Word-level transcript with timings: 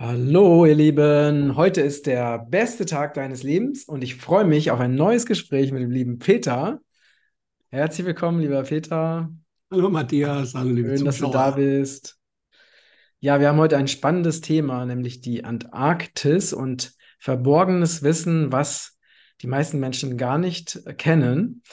Hallo, 0.00 0.64
ihr 0.64 0.76
Lieben. 0.76 1.56
Heute 1.56 1.80
ist 1.80 2.06
der 2.06 2.38
beste 2.38 2.86
Tag 2.86 3.14
deines 3.14 3.42
Lebens 3.42 3.82
und 3.82 4.04
ich 4.04 4.14
freue 4.14 4.44
mich 4.44 4.70
auf 4.70 4.78
ein 4.78 4.94
neues 4.94 5.26
Gespräch 5.26 5.72
mit 5.72 5.82
dem 5.82 5.90
lieben 5.90 6.20
Peter. 6.20 6.80
Herzlich 7.70 8.06
willkommen, 8.06 8.38
lieber 8.38 8.62
Peter. 8.62 9.28
Hallo 9.72 9.90
Matthias, 9.90 10.54
hallo 10.54 10.70
liebe 10.70 10.96
Schön, 10.96 11.04
dass 11.04 11.18
du 11.18 11.24
da 11.24 11.46
Zuschauer. 11.46 11.56
bist. 11.56 12.16
Ja, 13.18 13.40
wir 13.40 13.48
haben 13.48 13.58
heute 13.58 13.76
ein 13.76 13.88
spannendes 13.88 14.40
Thema, 14.40 14.86
nämlich 14.86 15.20
die 15.20 15.42
Antarktis 15.42 16.52
und 16.52 16.94
verborgenes 17.18 18.04
Wissen, 18.04 18.52
was 18.52 19.00
die 19.42 19.48
meisten 19.48 19.80
Menschen 19.80 20.16
gar 20.16 20.38
nicht 20.38 20.80
kennen. 20.98 21.64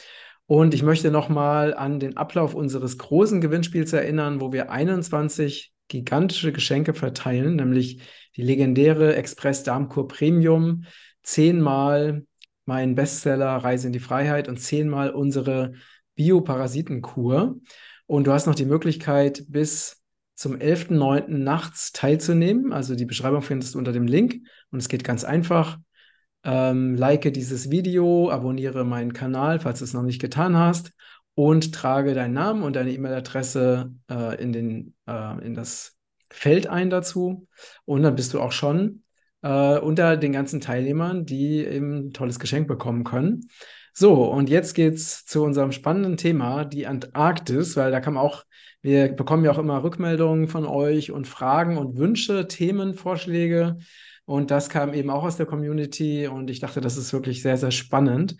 Und 0.47 0.73
ich 0.73 0.81
möchte 0.81 1.11
nochmal 1.11 1.75
an 1.75 1.99
den 1.99 2.17
Ablauf 2.17 2.55
unseres 2.55 2.97
großen 2.97 3.39
Gewinnspiels 3.39 3.93
erinnern, 3.93 4.41
wo 4.41 4.51
wir 4.51 4.71
21 4.71 5.74
gigantische 5.87 6.51
Geschenke 6.51 6.93
verteilen, 6.93 7.55
nämlich 7.55 8.01
die 8.35 8.41
legendäre 8.41 9.15
Express 9.15 9.63
Darmkur 9.63 10.07
Premium, 10.07 10.85
zehnmal 11.23 12.25
mein 12.65 12.95
Bestseller 12.95 13.57
Reise 13.57 13.87
in 13.87 13.93
die 13.93 13.99
Freiheit 13.99 14.47
und 14.47 14.57
zehnmal 14.57 15.11
unsere 15.11 15.73
Bioparasitenkur. 16.15 17.55
Und 18.07 18.27
du 18.27 18.31
hast 18.31 18.47
noch 18.47 18.55
die 18.55 18.65
Möglichkeit, 18.65 19.43
bis 19.47 20.01
zum 20.35 20.55
11.09. 20.55 21.27
nachts 21.27 21.91
teilzunehmen. 21.91 22.73
Also 22.73 22.95
die 22.95 23.05
Beschreibung 23.05 23.41
findest 23.41 23.73
du 23.73 23.77
unter 23.77 23.93
dem 23.93 24.07
Link 24.07 24.41
und 24.71 24.79
es 24.79 24.89
geht 24.89 25.03
ganz 25.03 25.23
einfach. 25.23 25.77
Ähm, 26.43 26.95
like 26.95 27.33
dieses 27.33 27.71
Video, 27.71 28.29
abonniere 28.29 28.83
meinen 28.83 29.13
Kanal, 29.13 29.59
falls 29.59 29.79
du 29.79 29.85
es 29.85 29.93
noch 29.93 30.03
nicht 30.03 30.21
getan 30.21 30.57
hast 30.57 30.91
und 31.35 31.75
trage 31.75 32.13
deinen 32.13 32.33
Namen 32.33 32.63
und 32.63 32.75
deine 32.75 32.91
E-Mail-Adresse 32.91 33.91
äh, 34.09 34.41
in, 34.41 34.53
den, 34.53 34.95
äh, 35.07 35.45
in 35.45 35.53
das 35.53 35.97
Feld 36.31 36.67
ein 36.67 36.89
dazu. 36.89 37.47
Und 37.83 38.03
dann 38.03 38.15
bist 38.15 38.33
du 38.33 38.39
auch 38.39 38.53
schon 38.53 39.03
äh, 39.41 39.77
unter 39.77 40.17
den 40.17 40.31
ganzen 40.31 40.61
Teilnehmern, 40.61 41.25
die 41.25 41.59
eben 41.59 42.07
ein 42.07 42.13
tolles 42.13 42.39
Geschenk 42.39 42.67
bekommen 42.67 43.03
können. 43.03 43.47
So, 43.93 44.25
und 44.25 44.49
jetzt 44.49 44.73
geht's 44.73 45.25
zu 45.25 45.43
unserem 45.43 45.71
spannenden 45.71 46.17
Thema, 46.17 46.65
die 46.65 46.87
Antarktis, 46.87 47.77
weil 47.77 47.91
da 47.91 48.01
kann 48.01 48.15
man 48.15 48.23
auch, 48.23 48.43
wir 48.81 49.09
bekommen 49.09 49.45
ja 49.45 49.51
auch 49.51 49.57
immer 49.57 49.83
Rückmeldungen 49.83 50.47
von 50.47 50.65
euch 50.65 51.11
und 51.11 51.27
Fragen 51.27 51.77
und 51.77 51.97
Wünsche, 51.97 52.47
Themenvorschläge. 52.47 53.77
Und 54.25 54.51
das 54.51 54.69
kam 54.69 54.93
eben 54.93 55.09
auch 55.09 55.23
aus 55.23 55.37
der 55.37 55.45
Community 55.45 56.27
und 56.27 56.49
ich 56.49 56.59
dachte, 56.59 56.81
das 56.81 56.97
ist 56.97 57.13
wirklich 57.13 57.41
sehr, 57.41 57.57
sehr 57.57 57.71
spannend. 57.71 58.35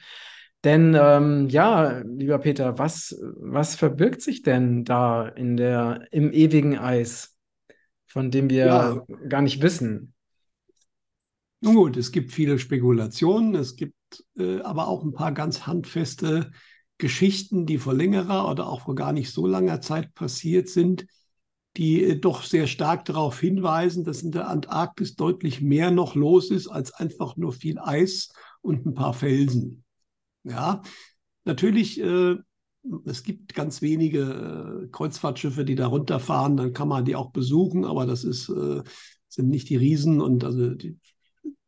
Denn 0.66 0.98
ähm, 1.00 1.50
ja, 1.50 2.00
lieber 2.00 2.40
Peter, 2.40 2.80
was, 2.80 3.16
was 3.38 3.76
verbirgt 3.78 4.22
sich 4.22 4.44
denn 4.44 4.86
da 4.86 5.28
in 5.30 5.58
der, 5.58 6.08
im 6.12 6.34
ewigen 6.34 6.78
Eis, 6.78 7.38
von 8.08 8.32
dem 8.32 8.50
wir 8.50 8.62
Ja, 8.62 9.06
gar 9.30 9.42
nicht 9.44 9.62
wissen? 9.62 10.14
nun 11.62 11.76
gut, 11.76 11.98
es 11.98 12.12
gibt 12.12 12.32
viele 12.32 12.60
Spekulationen, 12.60 13.56
es 13.56 13.76
gibt 13.76 13.96
äh, 14.38 14.62
aber 14.62 14.88
auch 14.88 15.04
ein 15.04 15.14
paar 15.14 15.32
ganz 15.34 15.66
handfeste 15.68 16.52
Geschichten, 16.98 17.66
die 17.66 17.78
vor 17.78 17.94
längerer 17.94 18.50
oder 18.50 18.68
auch 18.70 18.82
vor 18.82 18.96
gar 18.96 19.14
nicht 19.14 19.32
so 19.32 19.48
langer 19.48 19.82
Zeit 19.82 20.14
passiert 20.14 20.70
sind, 20.70 21.08
die 21.78 22.04
äh, 22.04 22.20
doch 22.20 22.44
sehr 22.44 22.68
stark 22.68 23.06
darauf 23.06 23.40
hinweisen, 23.40 24.06
dass 24.06 24.24
in 24.24 24.32
der 24.34 24.50
Antarktis 24.50 25.16
deutlich 25.18 25.62
mehr 25.62 25.92
noch 25.92 26.16
los 26.16 26.52
ist 26.52 26.70
als 26.70 26.94
einfach 26.94 27.38
nur 27.38 27.54
viel 27.54 27.80
Eis 27.80 28.32
und 28.62 28.86
ein 28.88 28.96
paar 28.96 29.14
Felsen. 29.16 29.85
Ja, 30.46 30.84
natürlich, 31.44 32.00
äh, 32.00 32.36
es 33.06 33.24
gibt 33.24 33.56
ganz 33.56 33.82
wenige 33.82 34.84
äh, 34.86 34.88
Kreuzfahrtschiffe, 34.92 35.66
die 35.66 35.76
da 35.76 35.88
runterfahren, 35.88 36.56
dann 36.56 36.72
kann 36.74 36.88
man 36.88 37.04
die 37.04 37.16
auch 37.16 37.32
besuchen, 37.32 37.84
aber 37.84 38.06
das 38.06 38.24
ist, 38.24 38.50
äh, 38.50 38.84
sind 39.28 39.50
nicht 39.50 39.70
die 39.70 39.76
Riesen 39.76 40.22
und 40.22 40.44
also 40.44 40.70
die, 40.70 41.00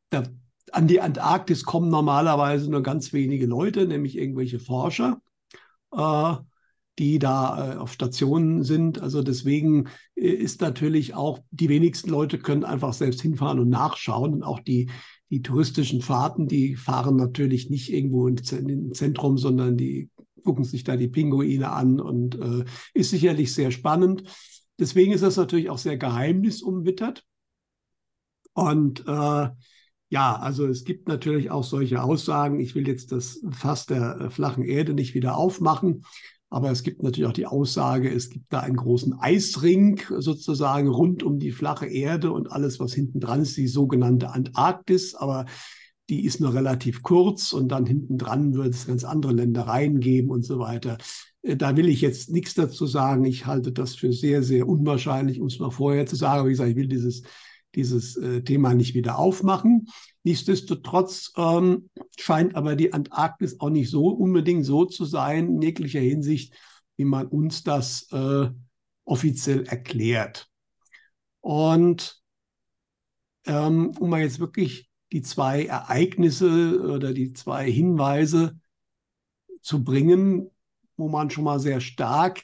da, 0.09 0.23
an 0.71 0.87
die 0.87 1.01
Antarktis 1.01 1.63
kommen 1.63 1.89
normalerweise 1.89 2.69
nur 2.69 2.83
ganz 2.83 3.13
wenige 3.13 3.47
Leute, 3.47 3.87
nämlich 3.87 4.15
irgendwelche 4.15 4.59
Forscher, 4.59 5.21
äh, 5.91 6.35
die 6.99 7.17
da 7.17 7.73
äh, 7.73 7.77
auf 7.77 7.93
Stationen 7.93 8.63
sind. 8.63 9.01
Also 9.01 9.23
deswegen 9.23 9.87
äh, 10.15 10.29
ist 10.29 10.61
natürlich 10.61 11.15
auch, 11.15 11.39
die 11.49 11.69
wenigsten 11.69 12.09
Leute 12.09 12.37
können 12.37 12.63
einfach 12.63 12.93
selbst 12.93 13.21
hinfahren 13.21 13.59
und 13.59 13.69
nachschauen. 13.69 14.33
Und 14.33 14.43
auch 14.43 14.59
die, 14.59 14.89
die 15.29 15.41
touristischen 15.41 16.01
Fahrten, 16.01 16.47
die 16.47 16.75
fahren 16.75 17.15
natürlich 17.15 17.69
nicht 17.69 17.91
irgendwo 17.91 18.27
ins 18.27 18.43
Zentrum, 18.93 19.37
sondern 19.37 19.77
die 19.77 20.09
gucken 20.43 20.63
sich 20.63 20.83
da 20.85 20.95
die 20.95 21.09
Pinguine 21.09 21.71
an 21.71 21.99
und 21.99 22.35
äh, 22.35 22.63
ist 22.93 23.09
sicherlich 23.09 23.53
sehr 23.53 23.71
spannend. 23.71 24.23
Deswegen 24.79 25.11
ist 25.11 25.23
das 25.23 25.35
natürlich 25.35 25.69
auch 25.69 25.77
sehr 25.77 25.97
geheimnisumwittert. 25.97 27.25
Und 28.53 29.01
äh, 29.07 29.49
ja, 30.09 30.35
also 30.37 30.67
es 30.67 30.85
gibt 30.85 31.07
natürlich 31.07 31.51
auch 31.51 31.63
solche 31.63 32.01
Aussagen. 32.01 32.59
Ich 32.59 32.75
will 32.75 32.87
jetzt 32.87 33.11
das 33.11 33.41
Fass 33.51 33.85
der 33.85 34.21
äh, 34.21 34.29
flachen 34.29 34.63
Erde 34.63 34.93
nicht 34.93 35.13
wieder 35.13 35.35
aufmachen, 35.35 36.05
aber 36.49 36.71
es 36.71 36.83
gibt 36.83 37.03
natürlich 37.03 37.27
auch 37.27 37.33
die 37.33 37.45
Aussage, 37.45 38.09
es 38.09 38.29
gibt 38.29 38.45
da 38.53 38.61
einen 38.61 38.77
großen 38.77 39.19
Eisring 39.19 39.99
sozusagen 40.17 40.87
rund 40.87 41.23
um 41.23 41.39
die 41.39 41.51
flache 41.51 41.87
Erde 41.87 42.31
und 42.31 42.51
alles, 42.51 42.79
was 42.79 42.93
hinten 42.93 43.19
dran 43.19 43.41
ist, 43.41 43.57
die 43.57 43.67
sogenannte 43.67 44.29
Antarktis. 44.31 45.13
Aber 45.13 45.45
die 46.09 46.23
ist 46.23 46.39
nur 46.39 46.53
relativ 46.53 47.03
kurz 47.03 47.51
und 47.51 47.67
dann 47.69 47.85
hinten 47.85 48.17
dran 48.17 48.53
wird 48.53 48.73
es 48.73 48.87
ganz 48.87 49.03
andere 49.03 49.33
Ländereien 49.33 49.99
geben 49.99 50.29
und 50.29 50.43
so 50.45 50.57
weiter. 50.59 50.97
Äh, 51.41 51.57
Da 51.57 51.75
will 51.75 51.89
ich 51.89 51.99
jetzt 51.99 52.29
nichts 52.31 52.53
dazu 52.53 52.85
sagen. 52.85 53.25
Ich 53.25 53.45
halte 53.45 53.73
das 53.73 53.95
für 53.95 54.13
sehr, 54.13 54.41
sehr 54.41 54.69
unwahrscheinlich, 54.69 55.41
um 55.41 55.47
es 55.47 55.59
mal 55.59 55.71
vorher 55.71 56.05
zu 56.05 56.15
sagen. 56.15 56.39
Aber 56.39 56.47
wie 56.47 56.53
gesagt, 56.53 56.69
ich 56.69 56.77
will 56.77 56.87
dieses 56.87 57.23
dieses 57.75 58.15
äh, 58.17 58.41
Thema 58.41 58.73
nicht 58.73 58.93
wieder 58.93 59.17
aufmachen. 59.17 59.87
Nichtsdestotrotz 60.23 61.31
ähm, 61.37 61.89
scheint 62.17 62.55
aber 62.55 62.75
die 62.75 62.93
Antarktis 62.93 63.59
auch 63.59 63.69
nicht 63.69 63.89
so 63.89 64.07
unbedingt 64.07 64.65
so 64.65 64.85
zu 64.85 65.05
sein, 65.05 65.47
in 65.47 65.61
jeglicher 65.61 65.99
Hinsicht, 65.99 66.53
wie 66.95 67.05
man 67.05 67.27
uns 67.27 67.63
das 67.63 68.11
äh, 68.11 68.49
offiziell 69.05 69.65
erklärt. 69.65 70.49
Und 71.41 72.21
ähm, 73.45 73.91
um 73.99 74.09
mal 74.09 74.21
jetzt 74.21 74.39
wirklich 74.39 74.89
die 75.13 75.21
zwei 75.21 75.65
Ereignisse 75.65 76.81
oder 76.81 77.13
die 77.13 77.31
zwei 77.33 77.71
Hinweise 77.71 78.59
zu 79.61 79.83
bringen, 79.83 80.49
wo 80.97 81.07
man 81.07 81.29
schon 81.29 81.45
mal 81.45 81.59
sehr 81.59 81.79
stark 81.79 82.43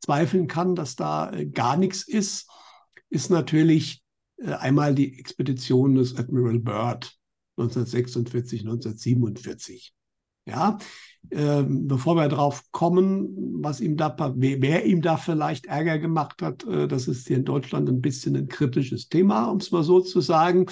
zweifeln 0.00 0.46
kann, 0.46 0.74
dass 0.74 0.96
da 0.96 1.32
äh, 1.32 1.46
gar 1.46 1.76
nichts 1.76 2.06
ist, 2.06 2.50
ist 3.10 3.30
natürlich 3.30 4.02
äh, 4.38 4.52
einmal 4.52 4.94
die 4.94 5.18
Expedition 5.18 5.94
des 5.94 6.16
Admiral 6.16 6.58
Byrd 6.58 7.16
1946, 7.56 8.60
1947. 8.60 9.92
Ja, 10.48 10.78
ähm, 11.32 11.88
bevor 11.88 12.14
wir 12.14 12.28
darauf 12.28 12.62
kommen, 12.70 13.62
was 13.62 13.80
ihm 13.80 13.96
da, 13.96 14.14
wer 14.36 14.84
ihm 14.84 15.02
da 15.02 15.16
vielleicht 15.16 15.66
Ärger 15.66 15.98
gemacht 15.98 16.40
hat, 16.40 16.64
äh, 16.64 16.86
das 16.86 17.08
ist 17.08 17.26
hier 17.26 17.38
in 17.38 17.44
Deutschland 17.44 17.88
ein 17.88 18.00
bisschen 18.00 18.36
ein 18.36 18.46
kritisches 18.46 19.08
Thema, 19.08 19.46
um 19.46 19.58
es 19.58 19.72
mal 19.72 19.82
so 19.82 20.00
zu 20.00 20.20
sagen. 20.20 20.66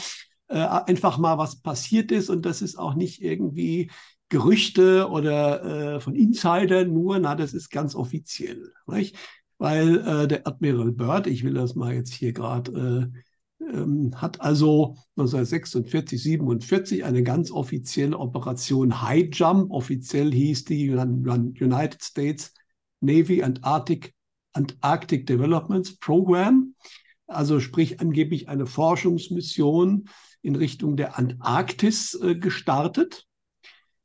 Äh, 0.46 0.58
einfach 0.58 1.18
mal, 1.18 1.38
was 1.38 1.60
passiert 1.60 2.12
ist 2.12 2.30
und 2.30 2.46
das 2.46 2.62
ist 2.62 2.76
auch 2.78 2.94
nicht 2.94 3.20
irgendwie 3.20 3.90
Gerüchte 4.28 5.08
oder 5.08 5.96
äh, 5.96 6.00
von 6.00 6.14
Insidern 6.14 6.92
nur, 6.92 7.18
na, 7.18 7.34
das 7.34 7.52
ist 7.52 7.70
ganz 7.70 7.94
offiziell. 7.94 8.72
Nicht? 8.86 9.16
Weil 9.58 9.98
äh, 9.98 10.28
der 10.28 10.46
Admiral 10.46 10.92
Byrd, 10.92 11.26
ich 11.26 11.44
will 11.44 11.54
das 11.54 11.74
mal 11.74 11.94
jetzt 11.94 12.12
hier 12.12 12.32
gerade 12.32 13.10
äh, 13.12 13.18
ähm, 13.72 14.12
hat 14.20 14.40
also 14.40 14.96
1946, 15.16 16.22
47 16.22 17.04
eine 17.04 17.22
ganz 17.22 17.50
offizielle 17.50 18.18
Operation 18.18 19.02
High 19.02 19.28
Jump. 19.32 19.70
Offiziell 19.70 20.32
hieß 20.32 20.64
die 20.64 20.90
United 20.90 22.02
States 22.02 22.52
Navy 23.00 23.42
Antarctic, 23.42 24.14
Antarctic 24.52 25.26
Development 25.26 26.00
Program. 26.00 26.74
Also 27.26 27.60
sprich 27.60 28.00
angeblich 28.00 28.48
eine 28.48 28.66
Forschungsmission 28.66 30.08
in 30.42 30.56
Richtung 30.56 30.96
der 30.96 31.18
Antarktis 31.18 32.14
äh, 32.14 32.34
gestartet. 32.34 33.26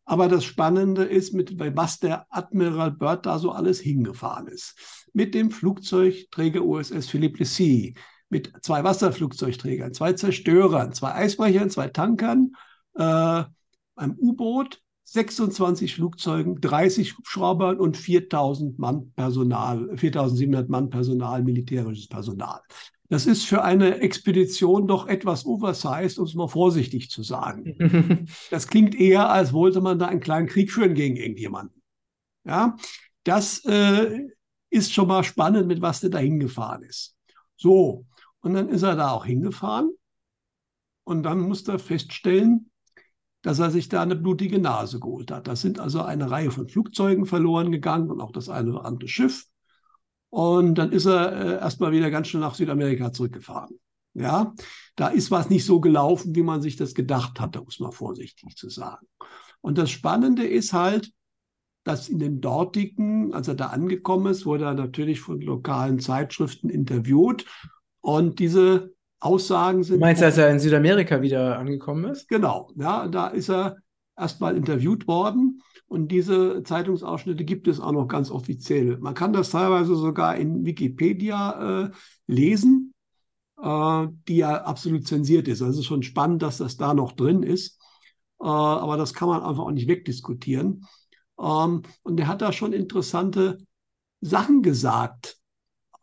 Aber 0.09 0.27
das 0.27 0.43
Spannende 0.43 1.03
ist, 1.03 1.35
mit 1.35 1.59
was 1.59 1.99
der 1.99 2.25
Admiral 2.31 2.89
Byrd 2.89 3.27
da 3.27 3.37
so 3.37 3.51
alles 3.51 3.79
hingefahren 3.79 4.47
ist. 4.47 5.05
Mit 5.13 5.35
dem 5.35 5.51
Flugzeugträger 5.51 6.63
USS 6.65 7.09
Philippe 7.09 7.37
Lessy, 7.37 7.93
mit 8.27 8.51
zwei 8.63 8.83
Wasserflugzeugträgern, 8.83 9.93
zwei 9.93 10.13
Zerstörern, 10.13 10.93
zwei 10.93 11.13
Eisbrechern, 11.13 11.69
zwei 11.69 11.89
Tankern, 11.89 12.53
äh, 12.95 13.03
einem 13.03 14.17
U-Boot, 14.17 14.81
26 15.03 15.93
Flugzeugen, 15.93 16.59
30 16.59 17.15
Hubschraubern 17.15 17.79
und 17.79 17.95
4000 17.95 18.79
Mann 18.79 19.11
Personal, 19.15 19.95
4700 19.95 20.69
Mann 20.69 20.89
Personal, 20.89 21.43
militärisches 21.43 22.07
Personal. 22.07 22.61
Das 23.09 23.25
ist 23.25 23.45
für 23.45 23.63
eine 23.63 24.01
Expedition 24.01 24.87
doch 24.87 25.07
etwas 25.07 25.45
oversized, 25.45 26.19
um 26.19 26.25
es 26.25 26.35
mal 26.35 26.47
vorsichtig 26.47 27.09
zu 27.09 27.23
sagen. 27.23 28.27
Das 28.51 28.67
klingt 28.67 28.95
eher, 28.95 29.29
als 29.29 29.51
wollte 29.51 29.81
man 29.81 29.97
da 29.97 30.07
einen 30.07 30.19
kleinen 30.19 30.47
Krieg 30.47 30.71
führen 30.71 30.93
gegen 30.93 31.15
irgendjemanden. 31.15 31.81
Ja, 32.45 32.77
das 33.23 33.65
äh, 33.65 34.27
ist 34.69 34.93
schon 34.93 35.07
mal 35.07 35.23
spannend, 35.23 35.67
mit 35.67 35.81
was 35.81 36.01
der 36.01 36.11
da 36.11 36.19
hingefahren 36.19 36.83
ist. 36.83 37.15
So, 37.57 38.05
Und 38.41 38.53
dann 38.53 38.69
ist 38.69 38.83
er 38.83 38.95
da 38.95 39.11
auch 39.11 39.25
hingefahren. 39.25 39.91
Und 41.03 41.23
dann 41.23 41.39
musste 41.39 41.73
er 41.73 41.79
feststellen, 41.79 42.69
dass 43.41 43.59
er 43.59 43.71
sich 43.71 43.89
da 43.89 44.01
eine 44.01 44.15
blutige 44.15 44.59
Nase 44.59 44.99
geholt 44.99 45.31
hat. 45.31 45.47
Da 45.47 45.55
sind 45.55 45.79
also 45.79 46.01
eine 46.01 46.29
Reihe 46.29 46.51
von 46.51 46.67
Flugzeugen 46.67 47.25
verloren 47.25 47.71
gegangen 47.71 48.11
und 48.11 48.21
auch 48.21 48.31
das 48.31 48.49
eine 48.49 48.71
oder 48.71 48.85
andere 48.85 49.07
Schiff. 49.07 49.45
Und 50.29 50.75
dann 50.75 50.91
ist 50.91 51.05
er 51.05 51.31
äh, 51.31 51.53
erstmal 51.59 51.91
wieder 51.91 52.11
ganz 52.11 52.27
schnell 52.27 52.41
nach 52.41 52.55
Südamerika 52.55 53.11
zurückgefahren. 53.11 53.79
Ja, 54.13 54.53
da 54.95 55.07
ist 55.07 55.31
was 55.31 55.49
nicht 55.49 55.65
so 55.65 55.79
gelaufen, 55.79 56.35
wie 56.35 56.43
man 56.43 56.61
sich 56.61 56.75
das 56.75 56.93
gedacht 56.93 57.39
hatte, 57.39 57.61
muss 57.61 57.79
man 57.79 57.91
vorsichtig 57.91 58.55
zu 58.55 58.69
sagen. 58.69 59.07
Und 59.61 59.77
das 59.77 59.91
Spannende 59.91 60.45
ist 60.45 60.73
halt, 60.73 61.11
dass 61.83 62.09
in 62.09 62.19
den 62.19 62.41
dortigen, 62.41 63.33
als 63.33 63.47
er 63.47 63.55
da 63.55 63.67
angekommen 63.67 64.31
ist, 64.31 64.45
wurde 64.45 64.65
er 64.65 64.73
natürlich 64.73 65.21
von 65.21 65.41
lokalen 65.41 65.99
Zeitschriften 65.99 66.69
interviewt. 66.69 67.45
Und 68.01 68.39
diese 68.39 68.93
Aussagen 69.19 69.83
sind. 69.83 69.97
Du 69.97 70.01
meinst, 70.01 70.21
dass 70.21 70.37
er 70.37 70.49
in 70.49 70.59
Südamerika 70.59 71.21
wieder 71.21 71.59
angekommen 71.59 72.05
ist? 72.11 72.27
Genau, 72.29 72.71
ja, 72.75 73.07
da 73.07 73.27
ist 73.27 73.49
er 73.49 73.77
erstmal 74.17 74.55
interviewt 74.55 75.07
worden. 75.07 75.61
Und 75.89 76.09
diese 76.09 76.61
Zeitungsausschnitte 76.61 77.43
gibt 77.43 77.67
es 77.67 77.79
auch 77.79 77.91
noch 77.91 78.07
ganz 78.07 78.29
offiziell. 78.29 78.99
Man 78.99 79.15
kann 79.15 79.33
das 79.33 79.49
teilweise 79.49 79.95
sogar 79.95 80.35
in 80.35 80.63
Wikipedia 80.63 81.87
äh, 81.87 81.91
lesen, 82.27 82.93
äh, 83.59 84.07
die 84.27 84.37
ja 84.37 84.61
absolut 84.63 85.07
zensiert 85.07 85.47
ist. 85.47 85.63
Also 85.63 85.73
es 85.73 85.79
ist 85.79 85.85
schon 85.87 86.03
spannend, 86.03 86.43
dass 86.43 86.57
das 86.57 86.77
da 86.77 86.93
noch 86.93 87.13
drin 87.13 87.41
ist. 87.41 87.81
Äh, 88.39 88.45
aber 88.45 88.97
das 88.97 89.15
kann 89.15 89.29
man 89.29 89.41
einfach 89.41 89.63
auch 89.63 89.71
nicht 89.71 89.87
wegdiskutieren. 89.87 90.85
Ähm, 91.41 91.81
und 92.03 92.19
er 92.19 92.27
hat 92.27 92.43
da 92.43 92.53
schon 92.53 92.71
interessante 92.71 93.57
Sachen 94.21 94.61
gesagt. 94.61 95.37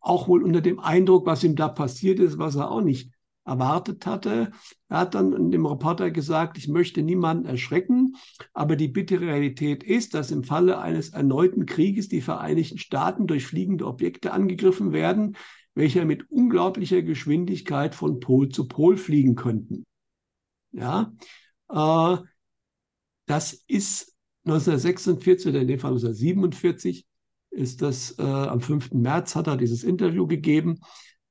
Auch 0.00 0.26
wohl 0.26 0.42
unter 0.42 0.62
dem 0.62 0.80
Eindruck, 0.80 1.26
was 1.26 1.44
ihm 1.44 1.54
da 1.54 1.68
passiert 1.68 2.18
ist, 2.18 2.38
was 2.38 2.56
er 2.56 2.72
auch 2.72 2.80
nicht 2.80 3.12
erwartet 3.46 4.06
hatte. 4.06 4.50
Er 4.88 4.98
hat 4.98 5.14
dann 5.14 5.50
dem 5.50 5.66
Reporter 5.66 6.10
gesagt, 6.10 6.58
ich 6.58 6.68
möchte 6.68 7.02
niemanden 7.02 7.46
erschrecken, 7.46 8.16
aber 8.52 8.76
die 8.76 8.88
bittere 8.88 9.26
Realität 9.26 9.84
ist, 9.84 10.14
dass 10.14 10.30
im 10.30 10.44
Falle 10.44 10.78
eines 10.78 11.10
erneuten 11.10 11.64
Krieges 11.64 12.08
die 12.08 12.20
Vereinigten 12.20 12.78
Staaten 12.78 13.26
durch 13.26 13.46
fliegende 13.46 13.86
Objekte 13.86 14.32
angegriffen 14.32 14.92
werden, 14.92 15.36
welche 15.74 16.04
mit 16.04 16.30
unglaublicher 16.30 17.02
Geschwindigkeit 17.02 17.94
von 17.94 18.20
Pol 18.20 18.48
zu 18.48 18.66
Pol 18.66 18.96
fliegen 18.96 19.36
könnten. 19.36 19.84
Ja, 20.72 21.12
äh, 21.70 22.16
das 23.26 23.64
ist 23.66 24.14
1946 24.44 25.48
oder 25.48 25.60
in 25.60 25.68
dem 25.68 25.78
Fall 25.78 25.92
1947 25.92 27.06
ist 27.50 27.82
das 27.82 28.18
äh, 28.18 28.22
am 28.22 28.60
5. 28.60 28.92
März 28.92 29.34
hat 29.34 29.46
er 29.46 29.56
dieses 29.56 29.82
Interview 29.82 30.26
gegeben. 30.26 30.80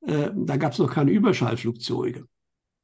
Äh, 0.06 0.32
da 0.36 0.58
gab 0.58 0.74
es 0.74 0.80
noch 0.80 0.92
keine 0.92 1.12
Überschallflugzeuge. 1.12 2.26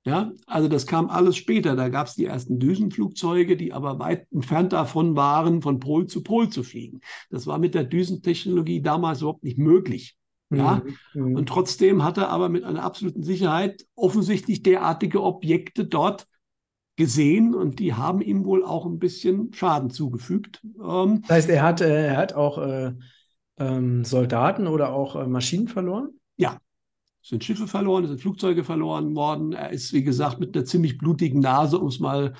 Ja, 0.03 0.31
also 0.47 0.67
das 0.67 0.87
kam 0.87 1.09
alles 1.09 1.37
später. 1.37 1.75
Da 1.75 1.89
gab 1.89 2.07
es 2.07 2.15
die 2.15 2.25
ersten 2.25 2.59
Düsenflugzeuge, 2.59 3.55
die 3.55 3.71
aber 3.71 3.99
weit 3.99 4.25
entfernt 4.31 4.73
davon 4.73 5.15
waren, 5.15 5.61
von 5.61 5.79
Pol 5.79 6.07
zu 6.07 6.23
Pol 6.23 6.49
zu 6.49 6.63
fliegen. 6.63 7.01
Das 7.29 7.45
war 7.45 7.59
mit 7.59 7.75
der 7.75 7.83
Düsentechnologie 7.83 8.81
damals 8.81 9.21
überhaupt 9.21 9.43
nicht 9.43 9.59
möglich. 9.59 10.17
Ja, 10.53 10.83
mhm. 11.13 11.29
mhm. 11.29 11.35
und 11.35 11.47
trotzdem 11.47 12.03
hat 12.03 12.17
er 12.17 12.29
aber 12.29 12.49
mit 12.49 12.65
einer 12.65 12.83
absoluten 12.83 13.23
Sicherheit 13.23 13.85
offensichtlich 13.95 14.63
derartige 14.63 15.23
Objekte 15.23 15.85
dort 15.85 16.27
gesehen 16.97 17.55
und 17.55 17.79
die 17.79 17.93
haben 17.93 18.21
ihm 18.21 18.43
wohl 18.43 18.65
auch 18.65 18.85
ein 18.85 18.99
bisschen 18.99 19.53
Schaden 19.53 19.91
zugefügt. 19.91 20.61
Ähm, 20.83 21.21
das 21.21 21.37
heißt, 21.37 21.49
er 21.49 21.63
hat, 21.63 21.81
äh, 21.81 22.07
er 22.07 22.17
hat 22.17 22.33
auch 22.33 22.57
äh, 22.57 22.93
ähm, 23.57 24.03
Soldaten 24.03 24.67
oder 24.67 24.93
auch 24.93 25.15
äh, 25.15 25.25
Maschinen 25.25 25.69
verloren? 25.69 26.09
Ja, 26.35 26.57
es 27.21 27.29
sind 27.29 27.43
Schiffe 27.43 27.67
verloren, 27.67 28.03
es 28.03 28.09
sind 28.09 28.21
Flugzeuge 28.21 28.63
verloren 28.63 29.15
worden. 29.15 29.53
Er 29.53 29.69
ist, 29.69 29.93
wie 29.93 30.03
gesagt, 30.03 30.39
mit 30.39 30.55
einer 30.55 30.65
ziemlich 30.65 30.97
blutigen 30.97 31.39
Nase, 31.39 31.77
um 31.79 31.87
es 31.87 31.99
mal 31.99 32.33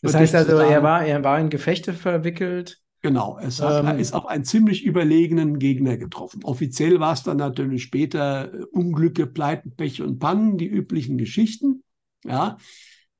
Das 0.00 0.14
heißt 0.14 0.34
also, 0.34 0.56
er 0.56 0.82
war, 0.82 1.04
er 1.04 1.22
war 1.22 1.38
in 1.38 1.50
Gefechte 1.50 1.92
verwickelt. 1.92 2.78
Genau, 3.02 3.36
es 3.42 3.60
hat, 3.60 3.80
ähm, 3.80 3.86
er 3.88 3.98
ist 3.98 4.14
auf 4.14 4.26
einen 4.26 4.44
ziemlich 4.44 4.84
überlegenen 4.84 5.58
Gegner 5.58 5.96
getroffen. 5.96 6.44
Offiziell 6.44 7.00
war 7.00 7.12
es 7.12 7.24
dann 7.24 7.36
natürlich 7.36 7.82
später 7.82 8.54
äh, 8.54 8.64
Unglücke, 8.70 9.26
Pleiten, 9.26 9.74
Pech 9.74 10.00
und 10.02 10.20
Pannen, 10.20 10.56
die 10.56 10.68
üblichen 10.68 11.18
Geschichten. 11.18 11.82
Ja, 12.24 12.56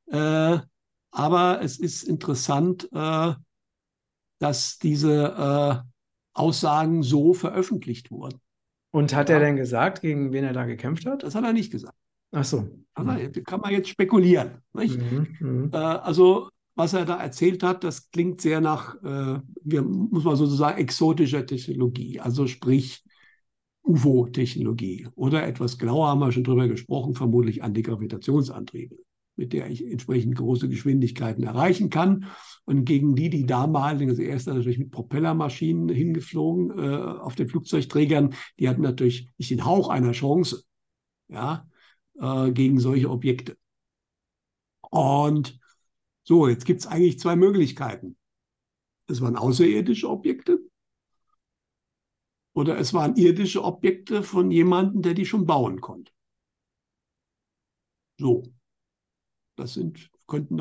äh, 0.06 0.58
aber 1.10 1.60
es 1.62 1.78
ist 1.78 2.04
interessant, 2.04 2.88
äh, 2.92 3.32
dass 4.38 4.78
diese 4.78 5.82
äh, 5.84 5.88
Aussagen 6.32 7.02
so 7.02 7.34
veröffentlicht 7.34 8.10
wurden. 8.10 8.40
Und 8.92 9.14
hat 9.14 9.30
ja. 9.30 9.36
er 9.36 9.40
denn 9.40 9.56
gesagt, 9.56 10.02
gegen 10.02 10.32
wen 10.32 10.44
er 10.44 10.52
da 10.52 10.64
gekämpft 10.64 11.06
hat? 11.06 11.22
Das 11.22 11.34
hat 11.34 11.44
er 11.44 11.52
nicht 11.52 11.72
gesagt. 11.72 11.96
Ach 12.30 12.44
so. 12.44 12.68
Also, 12.94 13.40
kann 13.42 13.60
man 13.60 13.72
jetzt 13.72 13.88
spekulieren. 13.88 14.62
Mhm, 14.74 15.26
mhm, 15.40 15.70
äh, 15.72 15.76
also, 15.76 16.50
was 16.74 16.92
er 16.92 17.04
da 17.04 17.16
erzählt 17.16 17.62
hat, 17.62 17.84
das 17.84 18.10
klingt 18.10 18.40
sehr 18.40 18.60
nach, 18.60 18.94
äh, 19.02 19.40
wir, 19.62 19.82
muss 19.82 20.24
man 20.24 20.36
sozusagen, 20.36 20.78
exotischer 20.78 21.44
Technologie. 21.46 22.20
Also, 22.20 22.46
sprich, 22.46 23.02
UFO-Technologie. 23.82 25.08
Oder 25.14 25.46
etwas 25.46 25.78
genauer 25.78 26.08
haben 26.08 26.20
wir 26.20 26.30
schon 26.30 26.44
drüber 26.44 26.68
gesprochen, 26.68 27.14
vermutlich 27.14 27.62
Antigravitationsantriebe, 27.62 28.96
mit 29.36 29.52
der 29.52 29.70
ich 29.70 29.84
entsprechend 29.90 30.36
große 30.36 30.68
Geschwindigkeiten 30.68 31.44
erreichen 31.44 31.90
kann 31.90 32.26
und 32.64 32.84
gegen 32.84 33.14
die, 33.14 33.28
die 33.28 33.46
damaligen, 33.46 34.10
also 34.10 34.22
erst 34.22 34.46
natürlich 34.46 34.78
mit 34.78 34.90
Propellermaschinen 34.90 35.88
hingeflogen 35.88 36.78
äh, 36.78 36.96
auf 36.96 37.34
den 37.34 37.48
Flugzeugträgern, 37.48 38.34
die 38.58 38.68
hatten 38.68 38.82
natürlich 38.82 39.28
nicht 39.38 39.50
den 39.50 39.64
Hauch 39.64 39.88
einer 39.88 40.12
Chance, 40.12 40.64
ja, 41.28 41.66
äh, 42.20 42.52
gegen 42.52 42.78
solche 42.78 43.10
Objekte. 43.10 43.56
Und 44.90 45.58
so, 46.22 46.46
jetzt 46.46 46.66
gibt 46.66 46.80
es 46.80 46.86
eigentlich 46.86 47.18
zwei 47.18 47.34
Möglichkeiten. 47.34 48.16
Es 49.06 49.20
waren 49.20 49.36
außerirdische 49.36 50.08
Objekte 50.08 50.60
oder 52.54 52.78
es 52.78 52.94
waren 52.94 53.16
irdische 53.16 53.64
Objekte 53.64 54.22
von 54.22 54.50
jemandem, 54.50 55.02
der 55.02 55.14
die 55.14 55.26
schon 55.26 55.46
bauen 55.46 55.80
konnte. 55.80 56.12
So, 58.18 58.44
das 59.56 59.74
sind, 59.74 60.10
könnten 60.26 60.56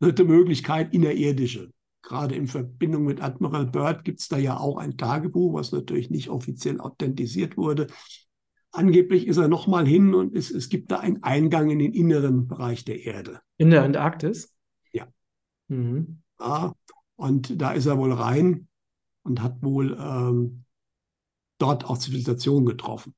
dritte 0.00 0.24
Möglichkeit 0.24 0.94
innerirdische. 0.94 1.72
Gerade 2.02 2.34
in 2.34 2.46
Verbindung 2.46 3.04
mit 3.04 3.20
Admiral 3.20 3.66
Byrd 3.66 4.04
gibt 4.04 4.20
es 4.20 4.28
da 4.28 4.38
ja 4.38 4.56
auch 4.58 4.76
ein 4.78 4.96
Tagebuch, 4.96 5.54
was 5.54 5.72
natürlich 5.72 6.10
nicht 6.10 6.28
offiziell 6.30 6.80
authentisiert 6.80 7.56
wurde. 7.56 7.88
Angeblich 8.70 9.26
ist 9.26 9.38
er 9.38 9.48
nochmal 9.48 9.86
hin 9.86 10.14
und 10.14 10.34
es, 10.34 10.50
es 10.50 10.68
gibt 10.68 10.92
da 10.92 11.00
einen 11.00 11.22
Eingang 11.22 11.70
in 11.70 11.78
den 11.78 11.92
inneren 11.92 12.46
Bereich 12.46 12.84
der 12.84 13.04
Erde. 13.04 13.40
In 13.56 13.70
der 13.70 13.82
Antarktis? 13.82 14.54
Ja. 14.92 15.08
Mhm. 15.68 16.22
ja 16.40 16.74
und 17.16 17.60
da 17.60 17.72
ist 17.72 17.86
er 17.86 17.98
wohl 17.98 18.12
rein 18.12 18.68
und 19.22 19.42
hat 19.42 19.62
wohl 19.62 19.98
ähm, 20.00 20.64
dort 21.58 21.84
auch 21.84 21.98
Zivilisation 21.98 22.64
getroffen. 22.64 23.14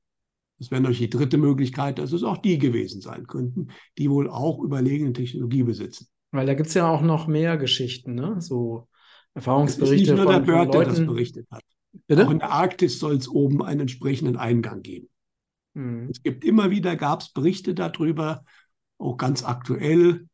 Das 0.57 0.69
wäre 0.69 0.81
natürlich 0.81 1.09
die 1.09 1.17
dritte 1.17 1.37
Möglichkeit, 1.37 1.97
dass 1.97 2.11
es 2.11 2.23
auch 2.23 2.37
die 2.37 2.57
gewesen 2.57 3.01
sein 3.01 3.25
könnten, 3.25 3.69
die 3.97 4.09
wohl 4.09 4.29
auch 4.29 4.59
überlegene 4.59 5.13
Technologie 5.13 5.63
besitzen. 5.63 6.07
Weil 6.31 6.45
da 6.45 6.53
gibt 6.53 6.69
es 6.69 6.73
ja 6.73 6.89
auch 6.89 7.01
noch 7.01 7.27
mehr 7.27 7.57
Geschichten, 7.57 8.15
ne? 8.15 8.39
So 8.39 8.87
Erfahrungsberichte. 9.33 9.95
Es 9.95 10.01
ist 10.01 10.07
nicht 10.09 10.23
nur 10.23 10.31
der 10.31 10.39
Bird, 10.39 10.73
der 10.73 10.85
das 10.85 11.05
berichtet 11.05 11.47
hat. 11.51 11.63
Bitte? 12.07 12.25
Auch 12.25 12.31
in 12.31 12.39
der 12.39 12.51
Arktis 12.51 12.99
soll 12.99 13.15
es 13.15 13.27
oben 13.27 13.63
einen 13.63 13.81
entsprechenden 13.81 14.37
Eingang 14.37 14.81
geben. 14.81 15.09
Mhm. 15.73 16.09
Es 16.09 16.23
gibt 16.23 16.43
immer 16.43 16.69
wieder, 16.71 16.95
gab 16.95 17.21
es 17.21 17.29
Berichte 17.29 17.73
darüber, 17.73 18.43
auch 18.97 19.17
ganz 19.17 19.43
aktuell. 19.43 20.27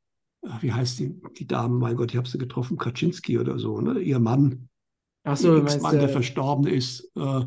Wie 0.61 0.71
heißt 0.71 0.99
die, 0.99 1.19
die 1.37 1.47
Dame? 1.47 1.77
Mein 1.79 1.95
Gott, 1.95 2.11
ich 2.11 2.17
habe 2.17 2.27
sie 2.27 2.37
getroffen, 2.37 2.77
Kaczynski 2.77 3.39
oder 3.39 3.57
so, 3.57 3.81
ne? 3.81 3.99
Ihr 3.99 4.19
Mann. 4.19 4.69
Ach 5.23 5.35
so, 5.35 5.59
der 5.59 5.81
Mann, 5.81 5.99
der 5.99 6.09
verstorben 6.09 6.67
ist. 6.67 7.11
Äh, 7.15 7.45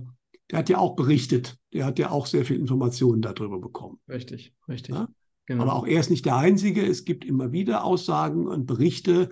der 0.50 0.58
hat 0.58 0.68
ja 0.68 0.78
auch 0.78 0.96
berichtet. 0.96 1.56
Der 1.72 1.86
hat 1.86 1.98
ja 1.98 2.10
auch 2.10 2.26
sehr 2.26 2.44
viel 2.44 2.58
Informationen 2.58 3.22
darüber 3.22 3.60
bekommen. 3.60 4.00
Richtig, 4.08 4.52
richtig. 4.68 4.96
Ja? 4.96 5.08
Genau. 5.46 5.62
Aber 5.62 5.74
auch 5.74 5.86
er 5.86 6.00
ist 6.00 6.10
nicht 6.10 6.26
der 6.26 6.36
Einzige. 6.36 6.86
Es 6.86 7.04
gibt 7.04 7.24
immer 7.24 7.52
wieder 7.52 7.84
Aussagen 7.84 8.46
und 8.46 8.66
Berichte, 8.66 9.30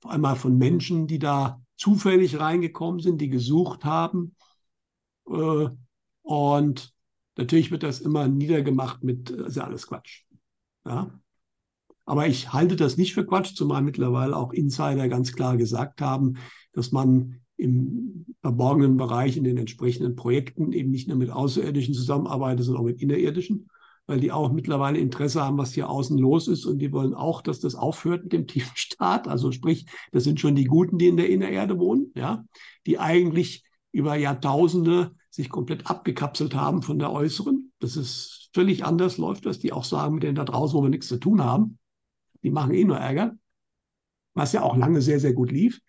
vor 0.00 0.12
allem 0.12 0.36
von 0.36 0.58
Menschen, 0.58 1.06
die 1.06 1.18
da 1.18 1.62
zufällig 1.76 2.38
reingekommen 2.38 3.00
sind, 3.00 3.20
die 3.20 3.28
gesucht 3.28 3.84
haben. 3.84 4.34
Äh, 5.28 5.68
und 6.22 6.92
natürlich 7.36 7.70
wird 7.70 7.82
das 7.82 8.00
immer 8.00 8.28
niedergemacht 8.28 9.02
mit, 9.02 9.30
das 9.30 9.48
ist 9.48 9.56
ja 9.56 9.64
alles 9.64 9.86
Quatsch. 9.86 10.24
Ja? 10.86 11.10
Aber 12.04 12.26
ich 12.26 12.52
halte 12.52 12.76
das 12.76 12.96
nicht 12.96 13.14
für 13.14 13.26
Quatsch, 13.26 13.54
zumal 13.54 13.82
mittlerweile 13.82 14.36
auch 14.36 14.52
Insider 14.52 15.08
ganz 15.08 15.32
klar 15.32 15.56
gesagt 15.56 16.00
haben, 16.00 16.34
dass 16.72 16.92
man 16.92 17.40
im 17.56 18.26
verborgenen 18.40 18.96
Bereich 18.96 19.36
in 19.36 19.44
den 19.44 19.56
entsprechenden 19.56 20.16
Projekten 20.16 20.72
eben 20.72 20.90
nicht 20.90 21.08
nur 21.08 21.16
mit 21.16 21.30
Außerirdischen 21.30 21.94
zusammenarbeitet, 21.94 22.64
sondern 22.64 22.82
auch 22.82 22.86
mit 22.86 23.00
Innerirdischen 23.00 23.70
weil 24.06 24.20
die 24.20 24.32
auch 24.32 24.52
mittlerweile 24.52 24.98
Interesse 24.98 25.42
haben, 25.42 25.58
was 25.58 25.72
hier 25.72 25.88
außen 25.88 26.18
los 26.18 26.48
ist 26.48 26.66
und 26.66 26.78
die 26.78 26.92
wollen 26.92 27.14
auch, 27.14 27.40
dass 27.40 27.60
das 27.60 27.74
aufhört 27.74 28.24
mit 28.24 28.32
dem 28.32 28.46
tiefen 28.48 28.76
Staat. 28.76 29.28
Also 29.28 29.52
sprich, 29.52 29.86
das 30.12 30.24
sind 30.24 30.40
schon 30.40 30.54
die 30.54 30.64
Guten, 30.64 30.98
die 30.98 31.08
in 31.08 31.16
der 31.16 31.30
Innererde 31.30 31.78
wohnen, 31.78 32.12
ja, 32.14 32.44
die 32.86 32.98
eigentlich 32.98 33.64
über 33.92 34.16
Jahrtausende 34.16 35.14
sich 35.30 35.48
komplett 35.48 35.86
abgekapselt 35.86 36.54
haben 36.54 36.82
von 36.82 36.98
der 36.98 37.12
äußeren. 37.12 37.72
Das 37.78 37.96
ist 37.96 38.50
völlig 38.54 38.84
anders 38.84 39.18
läuft, 39.18 39.46
dass 39.46 39.58
die 39.58 39.72
auch 39.72 39.84
sagen, 39.84 40.14
mit 40.14 40.22
denen 40.22 40.36
da 40.36 40.44
draußen, 40.44 40.76
wo 40.76 40.82
wir 40.82 40.90
nichts 40.90 41.08
zu 41.08 41.18
tun 41.18 41.42
haben, 41.42 41.78
die 42.42 42.50
machen 42.50 42.74
eh 42.74 42.84
nur 42.84 42.98
Ärger, 42.98 43.36
was 44.34 44.52
ja 44.52 44.62
auch 44.62 44.76
lange 44.76 45.00
sehr, 45.00 45.18
sehr 45.18 45.32
gut 45.32 45.50
lief. 45.50 45.80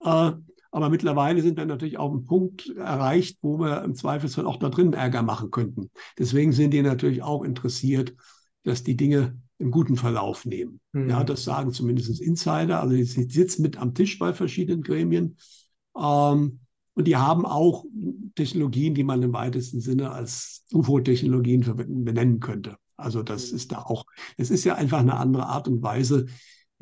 Äh, 0.00 0.32
aber 0.72 0.88
mittlerweile 0.88 1.42
sind 1.42 1.58
wir 1.58 1.66
natürlich 1.66 1.98
auf 1.98 2.10
einem 2.10 2.24
Punkt 2.24 2.74
erreicht, 2.76 3.38
wo 3.42 3.60
wir 3.60 3.84
im 3.84 3.94
Zweifelsfall 3.94 4.46
auch 4.46 4.56
da 4.56 4.70
drin 4.70 4.94
Ärger 4.94 5.22
machen 5.22 5.50
könnten. 5.50 5.90
Deswegen 6.18 6.52
sind 6.52 6.72
die 6.72 6.82
natürlich 6.82 7.22
auch 7.22 7.44
interessiert, 7.44 8.14
dass 8.64 8.82
die 8.82 8.96
Dinge 8.96 9.38
einen 9.60 9.70
guten 9.70 9.96
Verlauf 9.96 10.46
nehmen. 10.46 10.80
Mhm. 10.92 11.10
Ja, 11.10 11.24
das 11.24 11.44
sagen 11.44 11.72
zumindest 11.72 12.20
Insider. 12.20 12.80
Also 12.80 12.94
sie 12.94 13.04
sitzen 13.04 13.62
mit 13.62 13.76
am 13.76 13.94
Tisch 13.94 14.18
bei 14.18 14.32
verschiedenen 14.32 14.82
Gremien. 14.82 15.36
Ähm, 15.94 16.60
und 16.94 17.06
die 17.06 17.16
haben 17.16 17.44
auch 17.44 17.84
Technologien, 18.34 18.94
die 18.94 19.04
man 19.04 19.22
im 19.22 19.34
weitesten 19.34 19.80
Sinne 19.80 20.10
als 20.10 20.64
UFO-Technologien 20.72 21.64
benennen 22.04 22.40
könnte. 22.40 22.76
Also 22.96 23.22
das 23.22 23.50
mhm. 23.50 23.56
ist 23.56 23.72
da 23.72 23.82
auch, 23.82 24.06
es 24.38 24.50
ist 24.50 24.64
ja 24.64 24.74
einfach 24.76 25.00
eine 25.00 25.16
andere 25.16 25.46
Art 25.46 25.68
und 25.68 25.82
Weise, 25.82 26.26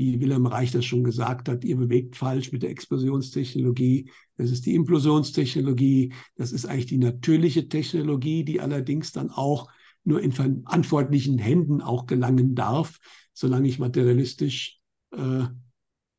wie 0.00 0.19
Wilhelm 0.19 0.47
Reich 0.47 0.71
das 0.73 0.87
schon 0.87 1.04
gesagt 1.04 1.50
hat, 1.50 1.62
ihr 1.62 1.76
bewegt 1.76 2.16
falsch 2.16 2.52
mit 2.52 2.62
der 2.62 2.71
Explosionstechnologie. 2.71 4.11
Das 4.38 4.50
ist 4.50 4.64
die 4.64 4.75
Implosionstechnologie. 4.75 6.14
Das 6.37 6.52
ist 6.52 6.64
eigentlich 6.64 6.87
die 6.87 6.97
natürliche 6.97 7.69
Technologie, 7.69 8.42
die 8.42 8.62
allerdings 8.62 9.12
dann 9.12 9.30
auch 9.30 9.71
nur 10.02 10.23
in 10.23 10.33
verantwortlichen 10.33 11.37
Händen 11.37 11.83
auch 11.83 12.07
gelangen 12.07 12.54
darf. 12.54 12.99
Solange 13.35 13.69
ich 13.69 13.78
materialistisch 13.78 14.80
äh, 15.12 15.45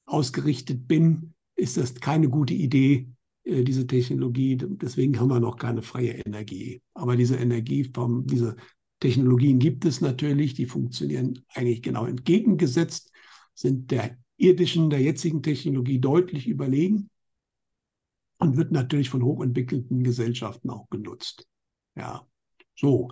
ausgerichtet 0.05 0.87
bin, 0.87 1.33
ist 1.55 1.77
das 1.77 1.95
keine 1.95 2.29
gute 2.29 2.53
Idee, 2.53 3.07
äh, 3.45 3.63
diese 3.63 3.87
Technologie. 3.87 4.57
Deswegen 4.59 5.19
haben 5.19 5.29
wir 5.29 5.39
noch 5.39 5.57
keine 5.57 5.81
freie 5.81 6.11
Energie. 6.11 6.83
Aber 6.93 7.15
diese 7.15 7.37
Energieform, 7.37 8.27
diese 8.27 8.57
Technologien 8.99 9.57
gibt 9.57 9.85
es 9.85 10.01
natürlich, 10.01 10.53
die 10.53 10.67
funktionieren 10.67 11.43
eigentlich 11.55 11.81
genau 11.81 12.05
entgegengesetzt, 12.05 13.10
sind 13.53 13.91
der 13.91 14.17
irdischen, 14.37 14.89
der 14.89 15.01
jetzigen 15.01 15.43
Technologie 15.43 15.99
deutlich 15.99 16.47
überlegen 16.47 17.09
und 18.39 18.57
wird 18.57 18.71
natürlich 18.71 19.09
von 19.09 19.23
hochentwickelten 19.23 20.03
Gesellschaften 20.03 20.69
auch 20.69 20.89
genutzt. 20.89 21.47
Ja, 21.95 22.25
so. 22.75 23.11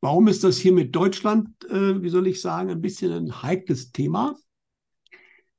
Warum 0.00 0.28
ist 0.28 0.44
das 0.44 0.58
hier 0.58 0.72
mit 0.72 0.94
Deutschland, 0.94 1.48
äh, 1.70 2.02
wie 2.02 2.10
soll 2.10 2.26
ich 2.26 2.40
sagen, 2.40 2.70
ein 2.70 2.82
bisschen 2.82 3.12
ein 3.12 3.42
heikles 3.42 3.92
Thema? 3.92 4.36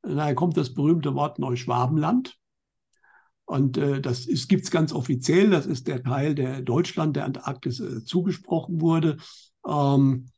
Daher 0.03 0.35
kommt 0.35 0.55
das 0.55 0.73
berühmte 0.73 1.15
Wort 1.15 1.39
Neuschwabenland. 1.39 2.37
Und 3.45 3.77
äh, 3.77 4.01
das 4.01 4.27
gibt 4.47 4.65
es 4.65 4.71
ganz 4.71 4.91
offiziell. 4.91 5.49
Das 5.49 5.65
ist 5.65 5.87
der 5.87 6.03
Teil, 6.03 6.35
der 6.35 6.61
Deutschland, 6.61 7.15
der 7.15 7.25
Antarktis 7.25 7.79
äh, 7.79 8.03
zugesprochen 8.03 8.81
wurde. 8.81 9.17
Ähm, 9.67 10.29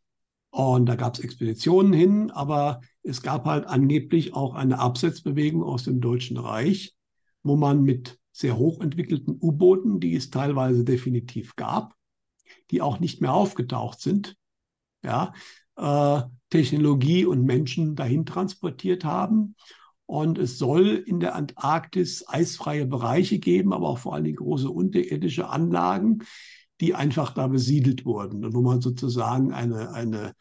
und 0.57 0.87
da 0.87 0.95
gab 0.95 1.13
es 1.13 1.19
Expeditionen 1.19 1.93
hin, 1.93 2.31
aber 2.31 2.81
es 3.03 3.21
gab 3.21 3.45
halt 3.45 3.67
angeblich 3.67 4.33
auch 4.33 4.55
eine 4.55 4.79
Absetzbewegung 4.79 5.61
aus 5.61 5.83
dem 5.83 6.01
Deutschen 6.01 6.37
Reich, 6.37 6.95
wo 7.43 7.55
man 7.55 7.83
mit 7.83 8.17
sehr 8.31 8.57
hochentwickelten 8.57 9.37
U-Booten, 9.39 9.99
die 9.99 10.15
es 10.15 10.31
teilweise 10.31 10.83
definitiv 10.83 11.55
gab, 11.57 11.93
die 12.71 12.81
auch 12.81 12.99
nicht 12.99 13.21
mehr 13.21 13.33
aufgetaucht 13.33 14.01
sind, 14.01 14.35
ja, 15.03 15.33
äh, 15.75 16.23
Technologie 16.49 17.25
und 17.25 17.43
Menschen 17.43 17.95
dahin 17.95 18.25
transportiert 18.25 19.05
haben. 19.05 19.55
Und 20.07 20.39
es 20.39 20.57
soll 20.57 21.03
in 21.05 21.19
der 21.19 21.35
Antarktis 21.35 22.27
eisfreie 22.27 22.87
Bereiche 22.87 23.37
geben, 23.37 23.73
aber 23.73 23.89
auch 23.89 23.99
vor 23.99 24.15
allen 24.15 24.23
Dingen 24.23 24.37
große 24.37 24.71
unterirdische 24.71 25.49
Anlagen, 25.49 26.23
die 26.79 26.95
einfach 26.95 27.33
da 27.33 27.47
besiedelt 27.47 28.05
wurden 28.05 28.45
und 28.45 28.53
wo 28.53 28.61
man 28.61 28.81
sozusagen 28.81 29.51
eine, 29.51 29.91
eine 29.91 30.33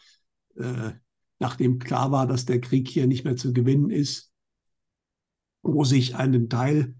äh, 0.56 0.92
nachdem 1.38 1.78
klar 1.78 2.10
war, 2.10 2.26
dass 2.26 2.44
der 2.44 2.60
Krieg 2.60 2.88
hier 2.88 3.06
nicht 3.06 3.24
mehr 3.24 3.36
zu 3.36 3.52
gewinnen 3.52 3.90
ist, 3.90 4.32
wo 5.62 5.84
sich 5.84 6.14
einen 6.16 6.48
Teil 6.48 6.94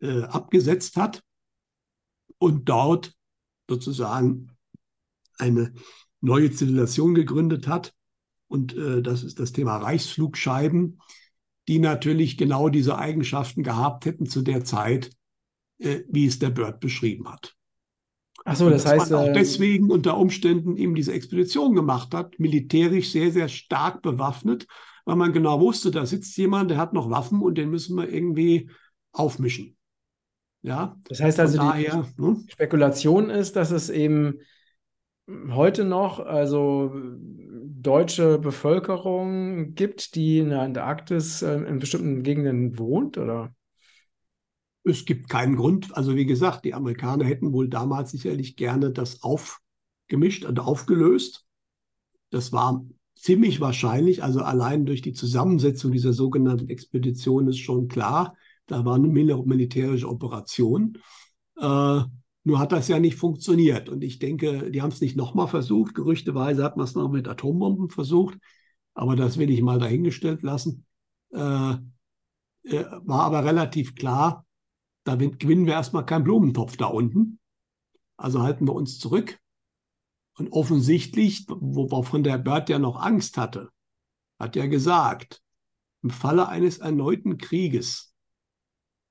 äh, 0.00 0.22
abgesetzt 0.22 0.96
hat 0.96 1.22
und 2.38 2.68
dort 2.68 3.14
sozusagen 3.68 4.52
eine 5.38 5.74
neue 6.20 6.50
Zivilisation 6.50 7.14
gegründet 7.14 7.68
hat. 7.68 7.94
Und 8.48 8.74
äh, 8.74 9.02
das 9.02 9.22
ist 9.22 9.38
das 9.38 9.52
Thema 9.52 9.76
Reichsflugscheiben 9.76 10.98
die 11.68 11.78
natürlich 11.78 12.36
genau 12.36 12.68
diese 12.68 12.98
Eigenschaften 12.98 13.62
gehabt 13.62 14.06
hätten 14.06 14.26
zu 14.26 14.42
der 14.42 14.64
Zeit, 14.64 15.10
äh, 15.78 16.00
wie 16.08 16.26
es 16.26 16.38
der 16.38 16.50
Bird 16.50 16.80
beschrieben 16.80 17.28
hat. 17.28 17.56
Ach 18.48 18.54
so, 18.54 18.70
das 18.70 18.86
heißt 18.86 19.10
man 19.10 19.20
auch 19.20 19.28
äh, 19.28 19.32
deswegen 19.32 19.90
unter 19.90 20.16
Umständen 20.16 20.76
eben 20.76 20.94
diese 20.94 21.12
Expedition 21.12 21.74
gemacht 21.74 22.14
hat, 22.14 22.38
militärisch 22.38 23.10
sehr 23.10 23.32
sehr 23.32 23.48
stark 23.48 24.02
bewaffnet, 24.02 24.66
weil 25.04 25.16
man 25.16 25.32
genau 25.32 25.60
wusste, 25.60 25.90
da 25.90 26.06
sitzt 26.06 26.36
jemand, 26.36 26.70
der 26.70 26.78
hat 26.78 26.92
noch 26.92 27.10
Waffen 27.10 27.42
und 27.42 27.58
den 27.58 27.70
müssen 27.70 27.96
wir 27.96 28.08
irgendwie 28.08 28.70
aufmischen. 29.12 29.76
Ja. 30.62 30.96
Das 31.08 31.20
heißt 31.20 31.40
also, 31.40 31.58
daher, 31.58 32.06
die 32.16 32.22
ne? 32.22 32.36
Spekulation 32.48 33.30
ist, 33.30 33.56
dass 33.56 33.72
es 33.72 33.90
eben 33.90 34.38
heute 35.50 35.84
noch 35.84 36.20
also 36.20 36.92
deutsche 37.64 38.38
Bevölkerung 38.38 39.74
gibt, 39.74 40.14
die 40.14 40.38
in 40.38 40.50
der 40.50 40.62
Antarktis 40.62 41.42
äh, 41.42 41.54
in 41.54 41.80
bestimmten 41.80 42.22
Gegenden 42.22 42.78
wohnt, 42.78 43.18
oder? 43.18 43.55
Es 44.88 45.04
gibt 45.04 45.28
keinen 45.28 45.56
Grund. 45.56 45.96
Also 45.96 46.14
wie 46.14 46.26
gesagt, 46.26 46.64
die 46.64 46.72
Amerikaner 46.72 47.24
hätten 47.24 47.52
wohl 47.52 47.68
damals 47.68 48.12
sicherlich 48.12 48.54
gerne 48.54 48.92
das 48.92 49.24
aufgemischt 49.24 50.44
und 50.44 50.60
aufgelöst. 50.60 51.44
Das 52.30 52.52
war 52.52 52.86
ziemlich 53.16 53.60
wahrscheinlich, 53.60 54.22
also 54.22 54.42
allein 54.42 54.86
durch 54.86 55.02
die 55.02 55.12
Zusammensetzung 55.12 55.90
dieser 55.90 56.12
sogenannten 56.12 56.68
Expedition 56.68 57.48
ist 57.48 57.58
schon 57.58 57.88
klar, 57.88 58.36
da 58.66 58.84
war 58.84 58.94
eine 58.94 59.08
militärische 59.08 60.08
Operation. 60.08 60.98
Äh, 61.58 62.00
nur 62.44 62.58
hat 62.60 62.70
das 62.70 62.86
ja 62.86 63.00
nicht 63.00 63.16
funktioniert. 63.16 63.88
Und 63.88 64.04
ich 64.04 64.20
denke, 64.20 64.70
die 64.70 64.82
haben 64.82 64.92
es 64.92 65.00
nicht 65.00 65.16
nochmal 65.16 65.48
versucht. 65.48 65.96
Gerüchteweise 65.96 66.62
hat 66.62 66.76
man 66.76 66.84
es 66.84 66.94
noch 66.94 67.10
mit 67.10 67.26
Atombomben 67.26 67.88
versucht. 67.88 68.38
Aber 68.94 69.16
das 69.16 69.36
will 69.36 69.50
ich 69.50 69.62
mal 69.62 69.80
dahingestellt 69.80 70.42
lassen. 70.42 70.84
Äh, 71.32 71.74
äh, 72.62 72.84
war 73.02 73.22
aber 73.22 73.44
relativ 73.44 73.96
klar, 73.96 74.45
da 75.06 75.16
gewinnen 75.16 75.66
wir 75.66 75.74
erstmal 75.74 76.04
keinen 76.04 76.24
Blumentopf 76.24 76.76
da 76.76 76.86
unten. 76.86 77.38
Also 78.16 78.42
halten 78.42 78.66
wir 78.66 78.74
uns 78.74 78.98
zurück. 78.98 79.38
Und 80.38 80.52
offensichtlich, 80.52 81.46
wovon 81.48 82.22
der 82.22 82.38
Bird 82.38 82.68
ja 82.68 82.78
noch 82.78 82.96
Angst 82.96 83.38
hatte, 83.38 83.70
hat 84.38 84.56
er 84.56 84.68
gesagt, 84.68 85.42
im 86.02 86.10
Falle 86.10 86.48
eines 86.48 86.78
erneuten 86.78 87.38
Krieges, 87.38 88.14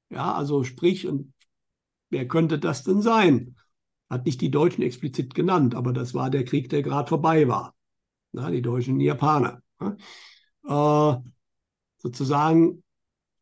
ja, 0.09 0.35
also 0.35 0.63
sprich, 0.63 1.07
und 1.07 1.33
Wer 2.15 2.29
könnte 2.29 2.59
das 2.59 2.83
denn 2.83 3.01
sein? 3.01 3.57
Hat 4.09 4.25
nicht 4.25 4.39
die 4.39 4.49
Deutschen 4.49 4.83
explizit 4.83 5.33
genannt, 5.33 5.75
aber 5.75 5.91
das 5.91 6.13
war 6.13 6.29
der 6.29 6.45
Krieg, 6.45 6.69
der 6.69 6.81
gerade 6.81 7.09
vorbei 7.09 7.47
war. 7.49 7.75
Na, 8.31 8.49
die 8.51 8.61
Deutschen 8.61 8.93
und 8.93 8.99
die 8.99 9.05
Japaner. 9.07 9.61
Äh, 10.67 11.15
sozusagen, 11.97 12.83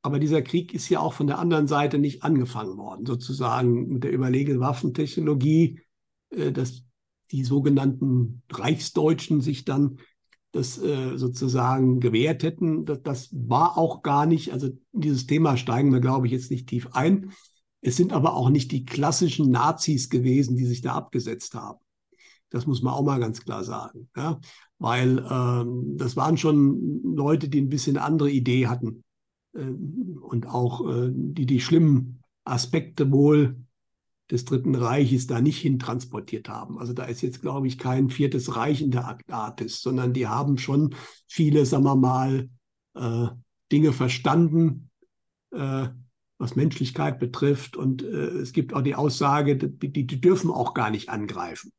aber 0.04 0.20
dieser 0.20 0.42
Krieg 0.42 0.74
ist 0.74 0.90
ja 0.90 1.00
auch 1.00 1.14
von 1.14 1.28
der 1.28 1.40
anderen 1.40 1.66
Seite 1.66 1.98
nicht 1.98 2.24
angefangen 2.24 2.78
worden, 2.78 3.06
sozusagen 3.06 3.88
mit 3.88 4.04
der 4.04 4.12
überlegenen 4.12 4.60
Waffentechnologie, 4.60 5.80
äh, 6.30 6.52
dass 6.52 6.84
die 7.32 7.44
sogenannten 7.46 8.44
Reichsdeutschen 8.52 9.40
sich 9.40 9.64
dann 9.64 9.98
das 10.52 10.78
äh, 10.78 11.18
sozusagen 11.18 12.02
gewährt 12.02 12.44
hätten. 12.44 12.86
Das, 12.86 13.30
war 13.32 13.78
auch 13.78 14.04
gar 14.04 14.26
nicht, 14.26 14.52
also 14.52 14.70
dieses 14.92 15.26
Thema 15.26 15.56
steigen 15.56 15.92
wir, 15.92 16.02
glaube 16.02 16.28
ich, 16.28 16.34
jetzt 16.34 16.52
nicht 16.52 16.68
tief 16.68 16.90
ein. 16.92 17.32
Es 17.82 17.96
sind 17.96 18.12
aber 18.12 18.36
auch 18.36 18.50
nicht 18.50 18.72
die 18.74 18.86
klassischen 18.86 19.52
Nazis 19.52 20.10
gewesen, 20.10 20.58
die 20.58 20.66
sich 20.66 20.82
da 20.82 20.94
abgesetzt 20.94 21.56
haben. 21.56 21.80
Das 22.50 22.68
muss 22.68 22.82
man 22.82 22.94
auch 22.94 23.04
mal 23.04 23.20
ganz 23.20 23.42
klar 23.42 23.64
sagen. 23.64 24.10
Ja? 24.18 24.40
Weil 24.80 25.26
ähm, 25.30 25.96
das 25.98 26.18
waren 26.18 26.38
schon 26.38 27.02
Leute, 27.04 27.48
die 27.48 27.62
ein 27.62 27.70
bisschen 27.70 27.98
andere 27.98 28.30
Idee 28.30 28.68
hatten 28.68 29.03
und 29.54 30.48
auch 30.48 30.90
äh, 30.90 31.12
die 31.14 31.46
die 31.46 31.60
schlimmen 31.60 32.24
Aspekte 32.44 33.12
wohl 33.12 33.56
des 34.32 34.46
Dritten 34.46 34.76
Reiches 34.76 35.28
da 35.28 35.42
nicht 35.42 35.60
hin 35.60 35.80
transportiert 35.80 36.50
haben. 36.50 36.80
Also 36.80 36.94
da 36.94 37.04
ist 37.06 37.22
jetzt, 37.22 37.42
glaube 37.42 37.68
ich, 37.68 37.78
kein 37.78 38.10
viertes 38.10 38.56
Reich 38.56 38.82
in 38.82 38.92
der 38.92 39.20
Arktis, 39.28 39.82
sondern 39.82 40.14
die 40.14 40.28
haben 40.28 40.58
schon 40.58 40.96
viele, 41.28 41.66
sagen 41.66 41.84
wir 41.84 41.96
mal, 41.96 42.50
äh, 42.96 43.28
Dinge 43.72 43.94
verstanden, 43.94 44.90
äh, 45.52 45.88
was 46.38 46.56
Menschlichkeit 46.56 47.20
betrifft. 47.20 47.78
Und 47.78 48.02
äh, 48.04 48.08
es 48.08 48.54
gibt 48.54 48.74
auch 48.74 48.82
die 48.82 48.96
Aussage, 48.96 49.58
die, 49.58 49.92
die, 49.92 50.08
die, 50.08 50.22
dürfen 50.22 50.50
auch 50.50 50.74
gar 50.74 50.90
nicht 50.90 51.10
angreifen. 51.10 51.72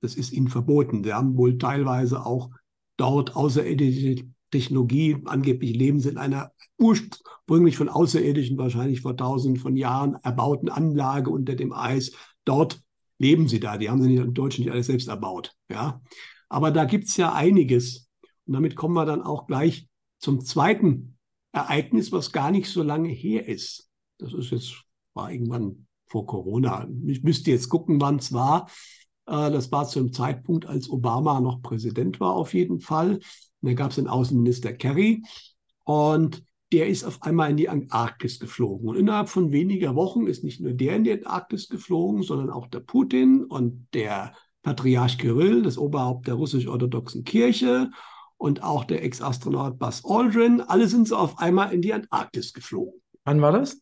Das 0.00 0.14
ist 0.14 0.32
ihnen 0.32 0.48
verboten. 0.48 1.02
Sie 1.02 1.12
haben 1.12 1.36
wohl 1.36 1.58
teilweise 1.58 2.24
auch 2.24 2.50
dort 2.96 3.34
außerirdische 3.34 4.24
Technologie, 4.50 5.18
angeblich 5.24 5.74
leben 5.74 6.00
sie 6.00 6.08
in 6.08 6.18
einer 6.18 6.52
ursprünglich 6.78 7.76
von 7.76 7.88
Außerirdischen, 7.88 8.58
wahrscheinlich 8.58 9.02
vor 9.02 9.16
tausenden 9.16 9.60
von 9.60 9.76
Jahren 9.76 10.14
erbauten 10.22 10.68
Anlage 10.68 11.30
unter 11.30 11.54
dem 11.54 11.72
Eis. 11.72 12.12
Dort 12.44 12.80
leben 13.18 13.48
sie 13.48 13.60
da. 13.60 13.76
Die 13.76 13.90
haben 13.90 14.02
sie 14.02 14.08
nicht 14.08 14.22
in 14.22 14.34
Deutschland 14.34 14.66
nicht 14.66 14.72
alles 14.72 14.86
selbst 14.86 15.08
erbaut. 15.08 15.54
Ja. 15.70 16.00
Aber 16.48 16.70
da 16.70 16.84
gibt 16.84 17.08
es 17.08 17.16
ja 17.16 17.32
einiges. 17.32 18.08
Und 18.46 18.54
damit 18.54 18.76
kommen 18.76 18.94
wir 18.94 19.04
dann 19.04 19.22
auch 19.22 19.46
gleich 19.46 19.88
zum 20.18 20.40
zweiten 20.40 21.18
Ereignis, 21.52 22.12
was 22.12 22.32
gar 22.32 22.50
nicht 22.50 22.70
so 22.70 22.82
lange 22.82 23.08
her 23.08 23.46
ist. 23.46 23.88
Das 24.18 24.32
ist 24.32 24.50
jetzt, 24.50 24.84
war 25.14 25.30
irgendwann 25.30 25.86
vor 26.06 26.26
Corona. 26.26 26.88
Ich 27.06 27.22
müsste 27.22 27.50
jetzt 27.50 27.68
gucken, 27.68 28.00
wann 28.00 28.16
es 28.16 28.32
war. 28.32 28.70
Äh, 29.28 29.50
das 29.50 29.70
war 29.70 29.86
zu 29.86 30.00
einem 30.00 30.12
Zeitpunkt, 30.12 30.66
als 30.66 30.90
Obama 30.90 31.40
noch 31.40 31.62
Präsident 31.62 32.20
war, 32.20 32.32
auf 32.32 32.54
jeden 32.54 32.80
Fall. 32.80 33.14
Und 33.60 33.68
da 33.68 33.72
gab 33.74 33.90
es 33.90 33.96
den 33.96 34.08
Außenminister 34.08 34.72
Kerry. 34.72 35.22
Und 35.84 36.42
der 36.72 36.88
ist 36.88 37.04
auf 37.04 37.22
einmal 37.22 37.50
in 37.50 37.56
die 37.56 37.68
Antarktis 37.68 38.38
geflogen. 38.38 38.88
Und 38.88 38.96
innerhalb 38.96 39.28
von 39.28 39.52
weniger 39.52 39.94
Wochen 39.94 40.26
ist 40.26 40.44
nicht 40.44 40.60
nur 40.60 40.72
der 40.72 40.96
in 40.96 41.04
die 41.04 41.12
Antarktis 41.12 41.68
geflogen, 41.68 42.22
sondern 42.22 42.50
auch 42.50 42.66
der 42.66 42.80
Putin 42.80 43.44
und 43.44 43.88
der 43.94 44.34
Patriarch 44.62 45.16
Kirill, 45.16 45.62
das 45.62 45.78
Oberhaupt 45.78 46.26
der 46.26 46.34
russisch-orthodoxen 46.34 47.24
Kirche 47.24 47.90
und 48.36 48.62
auch 48.62 48.84
der 48.84 49.02
Ex-Astronaut 49.02 49.78
Buzz 49.78 50.02
Aldrin. 50.04 50.60
Alle 50.60 50.88
sind 50.88 51.08
so 51.08 51.16
auf 51.16 51.38
einmal 51.38 51.72
in 51.72 51.80
die 51.80 51.94
Antarktis 51.94 52.52
geflogen. 52.52 53.00
Wann 53.24 53.40
war 53.40 53.52
das? 53.52 53.80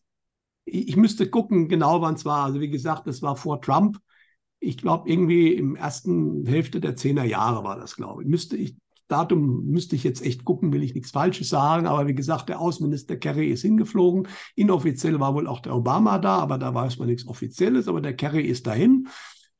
Ich, 0.63 0.87
ich 0.89 0.95
müsste 0.95 1.29
gucken, 1.29 1.67
genau 1.67 2.01
wann 2.01 2.15
es 2.15 2.23
war. 2.23 2.45
Also 2.45 2.61
wie 2.61 2.69
gesagt, 2.69 3.05
das 3.05 3.21
war 3.21 3.35
vor 3.35 3.61
Trump. 3.61 3.99
Ich 4.59 4.77
glaube, 4.77 5.09
irgendwie 5.09 5.53
im 5.53 5.75
ersten 5.75 6.45
Hälfte 6.45 6.79
der 6.79 6.95
10er 6.95 7.23
Jahre 7.23 7.63
war 7.63 7.77
das, 7.77 7.95
glaube 7.95 8.23
ich. 8.23 8.27
Müsste 8.27 8.57
ich 8.57 8.75
Datum 9.07 9.65
müsste 9.65 9.95
ich 9.95 10.03
jetzt 10.03 10.25
echt 10.25 10.43
gucken, 10.43 10.73
will 10.73 10.83
ich 10.83 10.93
nichts 10.93 11.11
Falsches 11.11 11.49
sagen. 11.49 11.87
Aber 11.87 12.07
wie 12.07 12.15
gesagt, 12.15 12.49
der 12.49 12.59
Außenminister 12.59 13.15
Kerry 13.15 13.47
ist 13.47 13.61
hingeflogen. 13.61 14.27
Inoffiziell 14.55 15.19
war 15.19 15.33
wohl 15.33 15.47
auch 15.47 15.61
der 15.61 15.75
Obama 15.75 16.19
da, 16.19 16.37
aber 16.37 16.57
da 16.57 16.73
weiß 16.73 16.97
man 16.99 17.07
nichts 17.07 17.27
Offizielles. 17.27 17.87
Aber 17.87 18.01
der 18.01 18.15
Kerry 18.15 18.41
ist 18.41 18.67
dahin. 18.67 19.07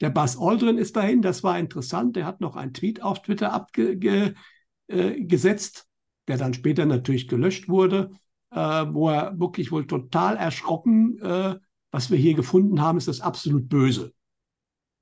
Der 0.02 0.10
Buzz 0.10 0.38
Aldrin 0.38 0.78
ist 0.78 0.96
dahin. 0.96 1.22
Das 1.22 1.44
war 1.44 1.58
interessant. 1.58 2.16
Der 2.16 2.26
hat 2.26 2.42
noch 2.42 2.56
einen 2.56 2.74
Tweet 2.74 3.02
auf 3.02 3.22
Twitter 3.22 3.54
abgesetzt, 3.54 4.36
äh, 4.90 5.84
der 6.28 6.38
dann 6.38 6.54
später 6.54 6.86
natürlich 6.86 7.28
gelöscht 7.28 7.70
wurde, 7.70 8.12
äh, 8.52 8.86
wo 8.90 9.10
er 9.10 9.40
wirklich 9.40 9.72
wohl 9.72 9.88
total 9.88 10.36
erschrocken, 10.36 11.20
äh, 11.22 11.56
was 11.92 12.12
wir 12.12 12.18
hier 12.18 12.34
gefunden 12.34 12.82
haben, 12.82 12.98
ist 12.98 13.08
das 13.08 13.22
absolut 13.22 13.70
böse. 13.70 14.14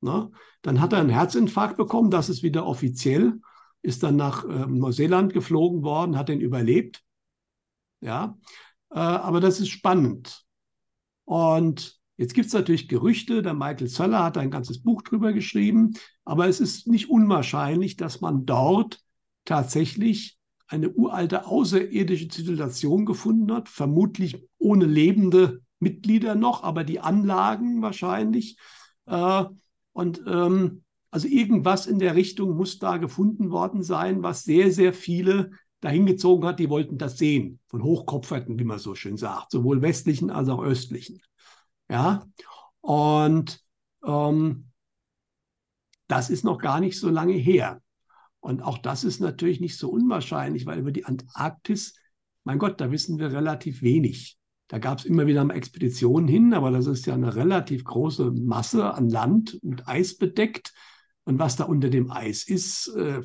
Ne? 0.05 0.31
Dann 0.61 0.79
hat 0.79 0.93
er 0.93 0.99
einen 0.99 1.09
Herzinfarkt 1.09 1.75
bekommen. 1.75 2.09
Das 2.09 2.29
ist 2.29 2.43
wieder 2.43 2.65
offiziell 2.65 3.39
ist 3.85 4.03
dann 4.03 4.15
nach 4.15 4.43
äh, 4.43 4.65
Neuseeland 4.65 5.33
geflogen 5.33 5.83
worden, 5.83 6.17
hat 6.17 6.29
den 6.29 6.41
überlebt. 6.41 7.03
Ja, 8.01 8.37
äh, 8.91 8.99
aber 8.99 9.39
das 9.39 9.59
ist 9.59 9.69
spannend. 9.69 10.43
Und 11.23 11.99
jetzt 12.17 12.33
gibt 12.33 12.47
es 12.47 12.53
natürlich 12.53 12.87
Gerüchte, 12.87 13.41
der 13.41 13.53
Michael 13.53 13.87
Zöller 13.87 14.23
hat 14.23 14.37
ein 14.37 14.51
ganzes 14.51 14.81
Buch 14.81 15.01
drüber 15.03 15.33
geschrieben, 15.33 15.93
aber 16.23 16.47
es 16.47 16.59
ist 16.59 16.87
nicht 16.87 17.09
unwahrscheinlich, 17.09 17.95
dass 17.95 18.21
man 18.21 18.45
dort 18.45 19.01
tatsächlich 19.45 20.37
eine 20.67 20.89
uralte 20.89 21.45
außerirdische 21.45 22.27
Zivilisation 22.27 23.05
gefunden 23.05 23.51
hat, 23.53 23.69
vermutlich 23.69 24.43
ohne 24.57 24.85
lebende 24.85 25.61
Mitglieder 25.79 26.33
noch, 26.33 26.63
aber 26.63 26.83
die 26.83 26.99
Anlagen 26.99 27.83
wahrscheinlich. 27.83 28.57
Äh, 29.05 29.45
und 29.95 30.21
ähm, 30.27 30.83
also 31.09 31.29
irgendwas 31.29 31.87
in 31.87 31.99
der 31.99 32.15
Richtung 32.15 32.57
muss 32.57 32.79
da 32.79 32.97
gefunden 32.97 33.49
worden 33.49 33.81
sein, 33.81 34.23
was 34.23 34.43
sehr, 34.43 34.69
sehr 34.71 34.93
viele 34.93 35.51
dahin 35.79 36.05
gezogen 36.05 36.45
hat, 36.45 36.59
die 36.59 36.69
wollten 36.69 36.97
das 36.97 37.17
sehen, 37.17 37.61
von 37.67 37.81
Hochkopferten, 37.81 38.59
wie 38.59 38.65
man 38.65 38.77
so 38.77 38.93
schön 38.93 39.15
sagt, 39.15 39.51
sowohl 39.51 39.81
westlichen 39.81 40.31
als 40.31 40.49
auch 40.49 40.61
östlichen. 40.61 41.21
Ja, 41.89 42.27
und 42.81 43.63
ähm, 44.05 44.69
das 46.07 46.29
ist 46.29 46.43
noch 46.43 46.57
gar 46.57 46.81
nicht 46.81 46.99
so 46.99 47.09
lange 47.09 47.33
her. 47.33 47.81
Und 48.41 48.61
auch 48.61 48.77
das 48.77 49.05
ist 49.05 49.21
natürlich 49.21 49.61
nicht 49.61 49.77
so 49.77 49.89
unwahrscheinlich, 49.89 50.65
weil 50.65 50.79
über 50.79 50.91
die 50.91 51.05
Antarktis, 51.05 51.95
mein 52.43 52.59
Gott, 52.59 52.81
da 52.81 52.91
wissen 52.91 53.17
wir 53.17 53.31
relativ 53.31 53.81
wenig. 53.81 54.37
Da 54.67 54.79
gab 54.79 54.99
es 54.99 55.05
immer 55.05 55.27
wieder 55.27 55.43
mal 55.43 55.55
Expeditionen 55.55 56.27
hin, 56.27 56.53
aber 56.53 56.71
das 56.71 56.87
ist 56.87 57.05
ja 57.05 57.13
eine 57.13 57.35
relativ 57.35 57.83
große 57.83 58.31
Masse 58.31 58.93
an 58.93 59.09
Land 59.09 59.59
mit 59.61 59.87
Eis 59.87 60.17
bedeckt. 60.17 60.73
Und 61.23 61.39
was 61.39 61.55
da 61.55 61.65
unter 61.65 61.89
dem 61.89 62.11
Eis 62.11 62.47
ist, 62.47 62.87
äh, 62.95 63.21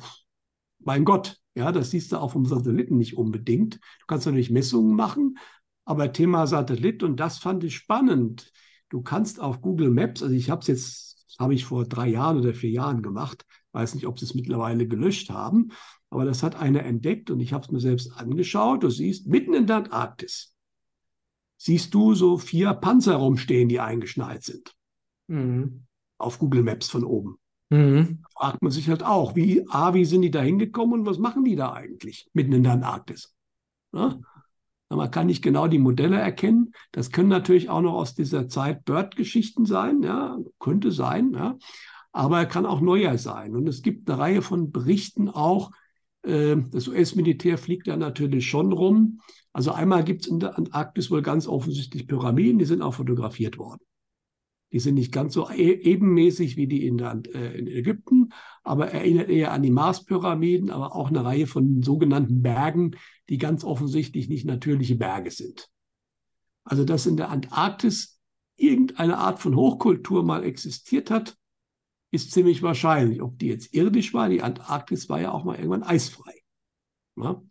mein 0.79 1.05
Gott, 1.05 1.37
ja, 1.55 1.71
das 1.71 1.91
siehst 1.91 2.11
du 2.11 2.17
auch 2.17 2.31
vom 2.31 2.45
Satelliten 2.45 2.97
nicht 2.97 3.17
unbedingt. 3.17 3.75
Du 3.75 4.05
kannst 4.07 4.25
natürlich 4.25 4.51
Messungen 4.51 4.95
machen, 4.95 5.37
aber 5.85 6.13
Thema 6.13 6.47
Satellit, 6.47 7.03
und 7.03 7.19
das 7.19 7.39
fand 7.39 7.63
ich 7.63 7.75
spannend. 7.75 8.51
Du 8.89 9.01
kannst 9.01 9.39
auf 9.39 9.61
Google 9.61 9.89
Maps, 9.89 10.23
also 10.23 10.33
ich 10.35 10.49
habe 10.49 10.61
es 10.61 10.67
jetzt, 10.67 11.25
habe 11.39 11.53
ich 11.53 11.65
vor 11.65 11.85
drei 11.85 12.07
Jahren 12.07 12.37
oder 12.37 12.53
vier 12.53 12.71
Jahren 12.71 13.01
gemacht, 13.01 13.45
weiß 13.71 13.95
nicht, 13.95 14.05
ob 14.05 14.19
sie 14.19 14.25
es 14.25 14.35
mittlerweile 14.35 14.87
gelöscht 14.87 15.29
haben, 15.29 15.69
aber 16.09 16.25
das 16.25 16.43
hat 16.43 16.55
einer 16.55 16.83
entdeckt 16.83 17.31
und 17.31 17.39
ich 17.39 17.53
habe 17.53 17.63
es 17.63 17.71
mir 17.71 17.79
selbst 17.79 18.11
angeschaut. 18.17 18.83
Du 18.83 18.89
siehst 18.89 19.27
mitten 19.27 19.53
in 19.53 19.65
der 19.65 19.77
Antarktis, 19.77 20.53
siehst 21.61 21.93
du 21.93 22.15
so 22.15 22.39
vier 22.39 22.73
Panzer 22.73 23.17
rumstehen, 23.17 23.69
die 23.69 23.79
eingeschneit 23.79 24.43
sind. 24.43 24.73
Mhm. 25.27 25.85
Auf 26.17 26.39
Google 26.39 26.63
Maps 26.63 26.89
von 26.89 27.03
oben. 27.03 27.37
Mhm. 27.69 28.23
Da 28.23 28.29
fragt 28.35 28.63
man 28.63 28.71
sich 28.71 28.89
halt 28.89 29.03
auch, 29.03 29.35
wie, 29.35 29.63
A, 29.69 29.93
wie 29.93 30.05
sind 30.05 30.23
die 30.23 30.31
da 30.31 30.41
hingekommen 30.41 31.01
und 31.01 31.05
was 31.05 31.19
machen 31.19 31.43
die 31.43 31.55
da 31.55 31.71
eigentlich 31.71 32.27
mitten 32.33 32.53
in 32.53 32.63
der 32.63 32.71
Antarktis? 32.73 33.35
Ja? 33.93 34.19
Man 34.89 35.11
kann 35.11 35.27
nicht 35.27 35.43
genau 35.43 35.67
die 35.67 35.77
Modelle 35.77 36.17
erkennen. 36.17 36.73
Das 36.91 37.11
können 37.11 37.29
natürlich 37.29 37.69
auch 37.69 37.81
noch 37.81 37.93
aus 37.93 38.15
dieser 38.15 38.49
Zeit 38.49 38.83
Bird-Geschichten 38.83 39.65
sein, 39.65 40.01
ja, 40.01 40.39
könnte 40.57 40.91
sein, 40.91 41.31
ja. 41.33 41.57
aber 42.11 42.39
er 42.39 42.45
kann 42.47 42.65
auch 42.65 42.81
neuer 42.81 43.19
sein. 43.19 43.55
Und 43.55 43.69
es 43.69 43.83
gibt 43.83 44.09
eine 44.09 44.19
Reihe 44.19 44.41
von 44.41 44.71
Berichten 44.71 45.29
auch. 45.29 45.71
Äh, 46.23 46.57
das 46.71 46.87
US-Militär 46.87 47.59
fliegt 47.59 47.87
da 47.87 47.97
natürlich 47.97 48.49
schon 48.49 48.73
rum. 48.73 49.21
Also 49.53 49.71
einmal 49.71 50.03
gibt 50.03 50.21
es 50.21 50.27
in 50.27 50.39
der 50.39 50.57
Antarktis 50.57 51.11
wohl 51.11 51.21
ganz 51.21 51.47
offensichtlich 51.47 52.07
Pyramiden, 52.07 52.59
die 52.59 52.65
sind 52.65 52.81
auch 52.81 52.93
fotografiert 52.93 53.57
worden. 53.57 53.81
Die 54.71 54.79
sind 54.79 54.95
nicht 54.95 55.11
ganz 55.11 55.33
so 55.33 55.49
e 55.49 55.73
ebenmäßig 55.73 56.55
wie 56.55 56.67
die 56.67 56.87
in, 56.87 56.97
der, 56.97 57.21
äh, 57.33 57.59
in 57.59 57.67
Ägypten, 57.67 58.29
aber 58.63 58.91
erinnert 58.91 59.29
eher 59.29 59.51
an 59.51 59.63
die 59.63 59.71
Marspyramiden, 59.71 60.69
aber 60.69 60.95
auch 60.95 61.09
eine 61.09 61.25
Reihe 61.25 61.45
von 61.45 61.83
sogenannten 61.83 62.41
Bergen, 62.41 62.95
die 63.27 63.37
ganz 63.37 63.65
offensichtlich 63.65 64.29
nicht 64.29 64.45
natürliche 64.45 64.95
Berge 64.95 65.31
sind. 65.31 65.69
Also, 66.63 66.85
dass 66.85 67.05
in 67.05 67.17
der 67.17 67.29
Antarktis 67.29 68.19
irgendeine 68.55 69.17
Art 69.17 69.39
von 69.39 69.55
Hochkultur 69.55 70.23
mal 70.23 70.43
existiert 70.43 71.11
hat, 71.11 71.37
ist 72.11 72.31
ziemlich 72.31 72.61
wahrscheinlich. 72.61 73.21
Ob 73.21 73.39
die 73.39 73.47
jetzt 73.47 73.73
irdisch 73.73 74.13
war, 74.13 74.29
die 74.29 74.41
Antarktis 74.41 75.09
war 75.09 75.19
ja 75.19 75.31
auch 75.31 75.43
mal 75.43 75.55
irgendwann 75.55 75.83
eisfrei. 75.83 76.33
Ja? 77.17 77.41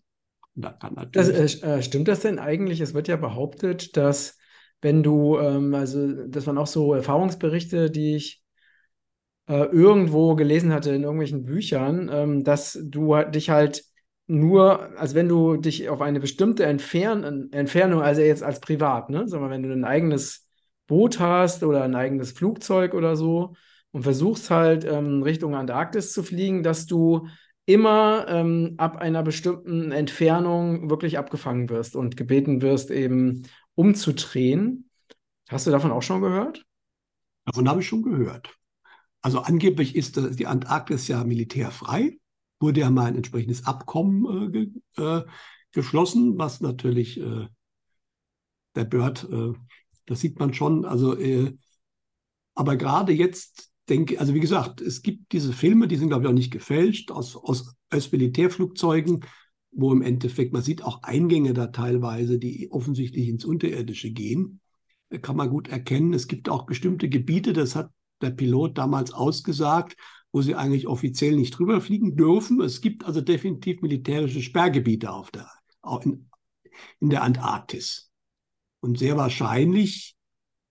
Da 0.54 0.76
das, 1.12 1.28
äh, 1.28 1.82
stimmt 1.82 2.08
das 2.08 2.20
denn 2.20 2.38
eigentlich? 2.38 2.80
Es 2.80 2.92
wird 2.94 3.08
ja 3.08 3.16
behauptet, 3.16 3.96
dass 3.96 4.36
wenn 4.82 5.02
du, 5.02 5.38
ähm, 5.38 5.74
also 5.74 6.26
das 6.26 6.46
waren 6.46 6.58
auch 6.58 6.66
so 6.66 6.92
Erfahrungsberichte, 6.94 7.90
die 7.90 8.16
ich 8.16 8.42
äh, 9.48 9.64
irgendwo 9.64 10.34
gelesen 10.36 10.72
hatte 10.72 10.90
in 10.94 11.02
irgendwelchen 11.02 11.44
Büchern, 11.44 12.08
ähm, 12.12 12.44
dass 12.44 12.78
du 12.82 13.14
dich 13.24 13.50
halt 13.50 13.84
nur, 14.26 14.96
also 14.98 15.14
wenn 15.16 15.28
du 15.28 15.56
dich 15.56 15.88
auf 15.88 16.00
eine 16.00 16.20
bestimmte 16.20 16.64
Entfern 16.64 17.50
Entfernung, 17.52 18.00
also 18.02 18.20
jetzt 18.22 18.42
als 18.42 18.60
privat, 18.60 19.10
ne, 19.10 19.24
sag 19.26 19.40
mal, 19.40 19.50
wenn 19.50 19.62
du 19.62 19.72
ein 19.72 19.84
eigenes 19.84 20.46
Boot 20.86 21.18
hast 21.18 21.62
oder 21.64 21.82
ein 21.82 21.94
eigenes 21.96 22.32
Flugzeug 22.32 22.94
oder 22.94 23.16
so 23.16 23.54
und 23.92 24.02
versuchst 24.04 24.50
halt 24.50 24.84
ähm, 24.84 25.22
Richtung 25.22 25.54
Antarktis 25.56 26.12
zu 26.12 26.22
fliegen, 26.22 26.62
dass 26.62 26.86
du 26.86 27.26
immer 27.66 28.26
ähm, 28.28 28.74
ab 28.78 28.96
einer 28.96 29.22
bestimmten 29.22 29.92
Entfernung 29.92 30.90
wirklich 30.90 31.18
abgefangen 31.18 31.68
wirst 31.68 31.96
und 31.96 32.16
gebeten 32.16 32.62
wirst, 32.62 32.90
eben 32.90 33.44
umzudrehen. 33.74 34.90
Hast 35.48 35.66
du 35.66 35.70
davon 35.70 35.92
auch 35.92 36.02
schon 36.02 36.20
gehört? 36.20 36.64
Davon 37.44 37.68
habe 37.68 37.80
ich 37.80 37.86
schon 37.86 38.02
gehört. 38.02 38.54
Also 39.22 39.40
angeblich 39.40 39.96
ist 39.96 40.16
die 40.38 40.46
Antarktis 40.46 41.08
ja 41.08 41.24
militärfrei, 41.24 42.18
wurde 42.58 42.80
ja 42.80 42.90
mal 42.90 43.06
ein 43.06 43.16
entsprechendes 43.16 43.66
Abkommen 43.66 44.48
äh, 44.48 44.50
ge, 44.50 44.70
äh, 44.96 45.22
geschlossen, 45.72 46.38
was 46.38 46.60
natürlich 46.60 47.20
äh, 47.20 47.48
der 48.74 48.84
Bird, 48.84 49.28
äh, 49.30 49.52
das 50.06 50.20
sieht 50.20 50.38
man 50.38 50.54
schon. 50.54 50.84
Also, 50.84 51.16
äh, 51.18 51.56
aber 52.54 52.76
gerade 52.76 53.12
jetzt 53.12 53.69
denke, 53.90 54.18
also 54.18 54.34
wie 54.34 54.40
gesagt, 54.40 54.80
es 54.80 55.02
gibt 55.02 55.32
diese 55.32 55.52
Filme, 55.52 55.88
die 55.88 55.96
sind 55.96 56.08
glaube 56.08 56.24
ich 56.24 56.28
auch 56.30 56.34
nicht 56.34 56.52
gefälscht 56.52 57.10
aus, 57.10 57.36
aus, 57.36 57.74
Militärflugzeugen, 58.12 59.24
wo 59.72 59.92
im 59.92 60.02
Endeffekt, 60.02 60.52
man 60.52 60.62
sieht 60.62 60.82
auch 60.82 61.02
Eingänge 61.02 61.52
da 61.52 61.66
teilweise, 61.68 62.38
die 62.38 62.70
offensichtlich 62.70 63.28
ins 63.28 63.44
Unterirdische 63.44 64.10
gehen. 64.10 64.60
Kann 65.22 65.36
man 65.36 65.50
gut 65.50 65.68
erkennen. 65.68 66.14
Es 66.14 66.28
gibt 66.28 66.48
auch 66.48 66.66
bestimmte 66.66 67.08
Gebiete, 67.08 67.52
das 67.52 67.74
hat 67.74 67.90
der 68.22 68.30
Pilot 68.30 68.78
damals 68.78 69.12
ausgesagt, 69.12 69.96
wo 70.32 70.42
sie 70.42 70.54
eigentlich 70.54 70.86
offiziell 70.86 71.36
nicht 71.36 71.58
drüber 71.58 71.80
fliegen 71.80 72.16
dürfen. 72.16 72.60
Es 72.60 72.80
gibt 72.80 73.04
also 73.04 73.20
definitiv 73.20 73.82
militärische 73.82 74.42
Sperrgebiete 74.42 75.10
auf 75.10 75.30
der, 75.30 75.50
in, 76.04 76.30
in 77.00 77.10
der 77.10 77.22
Antarktis. 77.22 78.10
Und 78.80 78.98
sehr 78.98 79.16
wahrscheinlich 79.16 80.16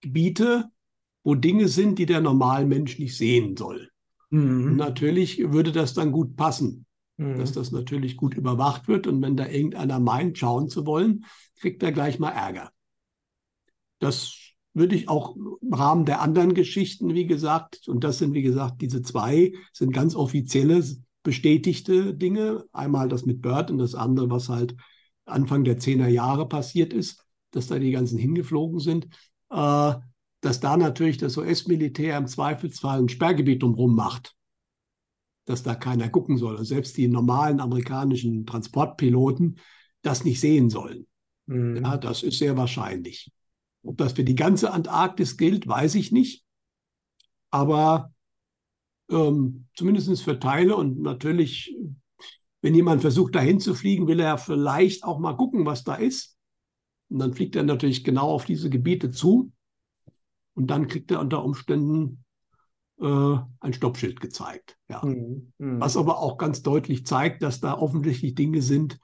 Gebiete, 0.01 0.69
wo 1.23 1.35
Dinge 1.35 1.67
sind, 1.67 1.99
die 1.99 2.05
der 2.05 2.21
normale 2.21 2.65
Mensch 2.65 2.97
nicht 2.99 3.17
sehen 3.17 3.55
soll. 3.57 3.89
Mhm. 4.31 4.75
natürlich 4.75 5.51
würde 5.51 5.71
das 5.71 5.95
dann 5.95 6.11
gut 6.11 6.35
passen, 6.35 6.85
mhm. 7.17 7.37
dass 7.37 7.51
das 7.51 7.71
natürlich 7.71 8.15
gut 8.15 8.35
überwacht 8.35 8.87
wird. 8.87 9.07
Und 9.07 9.21
wenn 9.21 9.35
da 9.35 9.47
irgendeiner 9.47 9.99
meint, 9.99 10.37
schauen 10.37 10.69
zu 10.69 10.85
wollen, 10.85 11.25
kriegt 11.59 11.81
er 11.81 11.91
gleich 11.91 12.19
mal 12.19 12.29
Ärger. 12.29 12.71
Das 13.99 14.37
würde 14.73 14.95
ich 14.95 15.09
auch 15.09 15.35
im 15.35 15.73
Rahmen 15.73 16.05
der 16.05 16.21
anderen 16.21 16.53
Geschichten, 16.53 17.13
wie 17.13 17.25
gesagt, 17.25 17.87
und 17.87 18.03
das 18.03 18.19
sind, 18.19 18.33
wie 18.33 18.43
gesagt, 18.43 18.81
diese 18.81 19.01
zwei, 19.01 19.51
sind 19.73 19.93
ganz 19.93 20.15
offizielle, 20.15 20.83
bestätigte 21.23 22.13
Dinge. 22.13 22.63
Einmal 22.71 23.09
das 23.09 23.25
mit 23.25 23.41
Bird 23.41 23.71
und 23.71 23.79
das 23.79 23.95
andere, 23.95 24.29
was 24.29 24.47
halt 24.47 24.75
Anfang 25.25 25.63
der 25.63 25.79
10er 25.79 26.07
Jahre 26.07 26.47
passiert 26.47 26.93
ist, 26.93 27.25
dass 27.51 27.67
da 27.67 27.79
die 27.79 27.91
ganzen 27.91 28.17
hingeflogen 28.17 28.79
sind. 28.79 29.07
Äh, 29.49 29.93
dass 30.41 30.59
da 30.59 30.77
natürlich 30.77 31.17
das 31.17 31.37
US-Militär 31.37 32.17
im 32.17 32.27
Zweifelsfall 32.27 32.99
ein 32.99 33.09
Sperrgebiet 33.09 33.61
drumherum 33.61 33.95
macht, 33.95 34.35
dass 35.45 35.63
da 35.63 35.75
keiner 35.75 36.09
gucken 36.09 36.37
soll. 36.37 36.55
Und 36.55 36.65
selbst 36.65 36.95
die 36.97 37.07
normalen 37.07 37.59
amerikanischen 37.59 38.45
Transportpiloten 38.45 39.59
das 40.01 40.23
nicht 40.23 40.39
sehen 40.39 40.69
sollen. 40.69 41.07
Mhm. 41.47 41.77
Ja, 41.83 41.97
das 41.97 42.23
ist 42.23 42.37
sehr 42.37 42.55
wahrscheinlich. 42.55 43.31
Ob 43.83 43.97
das 43.97 44.13
für 44.13 44.23
die 44.23 44.35
ganze 44.35 44.71
Antarktis 44.71 45.37
gilt, 45.37 45.67
weiß 45.67 45.95
ich 45.95 46.11
nicht. 46.11 46.45
Aber 47.51 48.13
ähm, 49.09 49.67
zumindest 49.75 50.21
für 50.21 50.39
Teile 50.39 50.75
und 50.75 51.01
natürlich, 51.01 51.75
wenn 52.61 52.75
jemand 52.75 53.01
versucht, 53.01 53.35
dahin 53.35 53.59
zu 53.59 53.73
fliegen, 53.73 54.07
will 54.07 54.19
er 54.19 54.37
vielleicht 54.37 55.03
auch 55.03 55.19
mal 55.19 55.35
gucken, 55.35 55.65
was 55.65 55.83
da 55.83 55.95
ist. 55.95 56.37
Und 57.09 57.19
dann 57.19 57.33
fliegt 57.33 57.55
er 57.55 57.63
natürlich 57.63 58.03
genau 58.03 58.29
auf 58.29 58.45
diese 58.45 58.69
Gebiete 58.69 59.09
zu. 59.09 59.51
Und 60.53 60.67
dann 60.67 60.87
kriegt 60.87 61.11
er 61.11 61.19
unter 61.19 61.43
Umständen 61.43 62.23
äh, 62.99 63.37
ein 63.59 63.73
Stoppschild 63.73 64.19
gezeigt. 64.19 64.77
Ja. 64.89 65.05
Mhm. 65.05 65.53
Mhm. 65.57 65.79
Was 65.79 65.97
aber 65.97 66.19
auch 66.19 66.37
ganz 66.37 66.61
deutlich 66.61 67.05
zeigt, 67.05 67.43
dass 67.43 67.59
da 67.59 67.73
offensichtlich 67.73 68.35
Dinge 68.35 68.61
sind, 68.61 68.99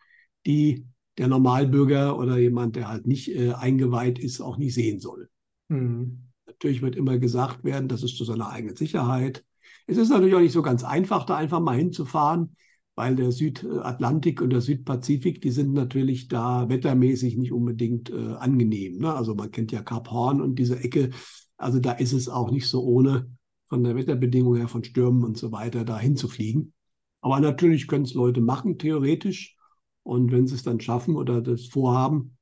die 0.45 0.85
der 1.17 1.27
Normalbürger 1.27 2.17
oder 2.17 2.37
jemand, 2.37 2.75
der 2.75 2.89
halt 2.89 3.07
nicht 3.07 3.33
äh, 3.33 3.53
eingeweiht 3.53 4.19
ist, 4.19 4.41
auch 4.41 4.57
nicht 4.57 4.73
sehen 4.73 4.99
soll. 4.99 5.29
Mhm. 5.69 6.23
Natürlich 6.45 6.81
wird 6.81 6.95
immer 6.95 7.17
gesagt 7.17 7.63
werden, 7.63 7.87
das 7.87 8.03
ist 8.03 8.17
zu 8.17 8.25
seiner 8.25 8.49
eigenen 8.49 8.75
Sicherheit. 8.75 9.45
Es 9.87 9.97
ist 9.97 10.09
natürlich 10.09 10.35
auch 10.35 10.39
nicht 10.39 10.51
so 10.51 10.61
ganz 10.61 10.83
einfach, 10.83 11.25
da 11.25 11.37
einfach 11.37 11.59
mal 11.59 11.77
hinzufahren, 11.77 12.55
weil 12.95 13.15
der 13.15 13.31
Südatlantik 13.31 14.41
und 14.41 14.51
der 14.51 14.61
Südpazifik, 14.61 15.41
die 15.41 15.51
sind 15.51 15.73
natürlich 15.73 16.29
da 16.29 16.69
wettermäßig 16.69 17.37
nicht 17.37 17.51
unbedingt 17.51 18.09
äh, 18.09 18.33
angenehm. 18.39 18.97
Ne? 18.99 19.13
Also 19.13 19.35
man 19.35 19.51
kennt 19.51 19.71
ja 19.71 19.81
Kap 19.81 20.09
Horn 20.09 20.41
und 20.41 20.57
diese 20.57 20.79
Ecke. 20.79 21.11
Also 21.57 21.79
da 21.79 21.91
ist 21.91 22.13
es 22.13 22.29
auch 22.29 22.51
nicht 22.51 22.67
so 22.67 22.83
ohne 22.83 23.29
von 23.65 23.83
der 23.83 23.95
Wetterbedingung 23.95 24.55
her, 24.55 24.67
von 24.67 24.83
Stürmen 24.83 25.23
und 25.23 25.37
so 25.37 25.51
weiter, 25.51 25.83
da 25.83 25.99
hinzufliegen. 25.99 26.73
Aber 27.21 27.39
natürlich 27.39 27.87
können 27.87 28.05
es 28.05 28.13
Leute 28.13 28.39
machen, 28.39 28.77
theoretisch. 28.77 29.57
Und 30.03 30.31
wenn 30.31 30.47
sie 30.47 30.55
es 30.55 30.63
dann 30.63 30.79
schaffen 30.79 31.15
oder 31.15 31.41
das 31.41 31.65
vorhaben, 31.65 32.37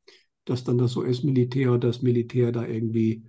dass 0.46 0.64
dann 0.64 0.78
das 0.78 0.96
US-Militär 0.98 1.72
oder 1.72 1.88
das 1.88 2.02
Militär 2.02 2.52
da 2.52 2.66
irgendwie 2.68 3.24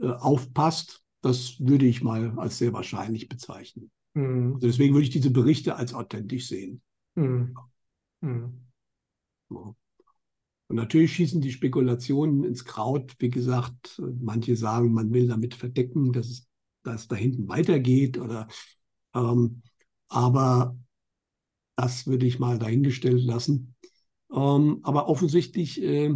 äh, 0.00 0.08
aufpasst, 0.08 1.04
das 1.22 1.56
würde 1.60 1.86
ich 1.86 2.02
mal 2.02 2.32
als 2.36 2.58
sehr 2.58 2.72
wahrscheinlich 2.72 3.28
bezeichnen. 3.28 3.90
Mhm. 4.14 4.54
Also 4.54 4.66
deswegen 4.66 4.94
würde 4.94 5.04
ich 5.04 5.10
diese 5.10 5.30
Berichte 5.30 5.76
als 5.76 5.94
authentisch 5.94 6.48
sehen. 6.48 6.82
Mhm. 7.14 7.54
Mhm. 8.20 8.68
Und 10.68 10.76
natürlich 10.76 11.14
schießen 11.14 11.40
die 11.40 11.52
Spekulationen 11.52 12.44
ins 12.44 12.64
Kraut. 12.64 13.14
Wie 13.18 13.30
gesagt, 13.30 14.00
manche 14.20 14.56
sagen, 14.56 14.92
man 14.92 15.12
will 15.12 15.26
damit 15.26 15.54
verdecken, 15.54 16.12
dass 16.12 16.28
es, 16.28 16.48
dass 16.82 17.08
da 17.08 17.16
hinten 17.16 17.48
weitergeht. 17.48 18.18
Oder, 18.18 18.48
ähm, 19.14 19.62
aber 20.08 20.76
das 21.76 22.06
würde 22.06 22.26
ich 22.26 22.38
mal 22.38 22.58
dahingestellt 22.58 23.22
lassen. 23.22 23.74
Ähm, 24.32 24.80
aber 24.82 25.08
offensichtlich 25.08 25.82
äh, 25.82 26.14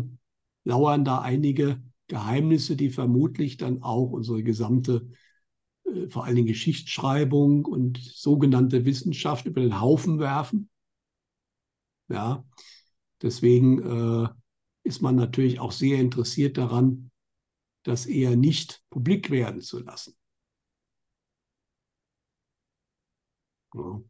lauern 0.65 1.05
da 1.05 1.21
einige 1.21 1.83
Geheimnisse, 2.09 2.77
die 2.77 2.91
vermutlich 2.91 3.57
dann 3.57 3.83
auch 3.83 4.11
unsere 4.11 4.43
gesamte, 4.43 5.09
vor 6.09 6.25
allen 6.25 6.37
Dingen 6.37 6.49
Geschichtsschreibung 6.49 7.65
und 7.65 7.99
sogenannte 7.99 8.85
Wissenschaft 8.85 9.47
über 9.47 9.61
den 9.61 9.81
Haufen 9.81 10.19
werfen. 10.19 10.71
Ja, 12.09 12.45
deswegen 13.21 13.83
äh, 14.25 14.29
ist 14.85 15.03
man 15.03 15.17
natürlich 15.17 15.61
auch 15.61 15.73
sehr 15.73 15.99
interessiert 15.99 16.59
daran, 16.59 17.11
das 17.85 18.07
eher 18.07 18.37
nicht 18.37 18.83
publik 18.91 19.31
werden 19.31 19.61
zu 19.61 19.81
lassen. 19.81 20.15
Ja. 23.75 24.03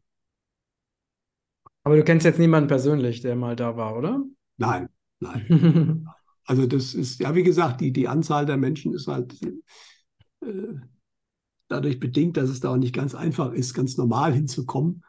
Aber 1.83 1.97
du 1.97 2.03
kennst 2.03 2.25
jetzt 2.25 2.39
niemanden 2.39 2.67
persönlich, 2.67 3.21
der 3.21 3.35
mal 3.35 3.55
da 3.55 3.75
war, 3.75 3.97
oder? 3.97 4.23
Nein, 4.57 4.89
nein. 5.19 6.07
also 6.45 6.65
das 6.65 6.93
ist, 6.93 7.19
ja, 7.19 7.35
wie 7.35 7.43
gesagt, 7.43 7.81
die, 7.81 7.91
die 7.91 8.07
Anzahl 8.07 8.45
der 8.45 8.57
Menschen 8.57 8.93
ist 8.93 9.07
halt 9.07 9.41
äh, 10.41 10.75
dadurch 11.73 11.99
bedingt, 11.99 12.37
dass 12.37 12.49
es 12.49 12.59
da 12.59 12.71
auch 12.71 12.77
nicht 12.77 12.93
ganz 12.93 13.15
einfach 13.15 13.51
ist, 13.51 13.73
ganz 13.73 13.97
normal 13.97 14.33
hinzukommen, 14.33 15.03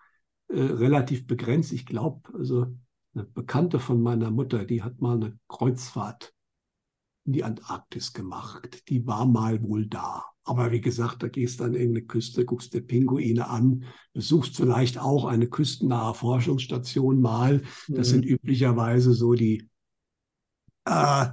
äh, 0.48 0.60
relativ 0.60 1.26
begrenzt. 1.26 1.72
Ich 1.72 1.86
glaube, 1.86 2.22
also 2.34 2.66
eine 3.14 3.24
Bekannte 3.24 3.78
von 3.78 4.02
meiner 4.02 4.30
Mutter, 4.30 4.64
die 4.64 4.82
hat 4.82 5.00
mal 5.00 5.16
eine 5.16 5.38
Kreuzfahrt 5.48 6.34
in 7.26 7.32
die 7.32 7.44
Antarktis 7.44 8.12
gemacht. 8.12 8.88
Die 8.88 9.06
war 9.06 9.26
mal 9.26 9.62
wohl 9.62 9.86
da. 9.86 10.24
Aber 10.42 10.72
wie 10.72 10.80
gesagt, 10.80 11.22
da 11.22 11.28
gehst 11.28 11.60
du 11.60 11.64
an 11.64 11.74
irgendeine 11.74 12.06
Küste, 12.06 12.44
guckst 12.44 12.74
dir 12.74 12.82
Pinguine 12.82 13.48
an, 13.48 13.84
besuchst 14.12 14.56
vielleicht 14.56 14.98
auch 14.98 15.24
eine 15.24 15.48
küstennahe 15.48 16.12
Forschungsstation 16.12 17.20
mal. 17.20 17.62
Das 17.88 18.08
mhm. 18.08 18.12
sind 18.12 18.24
üblicherweise 18.26 19.14
so 19.14 19.32
die 19.32 19.68
äh, 20.84 21.26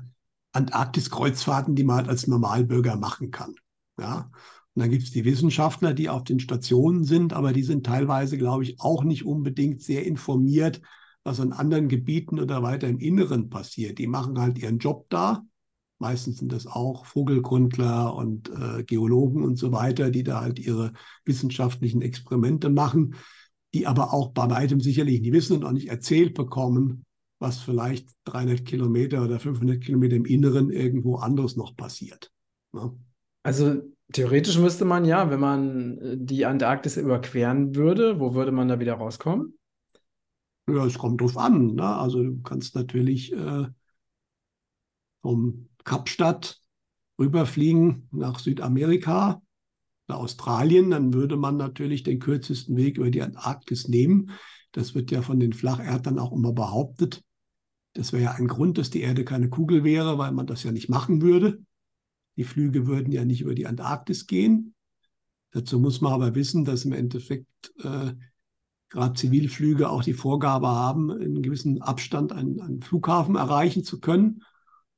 Antarktis-Kreuzfahrten, 0.54 1.76
die 1.76 1.84
man 1.84 1.98
halt 1.98 2.10
als 2.10 2.28
Normalbürger 2.28 2.96
machen 2.96 3.32
kann. 3.32 3.56
Ja. 4.00 4.32
Und 4.76 4.82
dann 4.82 4.90
gibt 4.90 5.04
es 5.04 5.12
die 5.12 5.26
Wissenschaftler, 5.26 5.94
die 5.94 6.10
auf 6.10 6.24
den 6.24 6.40
Stationen 6.40 7.04
sind, 7.04 7.34
aber 7.34 7.54
die 7.54 7.64
sind 7.64 7.86
teilweise, 7.86 8.38
glaube 8.38 8.64
ich, 8.64 8.80
auch 8.80 9.04
nicht 9.04 9.26
unbedingt 9.26 9.82
sehr 9.82 10.06
informiert, 10.06 10.82
was 11.24 11.40
an 11.40 11.52
anderen 11.52 11.90
Gebieten 11.90 12.40
oder 12.40 12.64
weiter 12.64 12.88
im 12.88 13.00
Inneren 13.00 13.50
passiert. 13.50 14.00
Die 14.00 14.08
machen 14.08 14.40
halt 14.40 14.58
ihren 14.58 14.80
Job 14.80 15.06
da 15.10 15.44
Meistens 16.02 16.40
sind 16.40 16.52
das 16.52 16.66
auch 16.66 17.06
Vogelgrundler 17.06 18.16
und 18.16 18.50
äh, 18.50 18.84
Geologen 18.84 19.44
und 19.44 19.58
so 19.58 19.72
weiter, 19.72 20.10
die 20.10 20.24
da 20.24 20.42
halt 20.42 20.58
ihre 20.58 20.94
wissenschaftlichen 21.26 22.02
Experimente 22.02 22.72
machen, 22.72 23.14
die 23.76 23.86
aber 23.86 24.12
auch 24.12 24.32
bei 24.32 24.50
weitem 24.50 24.82
sicherlich 24.82 25.22
nicht 25.22 25.32
wissen 25.32 25.58
und 25.58 25.64
auch 25.64 25.72
nicht 25.72 25.90
erzählt 25.90 26.34
bekommen, 26.34 27.06
was 27.38 27.60
vielleicht 27.60 28.10
300 28.24 28.66
Kilometer 28.66 29.24
oder 29.24 29.40
500 29.40 29.80
Kilometer 29.80 30.16
im 30.16 30.26
Inneren 30.26 30.72
irgendwo 30.72 31.18
anderes 31.18 31.56
noch 31.56 31.76
passiert. 31.76 32.32
Ne? 32.72 32.98
Also 33.44 33.84
theoretisch 34.12 34.58
müsste 34.58 34.86
man 34.86 35.06
ja, 35.06 35.30
wenn 35.30 35.40
man 35.40 35.98
äh, 35.98 36.18
die 36.18 36.46
Antarktis 36.46 36.98
überqueren 36.98 37.76
würde, 37.76 38.20
wo 38.20 38.34
würde 38.34 38.52
man 38.52 38.68
da 38.68 38.80
wieder 38.80 38.96
rauskommen? 38.96 39.58
Ja, 40.68 40.86
es 40.86 40.98
kommt 40.98 41.22
drauf 41.22 41.38
an. 41.38 41.76
Ne? 41.76 41.84
Also 41.84 42.24
du 42.24 42.42
kannst 42.42 42.76
natürlich 42.76 43.34
äh, 43.34 43.68
vom 45.22 45.70
Kapstadt 45.84 46.62
rüberfliegen 47.20 48.08
nach 48.12 48.40
Südamerika, 48.40 49.42
nach 50.08 50.18
Australien, 50.18 50.92
dann 50.92 51.14
würde 51.14 51.38
man 51.38 51.58
natürlich 51.58 52.04
den 52.04 52.20
kürzesten 52.20 52.76
Weg 52.78 52.98
über 52.98 53.12
die 53.12 53.22
Antarktis 53.22 53.88
nehmen. 53.88 54.32
Das 54.72 54.96
wird 54.96 55.12
ja 55.12 55.22
von 55.22 55.40
den 55.40 55.54
Flacherdern 55.54 56.20
auch 56.20 56.32
immer 56.32 56.54
behauptet. 56.54 57.24
Das 57.94 58.14
wäre 58.14 58.24
ja 58.24 58.32
ein 58.32 58.48
Grund, 58.48 58.78
dass 58.78 58.90
die 58.90 59.02
Erde 59.02 59.26
keine 59.26 59.50
Kugel 59.50 59.84
wäre, 59.84 60.18
weil 60.18 60.32
man 60.32 60.48
das 60.48 60.64
ja 60.64 60.72
nicht 60.72 60.90
machen 60.90 61.22
würde. 61.22 61.62
Die 62.38 62.44
Flüge 62.44 62.88
würden 62.88 63.12
ja 63.12 63.26
nicht 63.26 63.42
über 63.42 63.56
die 63.56 63.68
Antarktis 63.68 64.28
gehen. 64.28 64.74
Dazu 65.52 65.80
muss 65.80 66.02
man 66.02 66.14
aber 66.14 66.34
wissen, 66.36 66.64
dass 66.64 66.86
im 66.86 66.94
Endeffekt 66.94 67.74
äh, 67.84 68.14
gerade 68.90 69.14
Zivilflüge 69.14 69.90
auch 69.90 70.04
die 70.04 70.14
Vorgabe 70.14 70.68
haben, 70.68 71.10
in 71.12 71.34
einem 71.34 71.42
gewissen 71.42 71.82
Abstand 71.82 72.32
einen, 72.32 72.62
einen 72.62 72.82
Flughafen 72.82 73.36
erreichen 73.36 73.84
zu 73.84 74.00
können. 74.00 74.44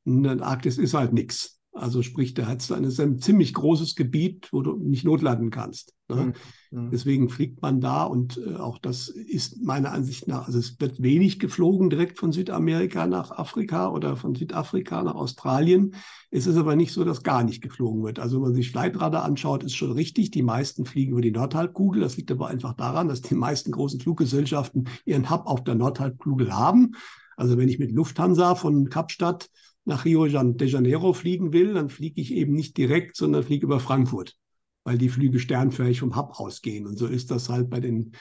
Und 0.05 0.27
Arktis 0.41 0.77
ist 0.77 0.93
halt 0.93 1.13
nichts. 1.13 1.61
Also 1.75 2.03
sprich, 2.03 2.35
da 2.35 2.45
hat 2.45 2.61
es 2.61 2.99
ein 2.99 3.17
ziemlich 3.19 3.53
großes 3.55 3.95
Gebiet, 3.95 4.49
wo 4.51 4.61
du 4.61 4.77
nicht 4.77 5.05
notlanden 5.05 5.49
kannst. 5.49 5.95
Ne? 6.07 6.33
Mhm. 6.69 6.83
mhm. 6.83 6.91
Deswegen 6.91 7.29
fliegt 7.29 7.63
man 7.63 7.81
da 7.81 8.03
und 8.03 8.37
äh, 8.37 8.57
auch 8.57 8.77
das 8.77 9.09
ist 9.09 9.63
meiner 9.63 9.91
Ansicht 9.91 10.27
nach, 10.27 10.45
also 10.45 10.59
es 10.59 10.79
wird 10.79 11.01
wenig 11.01 11.39
geflogen 11.39 11.89
direkt 11.89 12.19
von 12.19 12.31
Südamerika 12.31 13.07
nach 13.07 13.31
Afrika 13.31 13.89
oder 13.89 14.15
von 14.15 14.35
Südafrika 14.35 15.01
nach 15.01 15.15
Australien. 15.15 15.95
Es 16.29 16.45
ist 16.45 16.57
aber 16.57 16.75
nicht 16.75 16.93
so, 16.93 17.03
dass 17.03 17.23
gar 17.23 17.43
nicht 17.43 17.63
geflogen 17.63 18.03
wird. 18.03 18.19
Also 18.19 18.35
wenn 18.35 18.43
man 18.43 18.53
sich 18.53 18.69
Flightradar 18.69 19.23
anschaut, 19.23 19.63
ist 19.63 19.75
schon 19.75 19.93
richtig. 19.93 20.29
Die 20.29 20.43
meisten 20.43 20.85
fliegen 20.85 21.13
über 21.13 21.21
die 21.21 21.31
Nordhalbkugel. 21.31 22.01
Das 22.01 22.17
liegt 22.17 22.31
aber 22.31 22.49
einfach 22.49 22.73
daran, 22.73 23.07
dass 23.07 23.21
die 23.21 23.35
meisten 23.35 23.71
großen 23.71 23.99
Fluggesellschaften 23.99 24.87
ihren 25.05 25.31
Hub 25.31 25.47
auf 25.47 25.63
der 25.63 25.75
Nordhalbkugel 25.75 26.55
haben. 26.55 26.91
Also 27.35 27.57
wenn 27.57 27.69
ich 27.69 27.79
mit 27.79 27.91
Lufthansa 27.91 28.53
von 28.53 28.89
Kapstadt 28.89 29.49
nach 29.85 30.05
Rio 30.05 30.25
de 30.27 30.67
Janeiro 30.67 31.13
fliegen 31.13 31.53
will, 31.53 31.73
dann 31.73 31.89
fliege 31.89 32.21
ich 32.21 32.33
eben 32.33 32.53
nicht 32.53 32.77
direkt, 32.77 33.15
sondern 33.17 33.43
fliege 33.43 33.65
über 33.65 33.79
Frankfurt. 33.79 34.35
weil 34.83 34.97
die 34.97 35.09
Flüge 35.09 35.39
sternförmig 35.39 35.99
vom 35.99 36.15
Hub 36.15 36.39
ausgehen. 36.39 36.87
Und 36.87 36.97
so 36.97 37.07
ist 37.07 37.31
das 37.31 37.49
halt 37.49 37.69
bei 37.69 37.79
den 37.79 38.11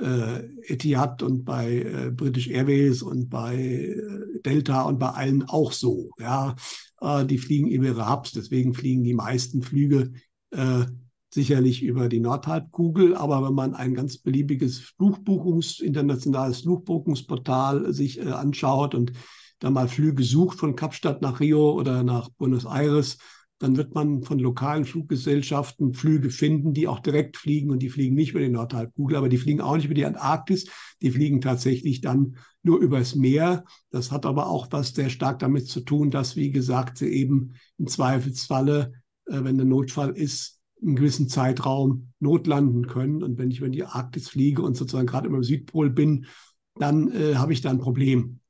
äh, 0.00 0.44
Etihad 0.62 1.22
und 1.22 1.44
bei 1.44 1.82
äh, 1.82 2.10
British 2.10 2.48
Airways 2.48 3.02
und 3.02 3.28
bei 3.28 3.56
äh, 3.56 4.40
Delta 4.44 4.82
und 4.82 4.98
bei 4.98 5.10
allen 5.10 5.42
auch 5.44 5.72
so. 5.72 6.10
Ja, 6.18 6.54
äh, 7.00 7.24
die 7.26 7.38
fliegen 7.38 7.68
über 7.68 7.86
ihre 7.86 8.10
Hubs, 8.10 8.32
deswegen 8.32 8.74
fliegen 8.74 9.04
die 9.04 9.14
meisten 9.14 9.62
Flüge 9.62 10.12
äh, 10.50 10.84
sicherlich 11.30 11.82
über 11.82 12.08
die 12.08 12.20
Nordhalbkugel, 12.20 13.14
aber 13.14 13.46
wenn 13.46 13.54
man 13.54 13.74
ein 13.74 13.94
ganz 13.94 14.16
beliebiges 14.18 14.78
Flugbuchungs, 14.80 15.80
internationales 15.80 16.62
Flugbuchungsportal 16.62 17.92
sich 17.92 18.20
äh, 18.20 18.30
anschaut 18.30 18.94
und 18.94 19.12
da 19.58 19.70
mal 19.70 19.88
Flüge 19.88 20.22
sucht 20.22 20.58
von 20.58 20.76
Kapstadt 20.76 21.22
nach 21.22 21.40
Rio 21.40 21.72
oder 21.72 22.02
nach 22.02 22.28
Buenos 22.30 22.64
Aires, 22.64 23.18
dann 23.58 23.76
wird 23.76 23.94
man 23.94 24.22
von 24.22 24.38
lokalen 24.38 24.84
Fluggesellschaften 24.84 25.94
Flüge 25.94 26.30
finden, 26.30 26.74
die 26.74 26.88
auch 26.88 27.00
direkt 27.00 27.38
fliegen 27.38 27.70
und 27.70 27.78
die 27.78 27.88
fliegen 27.88 28.14
nicht 28.14 28.30
über 28.30 28.40
die 28.40 28.50
Nordhalbkugel, 28.50 29.16
aber 29.16 29.30
die 29.30 29.38
fliegen 29.38 29.62
auch 29.62 29.76
nicht 29.76 29.86
über 29.86 29.94
die 29.94 30.04
Antarktis, 30.04 30.66
die 31.00 31.10
fliegen 31.10 31.40
tatsächlich 31.40 32.02
dann 32.02 32.36
nur 32.62 32.80
übers 32.80 33.14
Meer. 33.14 33.64
Das 33.90 34.12
hat 34.12 34.26
aber 34.26 34.48
auch 34.48 34.68
was 34.72 34.90
sehr 34.90 35.08
stark 35.08 35.38
damit 35.38 35.68
zu 35.68 35.80
tun, 35.80 36.10
dass, 36.10 36.36
wie 36.36 36.50
gesagt, 36.50 36.98
sie 36.98 37.08
eben 37.08 37.54
im 37.78 37.86
Zweifelsfalle, 37.86 38.92
äh, 39.26 39.42
wenn 39.42 39.56
der 39.56 39.66
Notfall 39.66 40.10
ist, 40.10 40.60
einen 40.82 40.96
gewissen 40.96 41.30
Zeitraum 41.30 42.12
notlanden 42.20 42.86
können. 42.86 43.22
Und 43.22 43.38
wenn 43.38 43.50
ich 43.50 43.58
über 43.58 43.70
die 43.70 43.84
Arktis 43.84 44.28
fliege 44.28 44.60
und 44.60 44.76
sozusagen 44.76 45.06
gerade 45.06 45.28
immer 45.28 45.38
im 45.38 45.42
Südpol 45.42 45.88
bin, 45.88 46.26
dann 46.74 47.10
äh, 47.10 47.36
habe 47.36 47.54
ich 47.54 47.62
da 47.62 47.70
ein 47.70 47.78
Problem. 47.78 48.40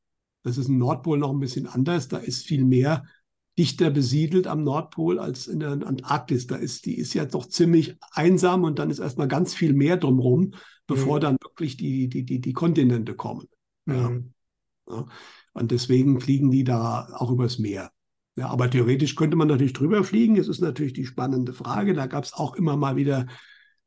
Das 0.47 0.59
ist 0.59 0.69
im 0.69 0.79
Nordpol 0.79 1.19
noch 1.19 1.33
ein 1.33 1.41
bisschen 1.41 1.67
anders. 1.67 2.07
Da 2.07 2.19
ist 2.19 2.47
viel 2.47 2.65
mehr 2.65 3.05
dichter 3.59 3.91
besiedelt 3.91 4.47
am 4.47 4.63
Nordpol 4.63 5.19
als 5.19 5.49
in 5.49 5.59
der 5.59 5.71
Antarktis. 5.71 6.47
Da 6.47 6.55
ist, 6.55 6.87
die 6.87 6.97
ist 6.97 7.15
ja 7.15 7.25
doch 7.25 7.47
ziemlich 7.47 7.97
einsam 8.13 8.63
und 8.63 8.79
dann 8.79 8.91
ist 8.91 9.01
erstmal 9.01 9.27
ganz 9.27 9.55
viel 9.55 9.73
mehr 9.73 9.97
drumherum, 9.97 10.53
bevor 10.87 11.17
mhm. 11.17 11.21
dann 11.21 11.37
wirklich 11.43 11.77
die, 11.77 12.09
die, 12.09 12.25
die, 12.25 12.41
die 12.41 12.53
Kontinente 12.53 13.17
kommen. 13.17 13.49
Mhm. 13.87 14.35
Ja. 14.89 15.07
Und 15.53 15.73
deswegen 15.73 16.21
fliegen 16.21 16.53
die 16.53 16.63
da 16.63 17.09
auch 17.15 17.33
übers 17.33 17.59
Meer. 17.59 17.91
Ja, 18.37 18.49
aber 18.49 18.71
theoretisch 18.71 19.17
könnte 19.17 19.37
man 19.37 19.49
natürlich 19.49 19.73
drüber 19.73 20.05
fliegen. 20.05 20.37
Es 20.37 20.47
ist 20.47 20.61
natürlich 20.61 20.93
die 20.93 21.07
spannende 21.07 21.55
Frage. 21.55 21.93
Da 21.93 22.07
gab 22.07 22.23
es 22.23 22.35
auch 22.35 22.55
immer 22.55 22.77
mal 22.77 22.95
wieder 22.95 23.27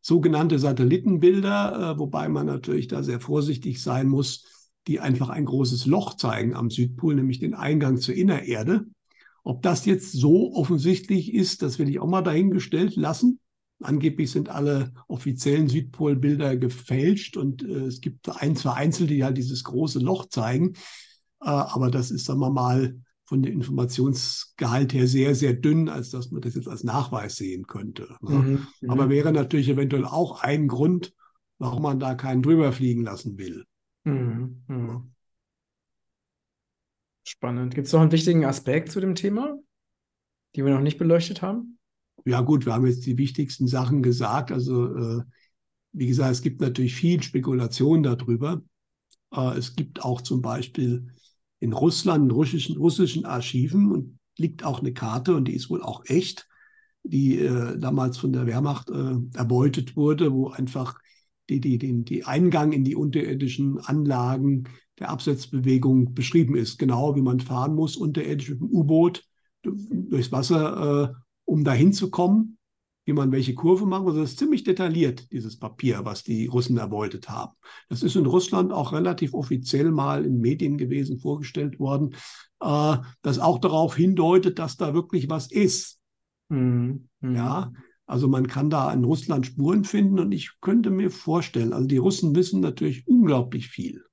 sogenannte 0.01 0.59
Satellitenbilder, 0.59 1.93
äh, 1.93 1.99
wobei 1.99 2.27
man 2.27 2.47
natürlich 2.47 2.87
da 2.87 3.01
sehr 3.01 3.21
vorsichtig 3.21 3.81
sein 3.81 4.09
muss, 4.09 4.58
die 4.89 4.99
einfach 4.99 5.29
ein 5.29 5.45
großes 5.45 5.85
Loch 5.85 6.15
zeigen 6.15 6.55
am 6.55 6.71
Südpol, 6.71 7.13
nämlich 7.13 7.37
den 7.37 7.53
Eingang 7.53 7.97
zur 7.97 8.15
Innererde. 8.15 8.87
Ob 9.43 9.61
das 9.61 9.85
jetzt 9.85 10.13
so 10.13 10.51
offensichtlich 10.53 11.31
ist, 11.31 11.61
das 11.61 11.77
will 11.77 11.89
ich 11.89 11.99
auch 11.99 12.07
mal 12.07 12.23
dahingestellt 12.23 12.95
lassen. 12.95 13.39
Angeblich 13.81 14.31
sind 14.31 14.49
alle 14.49 14.91
offiziellen 15.07 15.69
Südpolbilder 15.69 16.57
gefälscht 16.57 17.37
und 17.37 17.61
äh, 17.63 17.85
es 17.85 18.01
gibt 18.01 18.29
ein, 18.41 18.55
zwei 18.55 18.73
Einzelne, 18.73 19.09
die 19.09 19.23
halt 19.23 19.37
dieses 19.37 19.63
große 19.63 19.99
Loch 19.99 20.25
zeigen. 20.27 20.73
Äh, 21.39 21.49
aber 21.49 21.91
das 21.91 22.09
ist, 22.09 22.25
sagen 22.25 22.39
wir 22.39 22.49
mal, 22.49 22.99
von 23.25 23.43
dem 23.43 23.53
Informationsgehalt 23.53 24.91
her 24.91 25.05
sehr, 25.05 25.35
sehr 25.35 25.53
dünn, 25.53 25.87
als 25.87 26.09
dass 26.09 26.31
man 26.31 26.41
das 26.41 26.55
jetzt 26.55 26.67
als 26.67 26.83
Nachweis 26.83 27.35
sehen 27.35 27.67
könnte. 27.67 28.17
Ne? 28.21 28.35
Mhm, 28.35 28.67
mhm. 28.81 28.89
Aber 28.89 29.07
wäre 29.09 29.31
natürlich 29.31 29.69
eventuell 29.69 30.05
auch 30.05 30.41
ein 30.41 30.67
Grund, 30.67 31.13
warum 31.59 31.83
man 31.83 31.99
da 31.99 32.15
keinen 32.15 32.41
drüber 32.41 32.71
fliegen 32.71 33.03
lassen 33.03 33.37
will. 33.37 33.65
Mhm, 34.03 34.63
mhm. 34.67 35.13
Spannend. 37.39 37.73
Gibt 37.73 37.87
es 37.87 37.93
noch 37.93 38.01
einen 38.01 38.11
wichtigen 38.11 38.43
Aspekt 38.43 38.91
zu 38.91 38.99
dem 38.99 39.15
Thema, 39.15 39.57
die 40.55 40.65
wir 40.65 40.73
noch 40.73 40.81
nicht 40.81 40.97
beleuchtet 40.97 41.41
haben? 41.41 41.79
Ja 42.25 42.41
gut, 42.41 42.65
wir 42.65 42.73
haben 42.73 42.85
jetzt 42.85 43.05
die 43.05 43.17
wichtigsten 43.17 43.65
Sachen 43.65 44.03
gesagt. 44.03 44.51
Also 44.51 44.93
äh, 44.93 45.21
wie 45.93 46.07
gesagt, 46.07 46.33
es 46.33 46.41
gibt 46.41 46.59
natürlich 46.59 46.95
viel 46.95 47.23
Spekulation 47.23 48.03
darüber. 48.03 48.61
Äh, 49.33 49.57
es 49.57 49.77
gibt 49.77 50.03
auch 50.03 50.19
zum 50.19 50.41
Beispiel 50.41 51.07
in 51.61 51.71
Russland, 51.71 52.25
in 52.25 52.31
russischen, 52.31 52.75
russischen 52.75 53.23
Archiven 53.23 53.89
und 53.89 54.19
liegt 54.37 54.65
auch 54.65 54.81
eine 54.81 54.91
Karte 54.91 55.33
und 55.33 55.47
die 55.47 55.55
ist 55.55 55.69
wohl 55.69 55.81
auch 55.81 56.03
echt, 56.07 56.45
die 57.03 57.39
äh, 57.39 57.77
damals 57.77 58.17
von 58.17 58.33
der 58.33 58.47
Wehrmacht 58.47 58.89
äh, 58.89 59.15
erbeutet 59.33 59.95
wurde, 59.95 60.33
wo 60.33 60.49
einfach 60.49 60.99
die, 61.47 61.61
die, 61.61 61.77
den, 61.77 62.03
die 62.03 62.25
Eingang 62.25 62.73
in 62.73 62.83
die 62.83 62.97
unterirdischen 62.97 63.79
Anlagen 63.79 64.65
der 64.99 65.09
Absetzbewegung 65.09 66.13
beschrieben 66.13 66.55
ist. 66.55 66.77
Genau 66.77 67.15
wie 67.15 67.21
man 67.21 67.39
fahren 67.39 67.75
muss 67.75 67.95
unterirdisch 67.95 68.49
mit 68.49 68.59
dem 68.59 68.69
U-Boot 68.71 69.25
durchs 69.63 70.31
Wasser, 70.31 71.09
äh, 71.09 71.21
um 71.45 71.63
dahin 71.63 71.93
zu 71.93 72.09
kommen 72.09 72.59
wie 73.09 73.13
man 73.13 73.31
welche 73.31 73.55
Kurve 73.55 73.87
machen 73.87 74.03
muss. 74.03 74.15
Das 74.15 74.29
ist 74.29 74.37
ziemlich 74.37 74.63
detailliert, 74.63 75.31
dieses 75.31 75.57
Papier, 75.57 76.01
was 76.03 76.23
die 76.23 76.45
Russen 76.45 76.77
erbeutet 76.77 77.27
haben. 77.27 77.53
Das 77.89 78.03
ist 78.03 78.15
in 78.15 78.27
Russland 78.27 78.71
auch 78.71 78.93
relativ 78.93 79.33
offiziell 79.33 79.89
mal 79.89 80.25
in 80.25 80.39
Medien 80.39 80.77
gewesen, 80.77 81.17
vorgestellt 81.17 81.79
worden, 81.79 82.13
äh, 82.61 82.97
das 83.23 83.39
auch 83.39 83.57
darauf 83.57 83.95
hindeutet, 83.95 84.59
dass 84.59 84.77
da 84.77 84.93
wirklich 84.93 85.27
was 85.27 85.51
ist. 85.51 85.99
Mhm. 86.49 87.09
mhm. 87.21 87.35
Ja, 87.35 87.73
also 88.05 88.27
man 88.27 88.45
kann 88.45 88.69
da 88.69 88.93
in 88.93 89.03
Russland 89.03 89.47
Spuren 89.47 89.85
finden 89.85 90.19
und 90.19 90.31
ich 90.31 90.51
könnte 90.61 90.91
mir 90.91 91.09
vorstellen, 91.09 91.73
also 91.73 91.87
die 91.87 91.97
Russen 91.97 92.35
wissen 92.35 92.59
natürlich 92.59 93.07
unglaublich 93.07 93.69
viel 93.69 94.03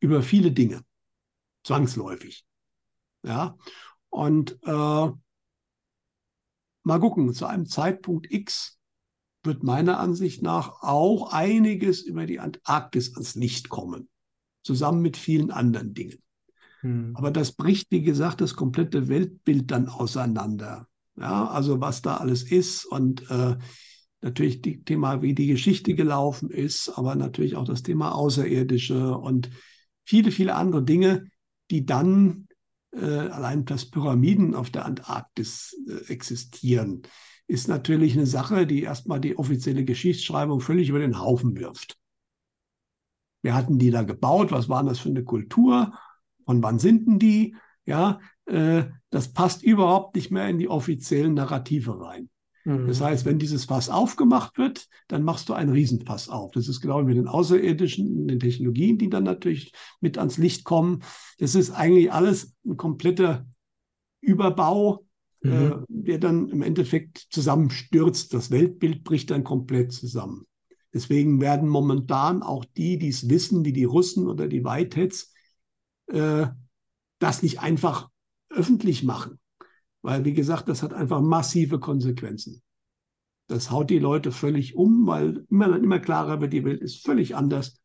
über 0.00 0.22
viele 0.22 0.52
Dinge, 0.52 0.82
zwangsläufig. 1.64 2.44
Ja, 3.22 3.56
und 4.10 4.58
äh, 4.62 5.10
Mal 6.86 7.00
gucken, 7.00 7.34
zu 7.34 7.46
einem 7.46 7.66
Zeitpunkt 7.66 8.32
X 8.32 8.78
wird 9.42 9.64
meiner 9.64 9.98
Ansicht 9.98 10.40
nach 10.40 10.82
auch 10.82 11.32
einiges 11.32 12.00
über 12.00 12.26
die 12.26 12.38
Antarktis 12.38 13.12
ans 13.14 13.34
Licht 13.34 13.68
kommen, 13.68 14.08
zusammen 14.62 15.02
mit 15.02 15.16
vielen 15.16 15.50
anderen 15.50 15.94
Dingen. 15.94 16.22
Hm. 16.82 17.10
Aber 17.16 17.32
das 17.32 17.50
bricht, 17.50 17.90
wie 17.90 18.02
gesagt, 18.02 18.40
das 18.40 18.54
komplette 18.54 19.08
Weltbild 19.08 19.68
dann 19.72 19.88
auseinander. 19.88 20.86
Ja, 21.18 21.48
also 21.48 21.80
was 21.80 22.02
da 22.02 22.18
alles 22.18 22.44
ist 22.44 22.84
und 22.84 23.28
äh, 23.32 23.56
natürlich 24.20 24.62
das 24.62 24.74
Thema, 24.84 25.22
wie 25.22 25.34
die 25.34 25.48
Geschichte 25.48 25.96
gelaufen 25.96 26.50
ist, 26.50 26.88
aber 26.90 27.16
natürlich 27.16 27.56
auch 27.56 27.64
das 27.64 27.82
Thema 27.82 28.14
Außerirdische 28.14 29.18
und 29.18 29.50
viele, 30.06 30.30
viele 30.30 30.54
andere 30.54 30.82
Dinge, 30.82 31.26
die 31.70 31.84
dann 31.84 32.48
äh, 32.92 33.04
allein 33.04 33.64
dass 33.64 33.90
Pyramiden 33.90 34.54
auf 34.54 34.70
der 34.70 34.86
Antarktis 34.86 35.76
äh, 35.88 36.10
existieren, 36.12 37.02
ist 37.46 37.68
natürlich 37.68 38.14
eine 38.14 38.26
Sache, 38.26 38.66
die 38.66 38.82
erstmal 38.82 39.20
die 39.20 39.38
offizielle 39.38 39.84
Geschichtsschreibung 39.84 40.60
völlig 40.60 40.88
über 40.88 40.98
den 40.98 41.20
Haufen 41.20 41.56
wirft. 41.56 41.98
Wer 43.42 43.54
hatten 43.54 43.78
die 43.78 43.90
da 43.90 44.02
gebaut? 44.02 44.50
Was 44.50 44.68
waren 44.68 44.86
das 44.86 44.98
für 44.98 45.10
eine 45.10 45.24
Kultur? 45.24 45.92
Von 46.44 46.62
wann 46.62 46.78
sind 46.78 47.06
denn 47.06 47.18
die? 47.18 47.54
Ja, 47.84 48.18
äh, 48.46 48.84
das 49.10 49.32
passt 49.32 49.62
überhaupt 49.62 50.16
nicht 50.16 50.30
mehr 50.30 50.48
in 50.48 50.58
die 50.58 50.68
offiziellen 50.68 51.34
Narrative 51.34 52.00
rein. 52.00 52.30
Das 52.66 52.98
mhm. 52.98 53.04
heißt, 53.04 53.24
wenn 53.24 53.38
dieses 53.38 53.66
Fass 53.66 53.88
aufgemacht 53.88 54.58
wird, 54.58 54.88
dann 55.06 55.22
machst 55.22 55.48
du 55.48 55.52
ein 55.52 55.68
Riesenfass 55.68 56.28
auf. 56.28 56.50
Das 56.50 56.66
ist 56.66 56.80
genau 56.80 57.00
wie 57.00 57.04
mit 57.04 57.16
den 57.16 57.28
Außerirdischen, 57.28 58.26
den 58.26 58.40
Technologien, 58.40 58.98
die 58.98 59.08
dann 59.08 59.22
natürlich 59.22 59.72
mit 60.00 60.18
ans 60.18 60.36
Licht 60.36 60.64
kommen. 60.64 61.04
Das 61.38 61.54
ist 61.54 61.70
eigentlich 61.70 62.12
alles 62.12 62.54
ein 62.66 62.76
kompletter 62.76 63.46
Überbau, 64.20 65.06
mhm. 65.42 65.52
äh, 65.52 65.72
der 65.88 66.18
dann 66.18 66.48
im 66.48 66.62
Endeffekt 66.62 67.28
zusammenstürzt. 67.30 68.34
Das 68.34 68.50
Weltbild 68.50 69.04
bricht 69.04 69.30
dann 69.30 69.44
komplett 69.44 69.92
zusammen. 69.92 70.44
Deswegen 70.92 71.40
werden 71.40 71.68
momentan 71.68 72.42
auch 72.42 72.64
die, 72.64 72.98
die 72.98 73.10
es 73.10 73.28
wissen, 73.28 73.64
wie 73.64 73.74
die 73.74 73.84
Russen 73.84 74.26
oder 74.26 74.48
die 74.48 74.64
Whiteheads, 74.64 75.32
äh, 76.08 76.46
das 77.20 77.44
nicht 77.44 77.60
einfach 77.60 78.08
öffentlich 78.50 79.04
machen. 79.04 79.38
Weil, 80.06 80.24
wie 80.24 80.34
gesagt, 80.34 80.68
das 80.68 80.84
hat 80.84 80.92
einfach 80.92 81.20
massive 81.20 81.80
Konsequenzen. 81.80 82.62
Das 83.48 83.72
haut 83.72 83.90
die 83.90 83.98
Leute 83.98 84.30
völlig 84.30 84.76
um, 84.76 85.04
weil 85.08 85.44
immer, 85.50 85.76
immer 85.76 85.98
klarer 85.98 86.40
wird, 86.40 86.52
die 86.52 86.64
Welt 86.64 86.80
ist 86.80 87.04
völlig 87.04 87.34
anders. 87.34 87.80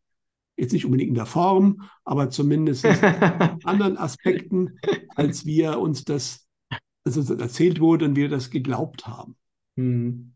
Jetzt 0.55 0.73
nicht 0.73 0.85
unbedingt 0.85 1.09
in 1.09 1.15
der 1.15 1.25
Form, 1.25 1.89
aber 2.03 2.29
zumindest 2.29 2.85
in 2.85 2.91
anderen 3.63 3.97
Aspekten, 3.97 4.77
als 5.15 5.47
wir 5.47 5.79
uns 5.79 6.03
das, 6.03 6.47
also 7.03 7.33
erzählt 7.33 7.79
wurde 7.79 8.05
und 8.05 8.15
wir 8.15 8.29
das 8.29 8.51
geglaubt 8.51 9.07
haben. 9.07 9.35
Mhm. 9.75 10.35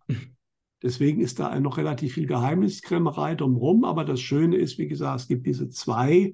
Deswegen 0.82 1.21
ist 1.21 1.38
da 1.38 1.60
noch 1.60 1.78
relativ 1.78 2.15
viel 2.15 2.26
Geheimniskrämerei 2.26 3.36
drumherum. 3.36 3.84
Aber 3.84 4.06
das 4.06 4.21
Schöne 4.21 4.56
ist, 4.56 4.80
wie 4.80 4.88
gesagt, 4.88 5.21
es 5.21 5.28
gibt 5.28 5.45
diese 5.45 5.69
zwei 5.69 6.34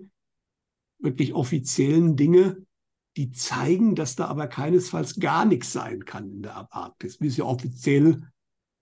wirklich 1.00 1.34
offiziellen 1.34 2.16
Dinge, 2.16 2.66
die 3.18 3.32
zeigen, 3.32 3.96
dass 3.96 4.16
da 4.16 4.28
aber 4.28 4.48
keinesfalls 4.48 5.20
gar 5.20 5.46
nichts 5.46 5.74
sein 5.74 6.06
kann 6.06 6.30
in 6.30 6.42
der 6.44 6.74
Arktis, 6.74 7.20
wie 7.20 7.28
es 7.28 7.38
ja 7.38 7.46
offiziell 7.46 8.22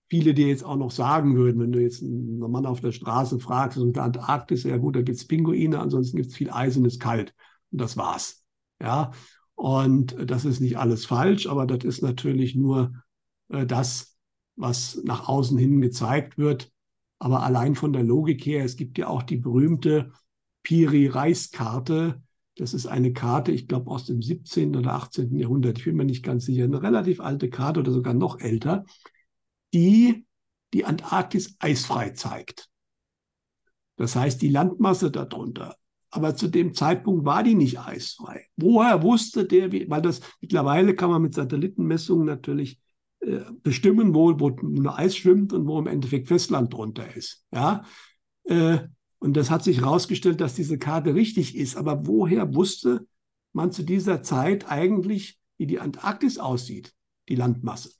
viele 0.09 0.33
dir 0.33 0.47
jetzt 0.47 0.63
auch 0.63 0.75
noch 0.75 0.91
sagen 0.91 1.35
würden, 1.35 1.61
wenn 1.61 1.71
du 1.71 1.79
jetzt 1.79 2.01
einen 2.01 2.39
Mann 2.39 2.65
auf 2.65 2.81
der 2.81 2.91
Straße 2.91 3.39
fragst, 3.39 3.77
in 3.77 3.93
der 3.93 4.03
Antarktis, 4.03 4.63
ja 4.63 4.77
gut, 4.77 4.95
da 4.95 5.01
gibt 5.01 5.17
es 5.17 5.27
Pinguine, 5.27 5.79
ansonsten 5.79 6.17
gibt 6.17 6.29
es 6.29 6.35
viel 6.35 6.49
Eis 6.49 6.77
und 6.77 6.85
ist 6.85 6.99
kalt. 6.99 7.33
Und 7.71 7.79
das 7.79 7.95
war's. 7.95 8.43
Ja, 8.81 9.11
und 9.55 10.15
das 10.25 10.45
ist 10.45 10.61
nicht 10.61 10.77
alles 10.77 11.05
falsch, 11.05 11.47
aber 11.47 11.67
das 11.67 11.83
ist 11.83 12.01
natürlich 12.01 12.55
nur 12.55 12.93
äh, 13.49 13.65
das, 13.65 14.17
was 14.55 14.99
nach 15.03 15.27
außen 15.27 15.57
hin 15.57 15.79
gezeigt 15.81 16.37
wird. 16.37 16.71
Aber 17.19 17.43
allein 17.43 17.75
von 17.75 17.93
der 17.93 18.03
Logik 18.03 18.45
her, 18.45 18.63
es 18.63 18.77
gibt 18.77 18.97
ja 18.97 19.07
auch 19.07 19.21
die 19.21 19.37
berühmte 19.37 20.11
Piri-Reis-Karte. 20.63 22.21
Das 22.59 22.73
ist 22.73 22.87
eine 22.87 23.13
Karte, 23.13 23.53
ich 23.53 23.69
glaube, 23.69 23.89
aus 23.89 24.05
dem 24.05 24.21
17. 24.21 24.75
oder 24.75 24.93
18. 24.93 25.33
Jahrhundert. 25.37 25.77
Ich 25.77 25.85
bin 25.85 25.95
mir 25.95 26.03
nicht 26.03 26.25
ganz 26.25 26.43
sicher. 26.43 26.65
Eine 26.65 26.81
relativ 26.83 27.21
alte 27.21 27.49
Karte 27.49 27.79
oder 27.79 27.93
sogar 27.93 28.13
noch 28.13 28.41
älter, 28.41 28.85
die 29.73 30.25
die 30.73 30.83
Antarktis 30.83 31.55
eisfrei 31.59 32.09
zeigt. 32.09 32.69
Das 33.95 34.17
heißt, 34.17 34.41
die 34.41 34.49
Landmasse 34.49 35.09
darunter. 35.09 35.77
Aber 36.09 36.35
zu 36.35 36.49
dem 36.49 36.73
Zeitpunkt 36.73 37.23
war 37.23 37.43
die 37.43 37.55
nicht 37.55 37.79
eisfrei. 37.79 38.47
Woher 38.57 39.03
wusste 39.03 39.45
der, 39.45 39.71
weil 39.71 40.01
das 40.01 40.19
mittlerweile 40.41 40.95
kann 40.95 41.11
man 41.11 41.21
mit 41.21 41.35
Satellitenmessungen 41.35 42.25
natürlich 42.25 42.77
äh, 43.21 43.39
bestimmen, 43.63 44.13
wo, 44.13 44.37
wo 44.37 44.49
nur 44.49 44.97
Eis 44.97 45.15
schwimmt 45.15 45.53
und 45.53 45.65
wo 45.65 45.79
im 45.79 45.87
Endeffekt 45.87 46.27
Festland 46.27 46.73
drunter 46.73 47.15
ist. 47.15 47.45
Ja? 47.53 47.85
Äh, 48.43 48.79
und 49.19 49.35
das 49.35 49.51
hat 49.51 49.63
sich 49.63 49.81
herausgestellt, 49.81 50.39
dass 50.41 50.55
diese 50.55 50.77
Karte 50.77 51.13
richtig 51.13 51.55
ist. 51.55 51.75
Aber 51.75 52.07
woher 52.07 52.55
wusste 52.55 53.05
man 53.51 53.71
zu 53.71 53.83
dieser 53.83 54.23
Zeit 54.23 54.69
eigentlich, 54.71 55.39
wie 55.57 55.67
die 55.67 55.79
Antarktis 55.79 56.37
aussieht, 56.37 56.93
die 57.27 57.35
Landmasse? 57.35 57.91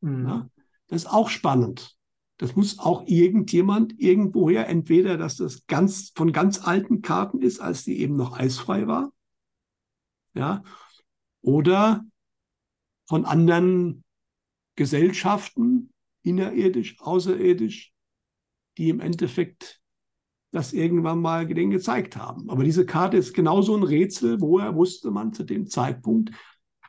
Mhm. 0.00 0.26
Ja? 0.26 0.50
Das 0.88 1.02
ist 1.02 1.12
auch 1.12 1.28
spannend. 1.28 1.96
Das 2.38 2.54
muss 2.56 2.78
auch 2.78 3.06
irgendjemand 3.06 3.98
irgendwoher, 3.98 4.68
entweder, 4.68 5.16
dass 5.16 5.36
das 5.36 5.66
ganz 5.66 6.12
von 6.14 6.32
ganz 6.32 6.66
alten 6.66 7.00
Karten 7.00 7.40
ist, 7.40 7.60
als 7.60 7.84
die 7.84 7.98
eben 8.00 8.16
noch 8.16 8.38
eisfrei 8.38 8.86
war, 8.86 9.12
ja, 10.34 10.62
oder 11.40 12.04
von 13.06 13.24
anderen 13.24 14.04
Gesellschaften, 14.74 15.94
innerirdisch, 16.22 17.00
außerirdisch, 17.00 17.94
die 18.76 18.90
im 18.90 19.00
Endeffekt 19.00 19.80
das 20.52 20.72
irgendwann 20.72 21.20
mal 21.20 21.46
denen 21.46 21.70
gezeigt 21.70 22.16
haben. 22.16 22.48
Aber 22.48 22.64
diese 22.64 22.86
Karte 22.86 23.16
ist 23.16 23.34
genauso 23.34 23.76
ein 23.76 23.82
Rätsel, 23.82 24.40
woher 24.40 24.74
wusste 24.74 25.10
man 25.10 25.32
zu 25.32 25.44
dem 25.44 25.66
Zeitpunkt, 25.66 26.30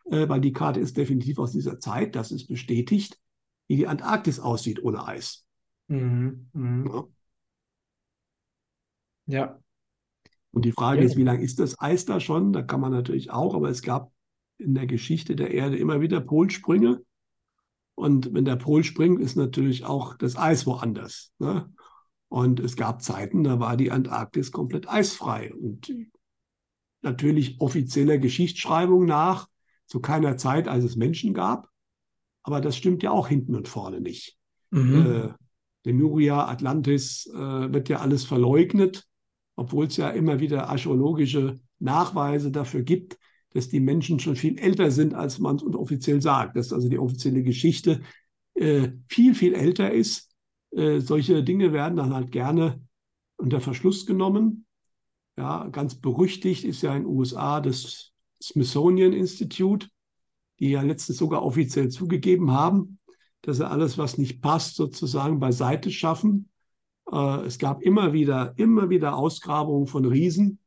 äh, 0.05 0.27
weil 0.29 0.41
die 0.41 0.53
Karte 0.53 0.79
ist 0.79 0.97
definitiv 0.97 1.39
aus 1.39 1.51
dieser 1.51 1.79
Zeit, 1.79 2.15
das 2.15 2.31
ist 2.31 2.47
bestätigt, 2.47 3.19
wie 3.67 3.77
die 3.77 3.87
Antarktis 3.87 4.39
aussieht 4.39 4.81
ohne 4.81 5.05
Eis. 5.05 5.45
Mhm, 5.87 6.49
mh. 6.53 7.07
ja. 9.25 9.37
ja. 9.39 9.59
Und 10.51 10.65
die 10.65 10.71
Frage 10.71 11.01
ja. 11.01 11.05
ist, 11.05 11.17
wie 11.17 11.23
lange 11.23 11.43
ist 11.43 11.59
das 11.59 11.79
Eis 11.79 12.05
da 12.05 12.19
schon? 12.19 12.53
Da 12.53 12.61
kann 12.61 12.81
man 12.81 12.91
natürlich 12.91 13.31
auch, 13.31 13.53
aber 13.53 13.69
es 13.69 13.81
gab 13.81 14.11
in 14.57 14.73
der 14.73 14.87
Geschichte 14.87 15.35
der 15.35 15.51
Erde 15.51 15.77
immer 15.77 16.01
wieder 16.01 16.21
Polsprünge. 16.21 17.01
Und 17.95 18.33
wenn 18.33 18.45
der 18.45 18.55
Pol 18.55 18.83
springt, 18.83 19.19
ist 19.19 19.35
natürlich 19.35 19.85
auch 19.85 20.15
das 20.15 20.37
Eis 20.37 20.65
woanders. 20.65 21.33
Ne? 21.39 21.71
Und 22.29 22.59
es 22.59 22.75
gab 22.75 23.01
Zeiten, 23.01 23.43
da 23.43 23.59
war 23.59 23.77
die 23.77 23.91
Antarktis 23.91 24.51
komplett 24.51 24.89
eisfrei. 24.89 25.53
Und 25.53 25.91
natürlich 27.01 27.59
offizieller 27.59 28.17
Geschichtsschreibung 28.17 29.05
nach, 29.05 29.47
zu 29.85 30.01
keiner 30.01 30.35
Zeit, 30.37 30.67
als 30.67 30.83
es 30.83 30.95
Menschen 30.97 31.33
gab. 31.33 31.69
Aber 32.43 32.61
das 32.61 32.75
stimmt 32.75 33.03
ja 33.03 33.11
auch 33.11 33.27
hinten 33.27 33.55
und 33.55 33.67
vorne 33.67 34.01
nicht. 34.01 34.37
Mhm. 34.71 35.05
Äh, 35.05 35.29
Lemuria, 35.85 36.47
Atlantis 36.47 37.25
äh, 37.33 37.37
wird 37.37 37.87
ja 37.87 37.99
alles 37.99 38.25
verleugnet, 38.25 39.07
obwohl 39.55 39.87
es 39.87 39.95
ja 39.95 40.09
immer 40.09 40.41
wieder 40.41 40.69
archäologische 40.69 41.59
Nachweise 41.79 42.51
dafür 42.51 42.83
gibt, 42.83 43.17
dass 43.53 43.69
die 43.69 43.79
Menschen 43.79 44.19
schon 44.19 44.35
viel 44.35 44.59
älter 44.59 44.91
sind, 44.91 45.13
als 45.13 45.39
man 45.39 45.55
es 45.55 45.63
offiziell 45.63 46.21
sagt. 46.21 46.57
Dass 46.57 46.73
also 46.73 46.89
die 46.89 46.99
offizielle 46.99 47.43
Geschichte 47.43 48.01
äh, 48.55 48.89
viel, 49.07 49.33
viel 49.33 49.53
älter 49.53 49.91
ist. 49.91 50.26
Äh, 50.71 50.99
solche 50.99 51.43
Dinge 51.43 51.73
werden 51.73 51.95
dann 51.95 52.13
halt 52.13 52.31
gerne 52.31 52.81
unter 53.37 53.61
Verschluss 53.61 54.05
genommen. 54.05 54.65
Ja, 55.37 55.67
ganz 55.67 55.95
berüchtigt 55.95 56.63
ist 56.63 56.81
ja 56.81 56.95
in 56.95 57.03
den 57.03 57.11
USA 57.11 57.61
das 57.61 58.11
Smithsonian 58.41 59.13
Institute, 59.13 59.87
die 60.59 60.71
ja 60.71 60.81
letztens 60.81 61.17
sogar 61.17 61.43
offiziell 61.43 61.89
zugegeben 61.89 62.51
haben, 62.51 62.99
dass 63.41 63.57
sie 63.57 63.67
alles, 63.67 63.97
was 63.97 64.17
nicht 64.17 64.41
passt, 64.41 64.75
sozusagen 64.75 65.39
beiseite 65.39 65.91
schaffen. 65.91 66.49
Äh, 67.11 67.45
es 67.45 67.59
gab 67.59 67.81
immer 67.83 68.13
wieder, 68.13 68.53
immer 68.57 68.89
wieder 68.89 69.15
Ausgrabungen 69.15 69.87
von 69.87 70.05
Riesen, 70.05 70.59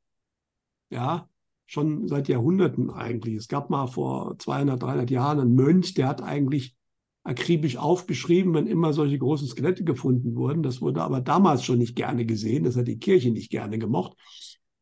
ja, 0.91 1.29
schon 1.67 2.09
seit 2.09 2.29
Jahrhunderten 2.29 2.91
eigentlich. 2.91 3.37
Es 3.37 3.49
gab 3.49 3.71
mal 3.71 3.87
vor 3.87 4.37
200, 4.39 4.83
300 4.83 5.11
Jahren 5.11 5.41
einen 5.41 5.55
Mönch, 5.55 5.95
der 5.95 6.09
hat 6.09 6.23
eigentlich 6.23 6.77
akribisch 7.23 7.77
aufgeschrieben, 7.77 8.55
wenn 8.55 8.67
immer 8.67 8.93
solche 8.93 9.19
großen 9.19 9.47
Skelette 9.49 9.85
gefunden 9.85 10.35
wurden. 10.37 10.63
Das 10.63 10.81
wurde 10.81 11.03
aber 11.03 11.21
damals 11.21 11.65
schon 11.65 11.79
nicht 11.79 11.97
gerne 11.97 12.25
gesehen. 12.25 12.65
Das 12.65 12.77
hat 12.77 12.89
die 12.89 12.99
Kirche 12.99 13.31
nicht 13.31 13.51
gerne 13.51 13.79
gemocht. 13.79 14.17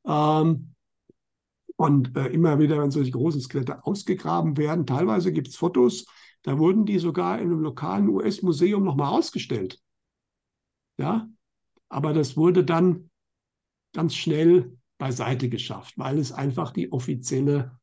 Ähm, 0.06 0.74
und 1.76 2.16
äh, 2.16 2.26
immer 2.26 2.58
wieder, 2.58 2.80
wenn 2.80 2.90
solche 2.90 3.12
großen 3.12 3.40
Skelette 3.40 3.84
ausgegraben 3.84 4.56
werden, 4.56 4.86
teilweise 4.86 5.32
gibt 5.32 5.48
es 5.48 5.56
Fotos, 5.56 6.06
da 6.42 6.58
wurden 6.58 6.86
die 6.86 6.98
sogar 6.98 7.38
in 7.38 7.46
einem 7.46 7.60
lokalen 7.60 8.08
US-Museum 8.08 8.84
nochmal 8.84 9.12
ausgestellt. 9.12 9.80
Ja, 10.98 11.28
aber 11.88 12.12
das 12.12 12.36
wurde 12.36 12.64
dann 12.64 13.10
ganz 13.92 14.14
schnell 14.14 14.76
beiseite 14.98 15.48
geschafft, 15.48 15.96
weil 15.96 16.18
es 16.18 16.32
einfach 16.32 16.72
die 16.72 16.92
offizielle 16.92 17.77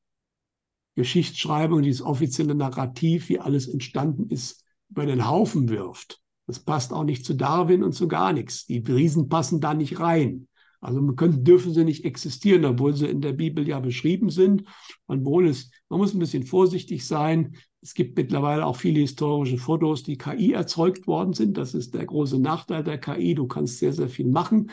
Geschichtsschreibung, 0.95 1.81
dieses 1.81 2.01
offizielle 2.01 2.55
Narrativ, 2.55 3.29
wie 3.29 3.39
alles 3.39 3.67
entstanden 3.67 4.29
ist, 4.29 4.63
über 4.89 5.05
den 5.05 5.27
Haufen 5.27 5.69
wirft. 5.69 6.21
Das 6.47 6.59
passt 6.59 6.93
auch 6.93 7.03
nicht 7.03 7.25
zu 7.25 7.33
Darwin 7.33 7.83
und 7.83 7.93
zu 7.93 8.07
gar 8.07 8.33
nichts. 8.33 8.65
Die 8.65 8.79
Riesen 8.79 9.29
passen 9.29 9.59
da 9.59 9.73
nicht 9.73 9.99
rein. 9.99 10.47
Also 10.79 11.01
man 11.01 11.15
können, 11.15 11.43
dürfen 11.43 11.73
sie 11.73 11.83
nicht 11.83 12.05
existieren, 12.05 12.63
obwohl 12.63 12.93
sie 12.93 13.07
in 13.07 13.19
der 13.19 13.33
Bibel 13.33 13.67
ja 13.67 13.79
beschrieben 13.79 14.29
sind. 14.29 14.63
Obwohl 15.07 15.47
es, 15.47 15.71
man 15.89 15.99
muss 15.99 16.13
ein 16.13 16.19
bisschen 16.19 16.43
vorsichtig 16.43 17.07
sein. 17.07 17.55
Es 17.81 17.95
gibt 17.95 18.15
mittlerweile 18.17 18.65
auch 18.65 18.75
viele 18.75 18.99
historische 18.99 19.57
Fotos, 19.57 20.03
die 20.03 20.17
KI 20.17 20.53
erzeugt 20.53 21.07
worden 21.07 21.33
sind. 21.33 21.57
Das 21.57 21.73
ist 21.73 21.95
der 21.95 22.05
große 22.05 22.39
Nachteil 22.39 22.83
der 22.83 22.99
KI. 22.99 23.33
Du 23.33 23.47
kannst 23.47 23.79
sehr, 23.79 23.93
sehr 23.93 24.09
viel 24.09 24.27
machen. 24.27 24.69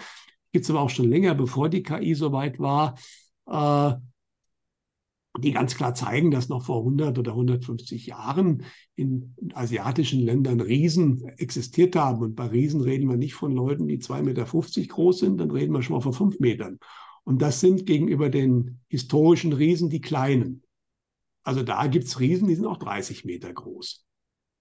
Gibt 0.53 0.67
es 0.67 0.71
aber 0.71 0.83
auch 0.83 0.91
schon 0.91 1.09
länger, 1.09 1.35
bevor 1.35 1.71
die 1.71 1.83
KI 1.83 2.15
soweit 2.15 2.59
war. 2.59 2.99
Äh, 3.47 3.95
die 5.39 5.53
ganz 5.53 5.77
klar 5.77 5.95
zeigen, 5.95 6.31
dass 6.31 6.49
noch 6.49 6.67
vor 6.67 6.79
100 6.79 7.19
oder 7.19 7.33
150 7.33 8.07
Jahren 8.07 8.65
in 8.97 9.35
asiatischen 9.55 10.21
Ländern 10.21 10.61
Riesen 10.61 11.27
existiert 11.39 11.97
haben. 11.97 12.23
Und 12.23 12.35
bei 12.35 12.47
Riesen 12.47 12.83
reden 12.83 13.09
wir 13.09 13.17
nicht 13.17 13.35
von 13.35 13.53
Leuten, 13.53 13.89
die 13.89 13.99
2,50 13.99 14.23
Meter 14.23 14.45
groß 14.87 15.19
sind, 15.19 15.39
dann 15.39 15.51
reden 15.51 15.73
wir 15.73 15.83
schon 15.83 15.97
mal 15.97 16.03
von 16.03 16.13
5 16.13 16.39
Metern. 16.39 16.79
Und 17.25 17.41
das 17.41 17.61
sind 17.61 17.87
gegenüber 17.87 18.29
den 18.29 18.81
historischen 18.89 19.53
Riesen 19.53 19.89
die 19.89 20.01
kleinen. 20.01 20.63
Also 21.45 21.63
da 21.63 21.87
gibt 21.87 22.05
es 22.05 22.21
Riesen, 22.21 22.49
die 22.49 22.55
sind 22.55 22.67
auch 22.67 22.79
30 22.79 23.25
Meter 23.25 23.53
groß. 23.53 24.05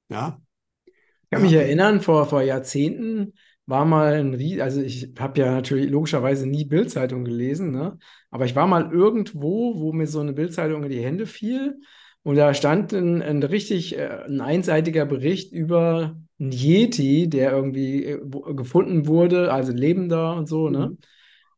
Ja. 0.09 0.41
Ich 0.85 1.29
kann 1.31 1.43
mich 1.43 1.53
erinnern, 1.53 2.01
vor, 2.01 2.25
vor 2.25 2.41
Jahrzehnten 2.41 3.33
war 3.65 3.85
mal 3.85 4.13
ein 4.13 4.61
also 4.61 4.81
ich 4.81 5.13
habe 5.19 5.39
ja 5.39 5.51
natürlich 5.51 5.89
logischerweise 5.89 6.47
nie 6.47 6.65
Bildzeitung 6.65 7.23
gelesen, 7.23 7.71
ne? 7.71 7.97
aber 8.29 8.45
ich 8.45 8.55
war 8.55 8.67
mal 8.67 8.91
irgendwo, 8.91 9.79
wo 9.79 9.93
mir 9.93 10.07
so 10.07 10.19
eine 10.19 10.33
Bildzeitung 10.33 10.83
in 10.83 10.89
die 10.89 11.03
Hände 11.03 11.25
fiel 11.25 11.79
und 12.23 12.35
da 12.35 12.53
stand 12.53 12.93
ein, 12.93 13.21
ein 13.21 13.43
richtig 13.43 13.97
äh, 13.97 14.23
ein 14.27 14.41
einseitiger 14.41 15.05
Bericht 15.05 15.53
über 15.53 16.15
einen 16.39 16.51
Yeti, 16.51 17.29
der 17.29 17.51
irgendwie 17.51 18.05
äh, 18.05 18.19
gefunden 18.53 19.07
wurde, 19.07 19.51
also 19.51 19.71
lebender 19.71 20.35
und 20.35 20.47
so, 20.47 20.69
ne? 20.69 20.89
Mhm. 20.89 20.97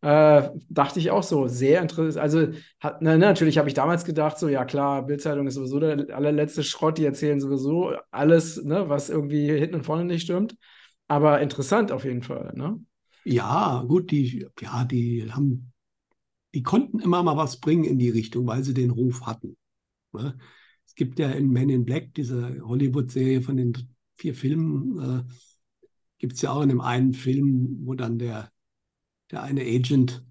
Äh, 0.02 0.50
dachte 0.70 1.00
ich 1.00 1.12
auch 1.12 1.24
so, 1.24 1.48
sehr 1.48 1.82
interessant. 1.82 2.22
Also, 2.22 2.48
hat, 2.82 3.02
na, 3.02 3.18
natürlich 3.18 3.58
habe 3.58 3.70
ich 3.70 3.74
damals 3.74 4.04
gedacht, 4.04 4.38
so, 4.38 4.50
ja 4.50 4.66
klar, 4.66 5.06
Bildzeitung 5.06 5.48
ist 5.48 5.54
sowieso 5.54 5.80
der 5.80 6.14
allerletzte 6.14 6.62
Schrott, 6.64 6.98
die 6.98 7.06
erzählen 7.06 7.40
sowieso 7.40 7.94
alles, 8.12 8.62
ne, 8.66 8.90
was 8.90 9.10
irgendwie 9.10 9.48
hinten 9.58 9.76
und 9.76 9.86
vorne 9.86 10.04
nicht 10.04 10.24
stimmt. 10.24 10.58
Aber 11.14 11.42
interessant 11.42 11.92
auf 11.92 12.06
jeden 12.06 12.24
Fall, 12.24 12.54
ne? 12.56 12.84
Ja, 13.24 13.86
gut, 13.88 14.10
die, 14.10 14.48
ja, 14.60 14.84
die 14.84 15.32
haben, 15.32 15.72
die 16.56 16.64
konnten 16.64 17.00
immer 17.00 17.22
mal 17.22 17.38
was 17.38 17.60
bringen 17.60 17.84
in 17.84 18.00
die 18.00 18.10
Richtung, 18.10 18.48
weil 18.48 18.64
sie 18.64 18.74
den 18.74 18.90
Ruf 18.90 19.22
hatten. 19.28 19.56
Ne? 20.12 20.36
Es 20.88 20.96
gibt 20.96 21.20
ja 21.20 21.30
in 21.30 21.52
Men 21.52 21.70
in 21.70 21.86
Black, 21.86 22.16
diese 22.16 22.60
Hollywood-Serie 22.62 23.44
von 23.44 23.58
den 23.58 23.74
vier 24.18 24.34
Filmen, 24.34 25.00
äh, 25.00 25.24
gibt 26.18 26.34
es 26.34 26.42
ja 26.42 26.52
auch 26.52 26.64
in 26.64 26.70
dem 26.70 26.82
einen 26.82 27.14
Film, 27.14 27.82
wo 27.84 27.94
dann 27.94 28.18
der, 28.18 28.52
der 29.30 29.44
eine 29.44 29.62
Agent 29.62 30.26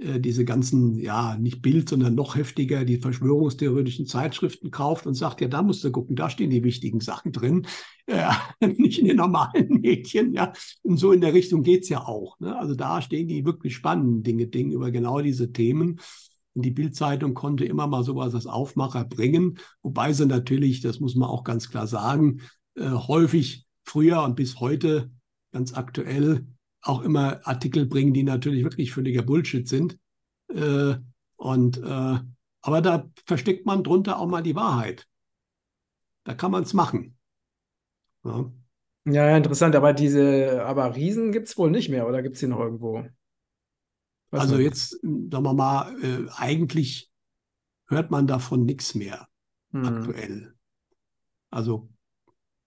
diese 0.00 0.44
ganzen, 0.44 0.96
ja, 0.96 1.36
nicht 1.36 1.60
Bild, 1.60 1.88
sondern 1.88 2.14
noch 2.14 2.36
heftiger, 2.36 2.84
die 2.84 2.98
verschwörungstheoretischen 2.98 4.06
Zeitschriften 4.06 4.70
kauft 4.70 5.06
und 5.06 5.14
sagt, 5.14 5.40
ja, 5.40 5.48
da 5.48 5.60
musst 5.62 5.82
du 5.82 5.90
gucken, 5.90 6.14
da 6.14 6.30
stehen 6.30 6.50
die 6.50 6.62
wichtigen 6.62 7.00
Sachen 7.00 7.32
drin, 7.32 7.66
äh, 8.06 8.30
nicht 8.60 9.00
in 9.00 9.06
den 9.06 9.16
normalen 9.16 9.68
Medien, 9.80 10.32
ja. 10.32 10.52
Und 10.82 10.98
so 10.98 11.10
in 11.10 11.20
der 11.20 11.34
Richtung 11.34 11.64
geht 11.64 11.82
es 11.82 11.88
ja 11.88 12.06
auch. 12.06 12.38
Ne? 12.38 12.56
Also 12.56 12.76
da 12.76 13.02
stehen 13.02 13.26
die 13.26 13.44
wirklich 13.44 13.74
spannenden 13.74 14.22
Dinge, 14.22 14.46
Dinge 14.46 14.74
über 14.74 14.92
genau 14.92 15.20
diese 15.20 15.52
Themen. 15.52 15.98
Und 16.54 16.64
die 16.64 16.70
Bildzeitung 16.70 17.34
konnte 17.34 17.64
immer 17.64 17.88
mal 17.88 18.04
sowas 18.04 18.34
als 18.34 18.46
Aufmacher 18.46 19.04
bringen, 19.04 19.58
wobei 19.82 20.12
sie 20.12 20.26
natürlich, 20.26 20.80
das 20.80 21.00
muss 21.00 21.16
man 21.16 21.28
auch 21.28 21.42
ganz 21.42 21.70
klar 21.70 21.88
sagen, 21.88 22.40
äh, 22.76 22.88
häufig 22.88 23.66
früher 23.84 24.22
und 24.22 24.36
bis 24.36 24.60
heute 24.60 25.10
ganz 25.52 25.74
aktuell 25.74 26.46
auch 26.82 27.02
immer 27.02 27.46
Artikel 27.46 27.86
bringen, 27.86 28.14
die 28.14 28.22
natürlich 28.22 28.64
wirklich 28.64 28.92
völliger 28.92 29.22
Bullshit 29.22 29.68
sind. 29.68 29.98
Äh, 30.48 30.94
und 31.36 31.78
äh, 31.78 32.18
aber 32.60 32.82
da 32.82 33.08
versteckt 33.26 33.66
man 33.66 33.84
drunter 33.84 34.18
auch 34.18 34.26
mal 34.26 34.42
die 34.42 34.56
Wahrheit. 34.56 35.06
Da 36.24 36.34
kann 36.34 36.50
man 36.50 36.64
es 36.64 36.74
machen. 36.74 37.16
Ja. 38.24 38.52
ja. 39.06 39.36
interessant. 39.36 39.74
Aber 39.76 39.92
diese, 39.92 40.64
aber 40.64 40.94
Riesen 40.94 41.32
gibt 41.32 41.48
es 41.48 41.56
wohl 41.56 41.70
nicht 41.70 41.88
mehr, 41.88 42.06
oder 42.06 42.22
gibt 42.22 42.34
es 42.34 42.40
die 42.40 42.46
noch 42.46 42.60
irgendwo? 42.60 43.06
Was 44.30 44.42
also 44.42 44.58
jetzt, 44.58 44.90
sagen 45.00 45.30
wir 45.30 45.54
mal, 45.54 45.94
äh, 46.02 46.26
eigentlich 46.36 47.10
hört 47.86 48.10
man 48.10 48.26
davon 48.26 48.64
nichts 48.64 48.94
mehr 48.94 49.28
hm. 49.72 49.86
aktuell. 49.86 50.54
Also 51.50 51.88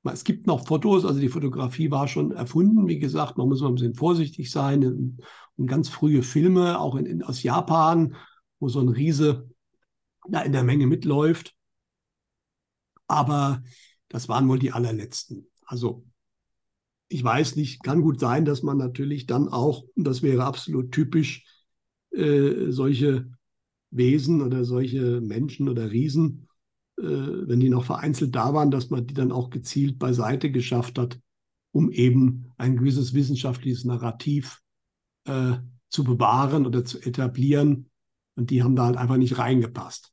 es 0.03 0.23
gibt 0.23 0.47
noch 0.47 0.65
Fotos, 0.65 1.05
also 1.05 1.19
die 1.19 1.29
Fotografie 1.29 1.91
war 1.91 2.07
schon 2.07 2.31
erfunden, 2.31 2.87
wie 2.87 2.99
gesagt, 2.99 3.37
man 3.37 3.47
muss 3.47 3.61
mal 3.61 3.67
ein 3.67 3.75
bisschen 3.75 3.95
vorsichtig 3.95 4.49
sein. 4.49 5.19
Und 5.57 5.67
ganz 5.67 5.89
frühe 5.89 6.23
Filme, 6.23 6.79
auch 6.79 6.95
in, 6.95 7.05
in, 7.05 7.23
aus 7.23 7.43
Japan, 7.43 8.15
wo 8.59 8.67
so 8.67 8.79
ein 8.79 8.89
Riese 8.89 9.49
da 10.27 10.41
in 10.41 10.53
der 10.53 10.63
Menge 10.63 10.87
mitläuft. 10.87 11.55
Aber 13.07 13.61
das 14.07 14.27
waren 14.27 14.47
wohl 14.47 14.59
die 14.59 14.71
allerletzten. 14.71 15.47
Also 15.65 16.05
ich 17.07 17.23
weiß 17.23 17.57
nicht, 17.57 17.83
kann 17.83 18.01
gut 18.01 18.19
sein, 18.19 18.45
dass 18.45 18.63
man 18.63 18.77
natürlich 18.77 19.25
dann 19.25 19.49
auch, 19.49 19.83
und 19.95 20.05
das 20.05 20.21
wäre 20.21 20.45
absolut 20.45 20.91
typisch, 20.91 21.45
äh, 22.11 22.71
solche 22.71 23.29
Wesen 23.89 24.41
oder 24.41 24.63
solche 24.63 25.21
Menschen 25.21 25.67
oder 25.67 25.91
Riesen 25.91 26.47
wenn 27.01 27.59
die 27.59 27.69
noch 27.69 27.85
vereinzelt 27.85 28.35
da 28.35 28.53
waren, 28.53 28.71
dass 28.71 28.89
man 28.89 29.07
die 29.07 29.13
dann 29.13 29.31
auch 29.31 29.49
gezielt 29.49 29.97
beiseite 29.97 30.51
geschafft 30.51 30.99
hat, 30.99 31.19
um 31.71 31.91
eben 31.91 32.51
ein 32.57 32.77
gewisses 32.77 33.13
wissenschaftliches 33.13 33.85
Narrativ 33.85 34.61
äh, 35.25 35.53
zu 35.89 36.03
bewahren 36.03 36.65
oder 36.65 36.85
zu 36.85 36.99
etablieren. 36.99 37.89
Und 38.35 38.49
die 38.49 38.63
haben 38.63 38.75
da 38.75 38.85
halt 38.85 38.97
einfach 38.97 39.17
nicht 39.17 39.37
reingepasst. 39.37 40.11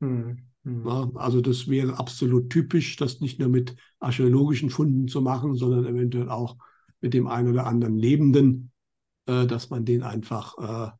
Hm, 0.00 0.38
hm. 0.64 0.86
Ja, 0.86 1.10
also 1.14 1.40
das 1.40 1.68
wäre 1.68 1.98
absolut 1.98 2.50
typisch, 2.50 2.96
das 2.96 3.20
nicht 3.20 3.38
nur 3.38 3.48
mit 3.48 3.76
archäologischen 3.98 4.70
Funden 4.70 5.08
zu 5.08 5.20
machen, 5.20 5.54
sondern 5.54 5.86
eventuell 5.86 6.28
auch 6.28 6.56
mit 7.00 7.14
dem 7.14 7.26
einen 7.26 7.48
oder 7.48 7.66
anderen 7.66 7.96
Lebenden, 7.96 8.72
äh, 9.26 9.46
dass 9.46 9.70
man 9.70 9.84
den 9.84 10.02
einfach 10.02 10.58
äh, 10.58 10.90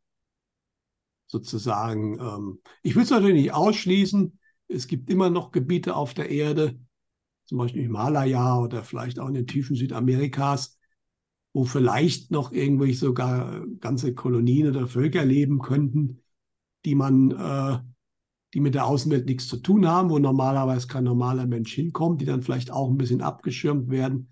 sozusagen, 1.27 2.19
ähm, 2.21 2.61
ich 2.83 2.95
will 2.95 3.03
es 3.03 3.11
natürlich 3.11 3.43
nicht 3.43 3.53
ausschließen, 3.53 4.39
es 4.69 4.87
gibt 4.87 5.11
immer 5.11 5.31
noch 5.31 5.53
Gebiete 5.53 5.95
auf 5.97 6.15
der 6.15 6.31
Erde, 6.31 6.79
zum 7.47 7.59
Beispiel 7.59 7.83
Himalaya 7.83 8.59
oder 8.59 8.83
vielleicht 8.83 9.19
auch 9.19 9.29
in 9.29 9.35
den 9.35 9.47
Tiefen 9.47 9.77
Südamerikas, 9.77 10.79
wo 11.53 11.65
vielleicht 11.65 12.31
noch 12.31 12.53
irgendwelche 12.53 12.99
sogar 12.99 13.65
ganze 13.81 14.15
Kolonien 14.15 14.69
oder 14.69 14.89
Völker 14.89 15.25
leben 15.25 15.61
könnten, 15.61 16.23
die 16.85 16.95
man, 16.95 17.31
äh, 17.31 17.79
die 18.53 18.61
mit 18.61 18.75
der 18.75 18.87
Außenwelt 18.87 19.27
nichts 19.27 19.49
zu 19.49 19.59
tun 19.59 19.87
haben, 19.87 20.11
wo 20.11 20.19
normalerweise 20.19 20.87
kein 20.87 21.05
normaler 21.05 21.47
Mensch 21.47 21.73
hinkommt, 21.73 22.21
die 22.21 22.27
dann 22.27 22.43
vielleicht 22.43 22.71
auch 22.71 22.91
ein 22.91 22.99
bisschen 22.99 23.23
abgeschirmt 23.23 23.91
werden, 23.91 24.29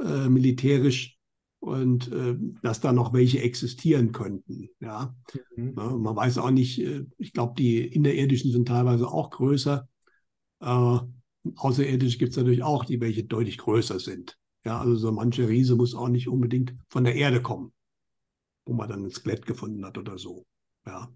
äh, 0.00 0.28
militärisch 0.28 1.19
und 1.60 2.10
äh, 2.10 2.36
dass 2.62 2.80
da 2.80 2.92
noch 2.92 3.12
welche 3.12 3.40
existieren 3.40 4.12
könnten. 4.12 4.70
Ja, 4.80 5.14
mhm. 5.56 5.74
man 5.74 6.16
weiß 6.16 6.38
auch 6.38 6.50
nicht. 6.50 6.80
Äh, 6.80 7.04
ich 7.18 7.32
glaube, 7.32 7.54
die 7.56 7.86
innerirdischen 7.86 8.50
sind 8.50 8.66
teilweise 8.66 9.06
auch 9.08 9.30
größer. 9.30 9.86
Äh, 10.60 10.98
außerirdisch 11.56 12.18
gibt 12.18 12.32
es 12.32 12.38
natürlich 12.38 12.62
auch 12.62 12.84
die, 12.84 13.00
welche 13.00 13.24
deutlich 13.24 13.58
größer 13.58 14.00
sind. 14.00 14.38
Ja, 14.64 14.80
also 14.80 14.96
so 14.96 15.12
manche 15.12 15.48
Riese 15.48 15.76
muss 15.76 15.94
auch 15.94 16.08
nicht 16.08 16.28
unbedingt 16.28 16.74
von 16.88 17.04
der 17.04 17.14
Erde 17.14 17.40
kommen, 17.40 17.72
wo 18.66 18.72
man 18.72 18.88
dann 18.88 19.04
ein 19.04 19.10
Skelett 19.10 19.46
gefunden 19.46 19.84
hat 19.84 19.98
oder 19.98 20.18
so. 20.18 20.44
Ja. 20.86 21.08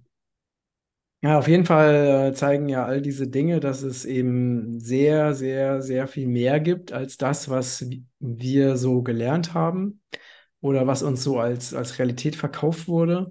Ja, 1.23 1.39
auf 1.39 1.49
jeden 1.49 1.65
Fall 1.65 2.29
äh, 2.29 2.35
zeigen 2.35 2.69
ja 2.69 2.85
all 2.85 3.01
diese 3.01 3.27
Dinge, 3.29 3.59
dass 3.59 3.83
es 3.83 4.05
eben 4.05 4.79
sehr, 4.79 5.33
sehr, 5.33 5.81
sehr 5.81 6.07
viel 6.07 6.27
mehr 6.27 6.61
gibt 6.61 6.93
als 6.93 7.17
das, 7.17 7.49
was 7.49 7.87
wir 8.19 8.77
so 8.77 9.03
gelernt 9.03 9.55
haben 9.55 10.03
oder 10.65 10.87
was 10.87 11.03
uns 11.03 11.23
so 11.23 11.39
als, 11.39 11.75
als 11.75 11.99
Realität 11.99 12.37
verkauft 12.37 12.89
wurde. 12.89 13.31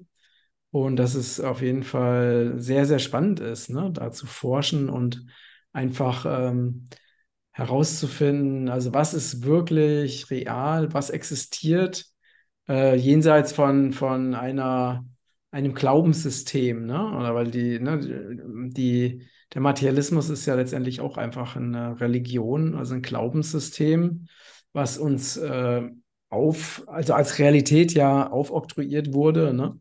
Und 0.70 0.98
dass 0.98 1.16
es 1.16 1.40
auf 1.40 1.64
jeden 1.64 1.82
Fall 1.82 2.54
sehr, 2.58 2.86
sehr 2.86 3.00
spannend 3.00 3.40
ist, 3.40 3.72
ne, 3.72 3.90
da 3.92 4.12
zu 4.12 4.28
forschen 4.28 4.88
und 4.88 5.26
einfach 5.72 6.28
ähm, 6.28 6.90
herauszufinden, 7.52 8.70
also 8.70 8.94
was 8.94 9.16
ist 9.16 9.46
wirklich 9.46 10.30
real, 10.30 10.94
was 10.94 11.10
existiert 11.10 12.06
äh, 12.70 12.96
jenseits 12.96 13.52
von, 13.52 13.94
von 13.94 14.36
einer, 14.36 15.04
einem 15.50 15.74
Glaubenssystem, 15.74 16.86
ne? 16.86 17.18
Oder 17.18 17.34
weil 17.34 17.50
die, 17.50 17.80
ne, 17.80 18.00
die, 18.70 19.28
der 19.56 19.62
Materialismus 19.62 20.30
ist 20.30 20.46
ja 20.46 20.54
letztendlich 20.54 21.02
auch 21.02 21.18
einfach 21.18 21.56
eine 21.56 22.00
Religion, 22.00 22.76
also 22.76 22.94
ein 22.94 23.02
Glaubenssystem, 23.02 24.28
was 24.72 25.00
uns 25.00 25.38
äh, 25.38 25.90
auf, 26.34 26.84
also 26.88 27.14
als 27.14 27.40
Realität 27.40 27.94
ja 27.94 28.30
aufoktroyiert 28.30 29.14
wurde, 29.14 29.54
ne? 29.54 29.80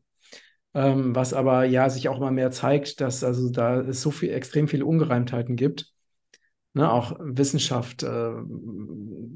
Ähm, 0.74 1.14
was 1.14 1.34
aber 1.34 1.64
ja 1.64 1.90
sich 1.90 2.09
auch 2.09 2.18
mal 2.18 2.30
mehr 2.30 2.50
zeigt, 2.50 3.00
dass 3.03 3.22
also 3.24 3.50
da 3.50 3.80
es 3.80 4.00
so 4.00 4.11
viel, 4.11 4.30
extrem 4.30 4.68
viele 4.68 4.86
Ungereimtheiten 4.86 5.55
gibt. 5.55 5.92
Ne? 6.72 6.90
Auch 6.90 7.18
Wissenschaft, 7.20 8.03
äh, 8.03 8.32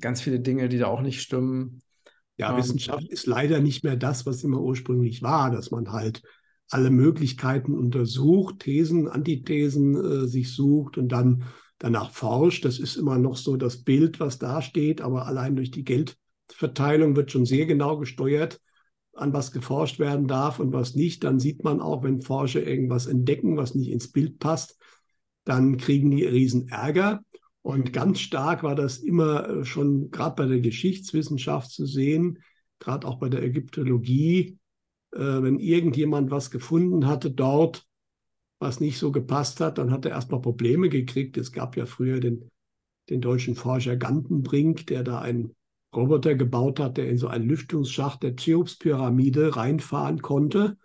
ganz 0.01 0.23
viele 0.23 0.41
Dinge, 0.41 0.71
die 0.71 0.79
da 0.79 0.87
auch 0.87 1.03
nicht 1.03 1.21
stimmen. 1.21 1.83
Ja, 2.39 2.53
ähm, 2.53 2.57
Wissenschaft 2.57 3.07
ist 3.09 3.27
leider 3.27 3.61
nicht 3.61 3.85
mehr 3.85 3.97
das, 3.97 4.25
was 4.25 4.45
immer 4.45 4.63
ursprünglich 4.63 5.23
war, 5.23 5.51
dass 5.51 5.71
man 5.71 5.93
halt 5.93 6.23
alle 6.71 6.91
Möglichkeiten 6.91 7.75
untersucht, 7.75 8.61
Thesen, 8.61 9.09
Antithesen 9.09 9.95
äh, 9.95 10.27
sich 10.27 10.55
sucht 10.55 10.97
und 10.97 11.09
dann 11.09 11.45
danach 11.79 12.13
forscht. 12.13 12.65
Das 12.65 12.79
ist 12.79 12.97
immer 12.97 13.19
noch 13.19 13.37
so 13.37 13.57
das 13.57 13.85
Bild, 13.85 14.21
was 14.21 14.39
da 14.39 14.63
steht, 14.63 15.03
aber 15.03 15.27
allein 15.27 15.55
durch 15.55 15.71
die 15.71 15.85
Geld 15.85 16.17
Verteilung 16.57 17.17
wird 17.17 17.31
schon 17.31 17.47
sehr 17.47 17.67
genau 17.67 17.99
gesteuert, 17.99 18.61
an 19.13 19.33
was 19.33 19.53
geforscht 19.53 19.99
werden 19.99 20.27
darf 20.27 20.59
und 20.59 20.73
was 20.73 20.95
nicht. 20.95 21.25
Dann 21.25 21.39
sieht 21.39 21.65
man 21.65 21.81
auch, 21.81 22.03
wenn 22.03 22.21
Forscher 22.21 22.67
irgendwas 22.67 23.07
entdecken, 23.07 23.57
was 23.57 23.75
nicht 23.75 23.91
ins 23.91 24.13
Bild 24.13 24.39
passt, 24.39 24.79
dann 25.45 25.77
kriegen 25.77 26.11
die 26.11 26.25
riesen 26.25 26.69
Ärger. 26.69 27.23
Und 27.63 27.93
ganz 27.93 28.21
stark 28.21 28.63
war 28.63 28.75
das 28.75 28.99
immer 28.99 29.49
äh, 29.49 29.65
schon 29.65 30.11
gerade 30.11 30.37
bei 30.37 30.47
der 30.47 30.61
Geschichtswissenschaft 30.61 31.71
zu 31.71 31.87
sehen, 31.87 32.39
gerade 32.79 33.07
auch 33.07 33.19
bei 33.19 33.29
der 33.29 33.43
Ägyptologie, 33.43 34.59
äh, 35.13 35.19
wenn 35.19 35.59
irgendjemand 35.59 36.31
was 36.31 36.51
gefunden 36.51 37.07
hatte 37.07 37.31
dort, 37.31 37.87
was 38.59 38.81
nicht 38.81 38.99
so 38.99 39.13
gepasst 39.13 39.61
hat, 39.61 39.79
dann 39.79 39.91
hat 39.91 40.05
er 40.05 40.13
erstmal 40.13 40.41
Probleme 40.41 40.89
gekriegt. 40.89 41.37
Es 41.37 41.53
gab 41.53 41.77
ja 41.77 41.87
früher 41.87 42.21
den, 42.21 42.51
den 43.11 43.21
deutschen 43.21 43.55
Forscher 43.55 43.97
Gantenbrink, 43.97 44.87
der 44.87 45.03
da 45.03 45.21
ein 45.21 45.55
Roboter 45.97 46.35
gebaut 46.35 46.79
hat, 46.79 46.97
der 46.97 47.09
in 47.09 47.19
so 47.19 47.29
einen 47.29 47.49
Lüftungsschacht 47.49 48.23
der 48.23 48.37
Cheops-Pyramide 48.37 49.57
reinfahren 49.57 50.23
konnte 50.23 50.77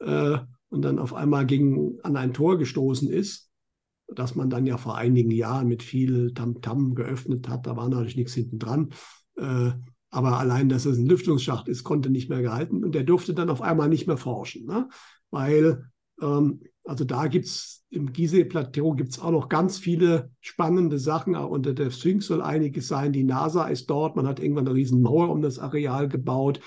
äh, 0.00 0.38
und 0.68 0.82
dann 0.82 0.98
auf 0.98 1.14
einmal 1.14 1.46
gegen, 1.46 2.00
an 2.02 2.16
ein 2.16 2.32
Tor 2.34 2.58
gestoßen 2.58 3.08
ist, 3.08 3.50
das 4.08 4.34
man 4.34 4.50
dann 4.50 4.66
ja 4.66 4.76
vor 4.76 4.96
einigen 4.96 5.30
Jahren 5.30 5.68
mit 5.68 5.82
viel 5.82 6.34
Tamtam 6.34 6.90
-Tam 6.90 6.94
geöffnet 6.94 7.48
hat. 7.48 7.66
Da 7.66 7.76
war 7.76 7.88
natürlich 7.88 8.16
nichts 8.16 8.34
hinten 8.34 8.58
dran. 8.58 8.90
Äh, 9.36 9.70
aber 10.10 10.38
allein, 10.38 10.68
dass 10.68 10.86
es 10.86 10.98
ein 10.98 11.06
Lüftungsschacht 11.06 11.68
ist, 11.68 11.84
konnte 11.84 12.10
nicht 12.10 12.28
mehr 12.28 12.42
gehalten 12.42 12.84
und 12.84 12.94
der 12.94 13.04
durfte 13.04 13.32
dann 13.32 13.50
auf 13.50 13.62
einmal 13.62 13.88
nicht 13.88 14.08
mehr 14.08 14.16
forschen, 14.16 14.66
ne? 14.66 14.88
weil 15.30 15.84
ähm, 16.20 16.60
also 16.90 17.04
da 17.04 17.28
gibt 17.28 17.46
es 17.46 17.84
im 17.90 18.12
Gizeh-Plateau 18.12 18.94
gibt 18.94 19.20
auch 19.22 19.30
noch 19.30 19.48
ganz 19.48 19.78
viele 19.78 20.32
spannende 20.40 20.98
Sachen. 20.98 21.36
Auch 21.36 21.48
unter 21.48 21.72
der 21.72 21.92
Sphinx 21.92 22.26
soll 22.26 22.42
einiges 22.42 22.88
sein. 22.88 23.12
Die 23.12 23.22
NASA 23.22 23.68
ist 23.68 23.88
dort. 23.88 24.16
Man 24.16 24.26
hat 24.26 24.40
irgendwann 24.40 24.66
eine 24.66 24.74
riesen 24.74 25.00
Mauer 25.00 25.30
um 25.30 25.40
das 25.40 25.60
Areal 25.60 26.08
gebaut. 26.08 26.58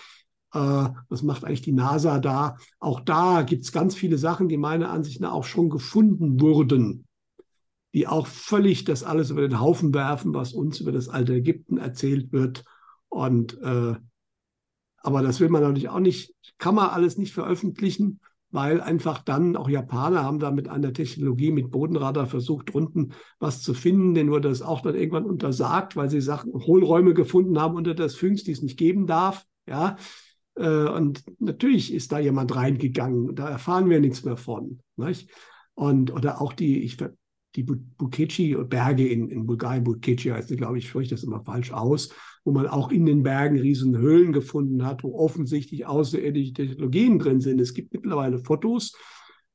Äh, 0.53 0.87
was 1.09 1.23
macht 1.23 1.43
eigentlich 1.43 1.61
die 1.61 1.73
NASA 1.73 2.19
da? 2.19 2.55
Auch 2.79 3.01
da 3.01 3.41
gibt 3.41 3.65
es 3.65 3.73
ganz 3.73 3.95
viele 3.95 4.17
Sachen, 4.17 4.47
die 4.47 4.55
meiner 4.55 4.91
Ansicht 4.91 5.19
nach 5.19 5.33
auch 5.33 5.43
schon 5.43 5.69
gefunden 5.69 6.39
wurden, 6.39 7.05
die 7.93 8.07
auch 8.07 8.27
völlig 8.27 8.85
das 8.85 9.03
alles 9.03 9.29
über 9.29 9.41
den 9.41 9.59
Haufen 9.59 9.93
werfen, 9.93 10.33
was 10.33 10.53
uns 10.53 10.79
über 10.79 10.93
das 10.93 11.09
alte 11.09 11.33
Ägypten 11.33 11.77
erzählt 11.77 12.31
wird. 12.31 12.63
Und 13.09 13.61
äh, 13.61 13.95
aber 15.05 15.21
das 15.21 15.41
will 15.41 15.49
man 15.49 15.63
natürlich 15.63 15.89
auch 15.89 15.99
nicht, 15.99 16.33
kann 16.59 16.75
man 16.75 16.91
alles 16.91 17.17
nicht 17.17 17.33
veröffentlichen 17.33 18.21
weil 18.53 18.81
einfach 18.81 19.17
dann 19.17 19.55
auch 19.55 19.67
Japaner 19.67 20.23
haben 20.23 20.37
da 20.37 20.51
mit 20.51 20.69
einer 20.69 20.93
Technologie, 20.93 21.51
mit 21.51 21.71
Bodenradar 21.71 22.27
versucht, 22.27 22.73
unten 22.73 23.13
was 23.39 23.63
zu 23.63 23.73
finden. 23.73 24.13
Denen 24.13 24.29
wurde 24.29 24.47
das 24.47 24.61
auch 24.61 24.81
dann 24.81 24.93
irgendwann 24.93 25.25
untersagt, 25.25 25.95
weil 25.95 26.07
sie 26.07 26.21
Sachen, 26.21 26.53
Hohlräume 26.53 27.15
gefunden 27.15 27.59
haben 27.59 27.75
unter 27.75 27.95
der 27.95 28.09
Sphinx, 28.09 28.43
die 28.43 28.51
es 28.51 28.61
nicht 28.61 28.77
geben 28.77 29.07
darf. 29.07 29.43
Ja, 29.67 29.95
äh, 30.53 30.87
und 30.87 31.23
natürlich 31.39 31.91
ist 31.91 32.11
da 32.11 32.19
jemand 32.19 32.55
reingegangen. 32.55 33.33
Da 33.33 33.49
erfahren 33.49 33.89
wir 33.89 33.99
nichts 33.99 34.23
mehr 34.23 34.37
von. 34.37 34.79
Nicht? 34.97 35.31
Und 35.73 36.13
oder 36.13 36.39
auch 36.39 36.53
die, 36.53 36.83
ich 36.83 36.97
die 37.55 37.63
Bukeci-Berge 37.63 39.07
in, 39.07 39.29
in 39.29 39.47
Bulgarien, 39.47 39.83
Bukeci 39.83 40.29
heißt 40.29 40.49
sie, 40.49 40.57
glaube 40.57 40.77
ich, 40.77 40.87
spreche 40.87 41.09
das 41.09 41.23
immer 41.23 41.43
falsch 41.43 41.71
aus, 41.71 42.09
wo 42.43 42.51
man 42.51 42.67
auch 42.67 42.91
in 42.91 43.05
den 43.05 43.23
Bergen 43.23 43.57
riesen 43.57 43.97
Höhlen 43.97 44.33
gefunden 44.33 44.85
hat, 44.85 45.03
wo 45.03 45.17
offensichtlich 45.17 45.85
außerirdische 45.85 46.53
Technologien 46.53 47.19
drin 47.19 47.41
sind. 47.41 47.61
Es 47.61 47.73
gibt 47.73 47.93
mittlerweile 47.93 48.39
Fotos, 48.39 48.93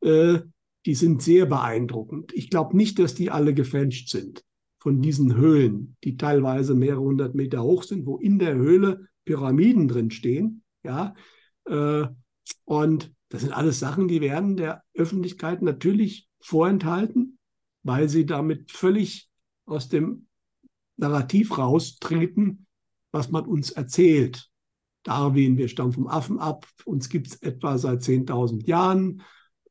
äh, 0.00 0.38
die 0.86 0.94
sind 0.94 1.22
sehr 1.22 1.46
beeindruckend. 1.46 2.32
Ich 2.34 2.50
glaube 2.50 2.76
nicht, 2.76 2.98
dass 2.98 3.14
die 3.14 3.30
alle 3.30 3.52
gefälscht 3.52 4.08
sind 4.08 4.44
von 4.78 5.02
diesen 5.02 5.36
Höhlen, 5.36 5.96
die 6.04 6.16
teilweise 6.16 6.74
mehrere 6.74 7.00
hundert 7.00 7.34
Meter 7.34 7.62
hoch 7.62 7.82
sind, 7.82 8.06
wo 8.06 8.16
in 8.16 8.38
der 8.38 8.54
Höhle 8.54 9.08
Pyramiden 9.24 9.88
drin 9.88 10.10
stehen. 10.10 10.62
Ja, 10.82 11.14
äh, 11.66 12.06
und 12.64 13.12
das 13.28 13.42
sind 13.42 13.52
alles 13.52 13.78
Sachen, 13.78 14.08
die 14.08 14.22
werden 14.22 14.56
der 14.56 14.82
Öffentlichkeit 14.94 15.60
natürlich 15.60 16.28
vorenthalten, 16.40 17.38
weil 17.82 18.08
sie 18.08 18.24
damit 18.24 18.70
völlig 18.70 19.28
aus 19.66 19.88
dem 19.88 20.26
Narrativ 20.96 21.58
raustreten, 21.58 22.66
was 23.18 23.30
man 23.30 23.46
uns 23.46 23.72
erzählt. 23.72 24.48
Darwin, 25.02 25.58
wir 25.58 25.66
stammen 25.66 25.92
vom 25.92 26.06
Affen 26.06 26.38
ab, 26.38 26.68
uns 26.84 27.08
gibt 27.08 27.26
es 27.26 27.42
etwa 27.42 27.76
seit 27.76 28.02
10.000 28.02 28.64
Jahren, 28.66 29.22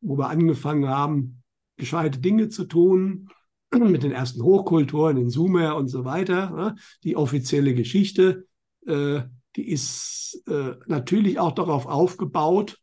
wo 0.02 0.18
wir 0.18 0.28
angefangen 0.28 0.90
haben, 0.90 1.44
gescheite 1.78 2.20
Dinge 2.20 2.50
zu 2.50 2.66
tun, 2.66 3.30
mit 3.74 4.04
den 4.04 4.12
ersten 4.12 4.44
Hochkulturen 4.44 5.16
in 5.16 5.30
Sumer 5.30 5.78
und 5.78 5.88
so 5.88 6.04
weiter. 6.04 6.50
Ne? 6.50 6.76
Die 7.06 7.16
offizielle 7.16 7.74
Geschichte, 7.74 8.48
äh, 8.86 9.22
die 9.56 9.70
ist 9.70 10.44
äh, 10.48 10.74
natürlich 10.88 11.40
auch 11.40 11.54
darauf 11.54 11.86
aufgebaut, 11.86 12.78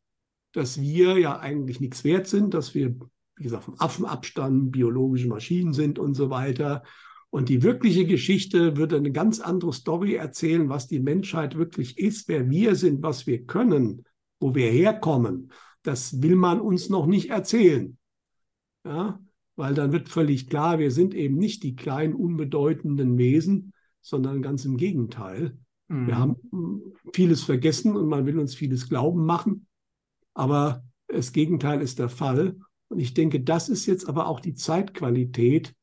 dass 0.53 0.81
wir 0.81 1.19
ja 1.19 1.39
eigentlich 1.39 1.81
nichts 1.81 2.05
wert 2.05 2.27
sind, 2.27 2.55
dass 2.55 2.75
wir, 2.75 2.97
wie 3.37 3.43
gesagt, 3.43 3.65
vom 3.65 3.79
Affen 3.79 4.07
abstammen, 4.07 4.71
biologische 4.71 5.29
Maschinen 5.29 5.75
sind 5.75 5.99
und 5.99 6.15
so 6.15 6.31
weiter. 6.31 6.85
Und 7.35 7.49
die 7.49 7.65
wirkliche 7.65 8.07
Geschichte 8.07 8.77
würde 8.77 8.97
eine 8.97 9.11
ganz 9.11 9.41
andere 9.41 9.73
Story 9.73 10.15
erzählen, 10.15 10.69
was 10.69 10.87
die 10.87 11.01
Menschheit 11.01 11.57
wirklich 11.59 11.99
ist, 11.99 12.29
wer 12.29 12.49
wir 12.49 12.77
sind, 12.77 13.03
was 13.03 13.27
wir 13.27 13.45
können, 13.45 14.05
wo 14.39 14.55
wir 14.55 14.71
herkommen. 14.71 15.51
Das 15.83 16.23
will 16.23 16.37
man 16.37 16.61
uns 16.61 16.91
noch 16.91 17.07
nicht 17.07 17.31
erzählen. 17.31 17.99
Ja, 18.87 19.19
weil 19.57 19.75
dann 19.75 19.91
wird 19.91 20.09
völlig 20.09 20.49
klar, 20.49 20.79
wir 20.79 20.93
sind 20.93 21.13
eben 21.13 21.37
nicht 21.37 21.65
die 21.65 21.75
kleinen, 21.75 22.15
unbedeutenden 22.15 23.19
Wesen, 23.19 23.73
sondern 24.01 24.41
ganz 24.41 24.65
im 24.65 24.77
Gegenteil. 24.77 25.59
Mhm. 25.89 26.07
Wir 26.07 26.17
haben 26.17 26.37
vieles 27.13 27.43
vergessen 27.43 27.97
und 27.97 28.07
man 28.07 28.27
will 28.27 28.39
uns 28.39 28.55
vieles 28.55 28.89
glauben 28.89 29.27
machen. 29.27 29.67
Aber 30.35 30.85
das 31.09 31.33
Gegenteil 31.33 31.83
ist 31.83 31.99
der 31.99 32.11
Fall. 32.11 32.57
Und 32.87 33.01
ich 33.01 33.13
denke, 33.13 33.41
das 33.41 33.69
ist 33.69 33.87
jetzt 33.87 34.09
aber 34.09 34.29
auch 34.29 34.39
die 34.39 34.55
Zeitqualität, 34.55 35.75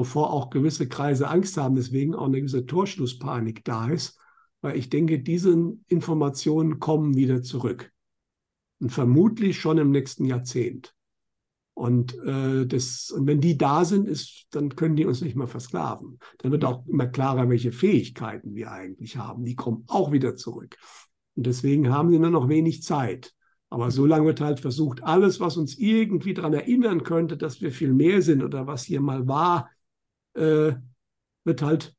wovor 0.00 0.32
auch 0.32 0.48
gewisse 0.48 0.88
Kreise 0.88 1.28
Angst 1.28 1.58
haben, 1.58 1.74
deswegen 1.74 2.14
auch 2.14 2.24
eine 2.24 2.38
gewisse 2.38 2.64
Torschlusspanik 2.64 3.64
da 3.64 3.90
ist, 3.90 4.18
weil 4.62 4.78
ich 4.78 4.88
denke, 4.88 5.18
diese 5.18 5.54
Informationen 5.88 6.78
kommen 6.78 7.16
wieder 7.16 7.42
zurück. 7.42 7.92
Und 8.80 8.90
vermutlich 8.90 9.60
schon 9.60 9.76
im 9.76 9.90
nächsten 9.90 10.24
Jahrzehnt. 10.24 10.94
Und, 11.74 12.18
äh, 12.24 12.66
das, 12.66 13.10
und 13.10 13.26
wenn 13.26 13.42
die 13.42 13.58
da 13.58 13.84
sind, 13.84 14.08
ist, 14.08 14.46
dann 14.52 14.74
können 14.74 14.96
die 14.96 15.04
uns 15.04 15.20
nicht 15.20 15.36
mehr 15.36 15.46
versklaven. 15.46 16.18
Dann 16.38 16.50
wird 16.50 16.64
auch 16.64 16.86
immer 16.86 17.06
klarer, 17.06 17.50
welche 17.50 17.72
Fähigkeiten 17.72 18.54
wir 18.54 18.72
eigentlich 18.72 19.18
haben. 19.18 19.44
Die 19.44 19.54
kommen 19.54 19.84
auch 19.86 20.12
wieder 20.12 20.34
zurück. 20.34 20.78
Und 21.36 21.44
deswegen 21.44 21.90
haben 21.90 22.08
sie 22.10 22.18
nur 22.18 22.30
noch 22.30 22.48
wenig 22.48 22.82
Zeit. 22.82 23.34
Aber 23.68 23.90
so 23.90 24.06
lange 24.06 24.24
wird 24.24 24.40
halt 24.40 24.60
versucht, 24.60 25.02
alles, 25.04 25.40
was 25.40 25.58
uns 25.58 25.76
irgendwie 25.76 26.32
daran 26.32 26.54
erinnern 26.54 27.02
könnte, 27.02 27.36
dass 27.36 27.60
wir 27.60 27.70
viel 27.70 27.92
mehr 27.92 28.22
sind 28.22 28.42
oder 28.42 28.66
was 28.66 28.84
hier 28.84 29.02
mal 29.02 29.28
war, 29.28 29.68
äh, 30.34 30.72
wird 31.44 31.62
halt 31.62 31.94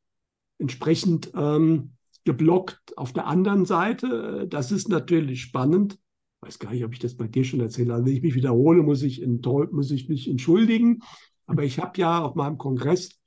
entsprechend 0.57 1.31
ähm, 1.35 1.93
geblockt. 2.23 2.97
Auf 2.97 3.13
der 3.13 3.27
anderen 3.27 3.65
Seite, 3.65 4.47
das 4.49 4.71
ist 4.71 4.89
natürlich 4.89 5.41
spannend. 5.41 5.93
Ich 5.93 6.47
weiß 6.47 6.59
gar 6.59 6.71
nicht, 6.71 6.83
ob 6.83 6.93
ich 6.93 6.99
das 6.99 7.15
bei 7.15 7.27
dir 7.27 7.43
schon 7.43 7.59
erzähle. 7.59 7.93
Also 7.93 8.05
wenn 8.05 8.13
ich 8.13 8.21
mich 8.21 8.35
wiederhole, 8.35 8.83
muss 8.83 9.03
ich, 9.03 9.25
muss 9.25 9.91
ich 9.91 10.09
mich 10.09 10.29
entschuldigen. 10.29 10.99
Aber 11.45 11.63
ich 11.63 11.79
habe 11.79 11.99
ja 11.99 12.19
auf 12.19 12.35
meinem 12.35 12.57
Kongress 12.57 13.19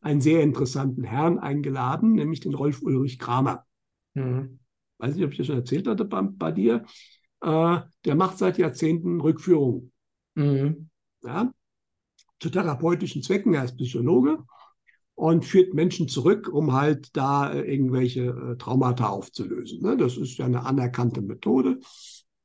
einen 0.00 0.20
sehr 0.20 0.42
interessanten 0.42 1.04
Herrn 1.04 1.38
eingeladen, 1.38 2.12
nämlich 2.12 2.40
den 2.40 2.54
Rolf 2.54 2.82
Ulrich 2.82 3.18
Kramer. 3.18 3.64
Mhm. 4.14 4.60
Weiß 4.98 5.14
nicht, 5.14 5.24
ob 5.24 5.32
ich 5.32 5.38
das 5.38 5.46
schon 5.48 5.56
erzählt 5.56 5.86
hatte 5.86 6.04
bei, 6.04 6.22
bei 6.22 6.52
dir 6.52 6.84
äh, 7.40 7.78
der 8.04 8.14
macht 8.14 8.38
seit 8.38 8.58
Jahrzehnten 8.58 9.20
Rückführungen. 9.20 9.92
Mhm. 10.34 10.90
Ja, 11.22 11.52
zu 12.40 12.50
therapeutischen 12.50 13.22
Zwecken. 13.22 13.54
Er 13.54 13.64
ist 13.64 13.76
Psychologe 13.76 14.38
und 15.16 15.44
führt 15.44 15.74
Menschen 15.74 16.08
zurück, 16.08 16.48
um 16.52 16.72
halt 16.72 17.16
da 17.16 17.52
äh, 17.52 17.62
irgendwelche 17.62 18.26
äh, 18.26 18.56
Traumata 18.58 19.08
aufzulösen. 19.08 19.80
Ne? 19.82 19.96
Das 19.96 20.16
ist 20.16 20.36
ja 20.36 20.44
eine 20.44 20.64
anerkannte 20.64 21.22
Methode. 21.22 21.80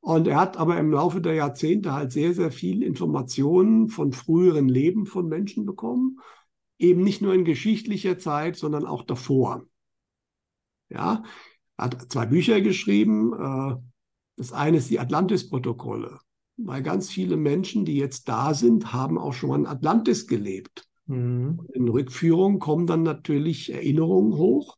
Und 0.00 0.26
er 0.26 0.40
hat 0.40 0.56
aber 0.56 0.78
im 0.78 0.90
Laufe 0.90 1.20
der 1.20 1.34
Jahrzehnte 1.34 1.92
halt 1.92 2.10
sehr, 2.10 2.34
sehr 2.34 2.50
viel 2.50 2.82
Informationen 2.82 3.88
von 3.88 4.12
früheren 4.12 4.68
Leben 4.68 5.06
von 5.06 5.28
Menschen 5.28 5.64
bekommen. 5.64 6.18
Eben 6.78 7.04
nicht 7.04 7.22
nur 7.22 7.34
in 7.34 7.44
geschichtlicher 7.44 8.18
Zeit, 8.18 8.56
sondern 8.56 8.84
auch 8.86 9.04
davor. 9.04 9.64
Ja, 10.88 11.22
er 11.76 11.84
hat 11.84 12.10
zwei 12.10 12.26
Bücher 12.26 12.60
geschrieben. 12.62 13.32
Äh, 13.34 13.76
das 14.36 14.52
eine 14.52 14.78
ist 14.78 14.90
die 14.90 14.98
Atlantis-Protokolle, 14.98 16.18
weil 16.66 16.82
ganz 16.82 17.10
viele 17.10 17.36
Menschen, 17.36 17.84
die 17.84 17.96
jetzt 17.96 18.28
da 18.28 18.54
sind, 18.54 18.92
haben 18.92 19.18
auch 19.18 19.32
schon 19.32 19.50
mal 19.50 19.58
in 19.58 19.66
Atlantis 19.66 20.26
gelebt. 20.26 20.86
Mhm. 21.06 21.66
In 21.74 21.88
Rückführung 21.88 22.58
kommen 22.58 22.86
dann 22.86 23.02
natürlich 23.02 23.72
Erinnerungen 23.72 24.34
hoch. 24.34 24.76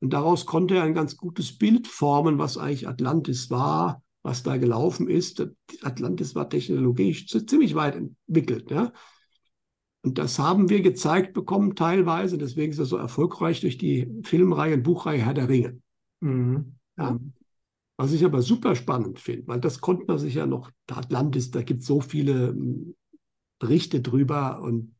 Und 0.00 0.12
daraus 0.12 0.46
konnte 0.46 0.76
er 0.76 0.82
ein 0.82 0.94
ganz 0.94 1.16
gutes 1.16 1.56
Bild 1.56 1.86
formen, 1.86 2.38
was 2.38 2.58
eigentlich 2.58 2.86
Atlantis 2.86 3.50
war, 3.50 4.02
was 4.22 4.42
da 4.42 4.56
gelaufen 4.56 5.08
ist. 5.08 5.46
Atlantis 5.82 6.34
war 6.34 6.48
technologisch 6.48 7.26
ziemlich 7.26 7.74
weit 7.74 7.96
entwickelt. 7.96 8.70
Ja? 8.70 8.92
Und 10.02 10.18
das 10.18 10.38
haben 10.38 10.68
wir 10.68 10.82
gezeigt 10.82 11.32
bekommen 11.32 11.74
teilweise. 11.74 12.36
Deswegen 12.36 12.72
ist 12.72 12.78
er 12.78 12.84
so 12.84 12.96
erfolgreich 12.96 13.60
durch 13.60 13.78
die 13.78 14.08
Filmreihe 14.22 14.74
und 14.74 14.82
Buchreihe 14.82 15.22
Herr 15.22 15.34
der 15.34 15.48
Ringe. 15.48 15.80
Mhm. 16.20 16.76
Ja? 16.98 17.18
Was 17.96 18.12
ich 18.12 18.24
aber 18.24 18.42
super 18.42 18.74
spannend 18.74 19.18
finde, 19.18 19.48
weil 19.48 19.60
das 19.60 19.80
konnte 19.80 20.04
man 20.06 20.18
sich 20.18 20.34
ja 20.34 20.46
noch, 20.46 20.70
Atlantis, 20.90 21.50
da 21.50 21.62
gibt 21.62 21.80
es 21.80 21.86
so 21.86 22.00
viele 22.00 22.48
hm, 22.48 22.94
Berichte 23.58 24.00
drüber 24.02 24.60
und 24.60 24.94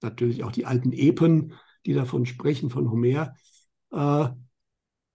natürlich 0.00 0.44
auch 0.44 0.52
die 0.52 0.66
alten 0.66 0.92
Epen, 0.92 1.54
die 1.86 1.94
davon 1.94 2.24
sprechen, 2.24 2.70
von 2.70 2.90
Homer. 2.90 3.34
Äh, 3.90 4.28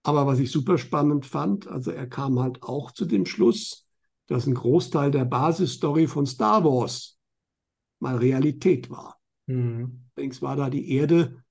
aber 0.03 0.25
was 0.25 0.39
ich 0.39 0.51
super 0.51 0.77
spannend 0.77 1.25
fand, 1.25 1.67
also 1.67 1.91
er 1.91 2.07
kam 2.07 2.39
halt 2.39 2.63
auch 2.63 2.91
zu 2.91 3.05
dem 3.05 3.25
Schluss, 3.25 3.87
dass 4.27 4.47
ein 4.47 4.55
Großteil 4.55 5.11
der 5.11 5.25
Basisstory 5.25 6.07
von 6.07 6.25
Star 6.25 6.63
Wars 6.63 7.19
mal 7.99 8.17
Realität 8.17 8.89
war. 8.89 9.19
Mhm. 9.45 10.05
Allerdings 10.15 10.41
war 10.41 10.55
da 10.55 10.69
die 10.69 10.91
Erde, 10.91 11.43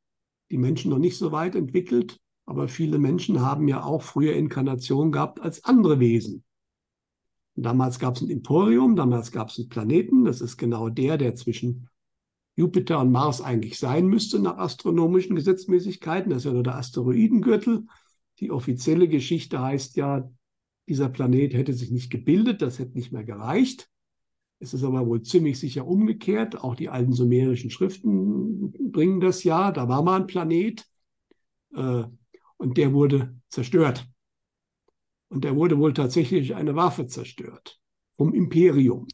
die 0.50 0.58
Menschen 0.58 0.90
noch 0.90 0.98
nicht 0.98 1.16
so 1.16 1.32
weit 1.32 1.54
entwickelt 1.54 2.20
aber 2.50 2.66
viele 2.66 2.98
Menschen 2.98 3.42
haben 3.42 3.68
ja 3.68 3.84
auch 3.84 4.02
früher 4.02 4.34
Inkarnationen 4.34 5.12
gehabt 5.12 5.40
als 5.40 5.62
andere 5.64 6.00
Wesen. 6.00 6.42
damals 7.54 8.00
gab 8.00 8.16
es 8.16 8.22
ein 8.22 8.28
Emporium, 8.28 8.96
damals 8.96 9.30
gab 9.30 9.50
es 9.50 9.58
einen 9.60 9.68
Planeten. 9.68 10.24
Das 10.24 10.40
ist 10.40 10.56
genau 10.56 10.88
der, 10.88 11.16
der 11.16 11.36
zwischen 11.36 11.88
Jupiter 12.56 12.98
und 12.98 13.12
Mars 13.12 13.40
eigentlich 13.40 13.78
sein 13.78 14.08
müsste 14.08 14.40
nach 14.40 14.58
astronomischen 14.58 15.36
Gesetzmäßigkeiten. 15.36 16.30
Das 16.30 16.38
ist 16.38 16.46
ja 16.46 16.52
nur 16.52 16.64
der 16.64 16.74
Asteroidengürtel. 16.74 17.86
Die 18.40 18.50
offizielle 18.50 19.06
Geschichte 19.06 19.60
heißt 19.60 19.94
ja, 19.94 20.28
dieser 20.88 21.08
Planet 21.08 21.54
hätte 21.54 21.72
sich 21.72 21.92
nicht 21.92 22.10
gebildet, 22.10 22.62
das 22.62 22.80
hätte 22.80 22.98
nicht 22.98 23.12
mehr 23.12 23.22
gereicht. 23.22 23.88
Es 24.58 24.74
ist 24.74 24.82
aber 24.82 25.06
wohl 25.06 25.22
ziemlich 25.22 25.60
sicher 25.60 25.86
umgekehrt. 25.86 26.64
Auch 26.64 26.74
die 26.74 26.88
alten 26.88 27.12
sumerischen 27.12 27.70
Schriften 27.70 28.72
bringen 28.90 29.20
das 29.20 29.44
ja. 29.44 29.70
Da 29.70 29.88
war 29.88 30.02
mal 30.02 30.20
ein 30.20 30.26
Planet. 30.26 30.84
Äh, 31.76 32.06
und 32.60 32.76
der 32.76 32.92
wurde 32.92 33.34
zerstört. 33.48 34.06
Und 35.30 35.44
der 35.44 35.56
wurde 35.56 35.78
wohl 35.78 35.94
tatsächlich 35.94 36.54
eine 36.54 36.76
Waffe 36.76 37.06
zerstört 37.06 37.80
vom 38.18 38.34
Imperium. 38.34 39.08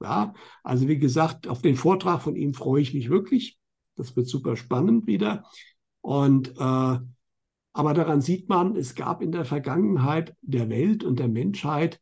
Ja, 0.00 0.34
also 0.62 0.86
wie 0.86 0.98
gesagt, 0.98 1.48
auf 1.48 1.62
den 1.62 1.74
Vortrag 1.74 2.22
von 2.22 2.36
ihm 2.36 2.54
freue 2.54 2.82
ich 2.82 2.94
mich 2.94 3.10
wirklich. 3.10 3.58
Das 3.96 4.14
wird 4.14 4.28
super 4.28 4.56
spannend 4.56 5.06
wieder. 5.08 5.44
Und 6.00 6.56
äh, 6.58 6.98
aber 7.72 7.92
daran 7.92 8.20
sieht 8.20 8.48
man, 8.48 8.76
es 8.76 8.94
gab 8.94 9.20
in 9.20 9.32
der 9.32 9.44
Vergangenheit 9.44 10.36
der 10.42 10.68
Welt 10.68 11.02
und 11.02 11.18
der 11.18 11.28
Menschheit 11.28 12.00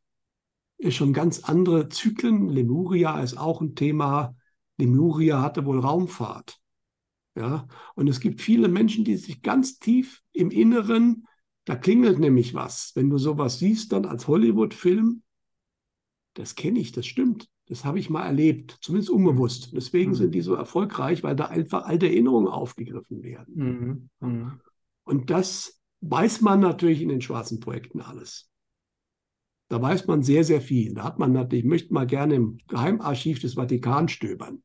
schon 0.91 1.14
ganz 1.14 1.45
andere 1.45 1.89
Zyklen. 1.89 2.51
Lemuria 2.51 3.20
ist 3.22 3.39
auch 3.39 3.62
ein 3.62 3.74
Thema. 3.74 4.37
Lemuria 4.76 5.41
hatte 5.41 5.64
wohl 5.64 5.80
Raumfahrt. 5.80 6.61
Ja, 7.37 7.66
und 7.97 8.09
es 8.09 8.20
gibt 8.20 8.41
viele 8.41 8.68
Menschen, 8.68 9.05
die 9.05 9.16
sich 9.16 9.43
ganz 9.43 9.78
tief 9.78 10.22
im 10.32 10.51
Inneren, 10.51 11.26
da 11.64 11.74
klingelt 11.74 12.18
nämlich 12.18 12.55
was. 12.55 12.93
Wenn 12.95 13.11
du 13.11 13.18
sowas 13.18 13.59
siehst, 13.59 13.93
dann 13.93 14.05
als 14.05 14.28
Hollywood-Film, 14.28 15.22
das 16.35 16.55
kenne 16.55 16.78
ich, 16.80 16.93
das 16.93 17.07
stimmt. 17.07 17.49
Das 17.66 17.85
habe 17.85 17.99
ich 17.99 18.11
mal 18.11 18.24
erlebt, 18.24 18.78
zumindest 18.82 19.11
unbewusst. 19.11 19.70
Deswegen 19.72 20.11
Mhm. 20.11 20.16
sind 20.16 20.35
die 20.35 20.43
so 20.43 20.55
erfolgreich, 20.55 21.22
weil 21.22 21.35
da 21.35 21.47
einfach 21.47 21.87
alte 21.87 22.07
Erinnerungen 22.07 22.49
aufgegriffen 22.49 23.22
werden. 23.22 23.55
Mhm. 23.57 24.11
Mhm. 24.20 24.61
Und 25.05 25.30
das 25.30 25.80
weiß 26.03 26.43
man 26.43 26.61
natürlich 26.61 27.01
in 27.01 27.09
den 27.09 27.20
schwarzen 27.22 27.61
Projekten 27.61 28.01
alles. 28.01 28.51
Da 29.68 29.80
weiß 29.80 30.07
man 30.07 30.22
sehr, 30.22 30.45
sehr 30.45 30.61
viel. 30.61 30.95
Da 30.95 31.05
hat 31.05 31.18
man 31.18 31.32
natürlich, 31.32 31.64
ich 31.64 31.68
möchte 31.70 31.93
mal 31.95 32.07
gerne 32.07 32.35
im 32.35 32.59
Geheimarchiv 32.68 33.41
des 33.41 33.55
Vatikan 33.55 34.09
stöbern. 34.09 34.62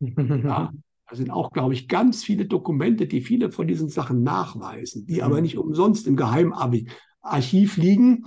Ja, 0.42 0.72
da 1.10 1.16
sind 1.16 1.30
auch, 1.30 1.50
glaube 1.50 1.74
ich, 1.74 1.88
ganz 1.88 2.22
viele 2.22 2.46
Dokumente, 2.46 3.06
die 3.08 3.20
viele 3.20 3.50
von 3.50 3.66
diesen 3.66 3.88
Sachen 3.88 4.22
nachweisen, 4.22 5.06
die 5.06 5.22
aber 5.22 5.36
Mhm. 5.36 5.42
nicht 5.42 5.58
umsonst 5.58 6.06
im 6.06 6.16
Geheimarchiv 6.16 7.76
liegen, 7.76 8.26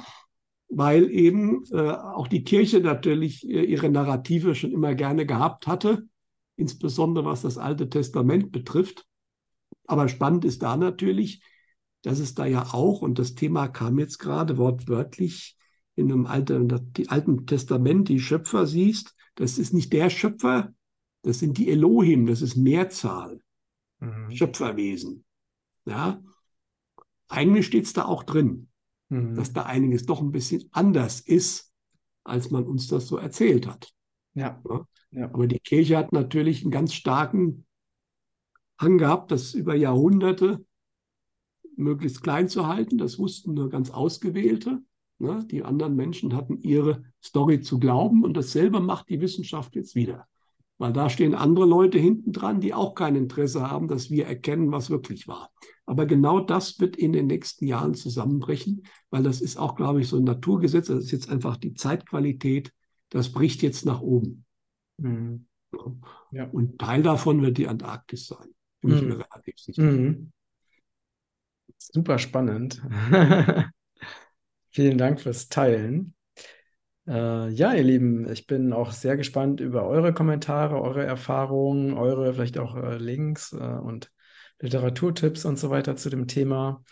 weil 0.69 1.09
eben 1.09 1.63
äh, 1.71 1.91
auch 1.91 2.27
die 2.27 2.43
Kirche 2.43 2.81
natürlich 2.81 3.47
äh, 3.47 3.63
ihre 3.63 3.89
Narrative 3.89 4.53
schon 4.53 4.71
immer 4.71 4.95
gerne 4.95 5.25
gehabt 5.25 5.65
hatte, 5.65 6.07
insbesondere 6.57 7.25
was 7.25 7.41
das 7.41 7.57
Alte 7.57 7.89
Testament 7.89 8.51
betrifft. 8.51 9.05
Aber 9.87 10.09
spannend 10.09 10.43
ist 10.45 10.61
da 10.61 10.75
natürlich, 10.75 11.41
dass 12.01 12.19
es 12.19 12.35
da 12.35 12.45
ja 12.45 12.73
auch, 12.73 13.01
und 13.01 13.17
das 13.17 13.35
Thema 13.35 13.69
kam 13.69 13.97
jetzt 13.97 14.17
gerade 14.17 14.57
wortwörtlich, 14.57 15.57
in 15.95 16.11
einem 16.11 16.25
Alten, 16.25 16.91
Alten 17.07 17.45
Testament 17.45 18.09
die 18.09 18.19
Schöpfer 18.19 18.65
siehst, 18.65 19.15
das 19.35 19.57
ist 19.57 19.73
nicht 19.73 19.93
der 19.93 20.09
Schöpfer, 20.09 20.73
das 21.23 21.39
sind 21.39 21.57
die 21.57 21.69
Elohim, 21.69 22.25
das 22.27 22.41
ist 22.41 22.55
Mehrzahl, 22.55 23.41
Mhm. 23.99 24.31
Schöpferwesen. 24.31 25.23
Ja, 25.85 26.21
eigentlich 27.29 27.65
steht 27.65 27.85
es 27.85 27.93
da 27.93 28.05
auch 28.05 28.23
drin, 28.23 28.69
Mhm. 29.09 29.35
dass 29.35 29.53
da 29.53 29.63
einiges 29.63 30.05
doch 30.05 30.21
ein 30.21 30.31
bisschen 30.31 30.67
anders 30.71 31.19
ist, 31.21 31.71
als 32.23 32.51
man 32.51 32.65
uns 32.65 32.87
das 32.87 33.07
so 33.07 33.17
erzählt 33.17 33.67
hat. 33.67 33.93
Ja. 34.33 34.61
Ja. 34.69 34.87
Ja. 35.11 35.25
Aber 35.25 35.47
die 35.47 35.59
Kirche 35.59 35.97
hat 35.97 36.11
natürlich 36.11 36.63
einen 36.63 36.71
ganz 36.71 36.93
starken 36.93 37.65
Hang 38.79 38.97
gehabt, 38.97 39.31
das 39.31 39.53
über 39.53 39.75
Jahrhunderte 39.75 40.65
möglichst 41.77 42.23
klein 42.23 42.49
zu 42.49 42.67
halten. 42.67 42.97
Das 42.97 43.19
wussten 43.19 43.53
nur 43.53 43.69
ganz 43.69 43.89
Ausgewählte. 43.89 44.81
Ne? 45.19 45.45
Die 45.49 45.63
anderen 45.63 45.95
Menschen 45.95 46.35
hatten 46.35 46.57
ihre 46.57 47.03
Story 47.23 47.61
zu 47.61 47.79
glauben 47.79 48.23
und 48.23 48.35
dasselbe 48.35 48.79
macht 48.79 49.09
die 49.09 49.21
Wissenschaft 49.21 49.75
jetzt 49.75 49.95
wieder. 49.95 50.27
Weil 50.83 50.91
da 50.91 51.09
stehen 51.09 51.33
andere 51.33 51.65
Leute 51.65 51.97
hinten 51.97 52.33
dran, 52.33 52.59
die 52.59 52.73
auch 52.73 52.93
kein 52.93 53.15
Interesse 53.15 53.71
haben, 53.71 53.87
dass 53.87 54.09
wir 54.09 54.25
erkennen, 54.27 54.69
was 54.73 54.89
wirklich 54.89 55.29
war. 55.29 55.49
Aber 55.85 56.05
genau 56.05 56.41
das 56.41 56.77
wird 56.81 56.97
in 56.97 57.13
den 57.13 57.27
nächsten 57.27 57.65
Jahren 57.67 57.93
zusammenbrechen, 57.93 58.83
weil 59.09 59.23
das 59.23 59.39
ist 59.39 59.55
auch, 59.55 59.75
glaube 59.75 60.01
ich, 60.01 60.09
so 60.09 60.17
ein 60.17 60.25
Naturgesetz. 60.25 60.87
Das 60.87 61.05
ist 61.05 61.11
jetzt 61.11 61.29
einfach 61.29 61.55
die 61.55 61.73
Zeitqualität. 61.73 62.73
Das 63.07 63.31
bricht 63.31 63.61
jetzt 63.61 63.85
nach 63.85 64.01
oben. 64.01 64.43
Mhm. 64.97 65.45
Ja. 66.31 66.49
Und 66.49 66.79
Teil 66.79 67.01
davon 67.01 67.41
wird 67.41 67.57
die 67.59 67.69
Antarktis 67.69 68.27
sein. 68.27 68.49
Bin 68.81 68.93
ich 68.93 69.01
Mhm. 69.03 69.07
mir 69.07 69.19
relativ 69.19 69.57
sicher. 69.57 69.83
Mhm. 69.83 70.33
Super 71.77 72.19
spannend. 72.19 72.81
Vielen 74.69 74.97
Dank 74.97 75.21
fürs 75.21 75.47
Teilen. 75.47 76.13
Äh, 77.07 77.49
ja, 77.49 77.73
ihr 77.73 77.83
Lieben, 77.83 78.31
ich 78.31 78.47
bin 78.47 78.71
auch 78.71 78.91
sehr 78.91 79.17
gespannt 79.17 79.59
über 79.59 79.85
eure 79.85 80.13
Kommentare, 80.13 80.81
eure 80.81 81.03
Erfahrungen, 81.03 81.93
eure 81.93 82.33
vielleicht 82.33 82.57
auch 82.57 82.75
äh, 82.75 82.97
Links 82.97 83.51
äh, 83.53 83.57
und 83.57 84.11
Literaturtipps 84.59 85.43
und 85.45 85.59
so 85.59 85.69
weiter 85.69 85.95
zu 85.95 86.09
dem 86.09 86.27
Thema. 86.27 86.83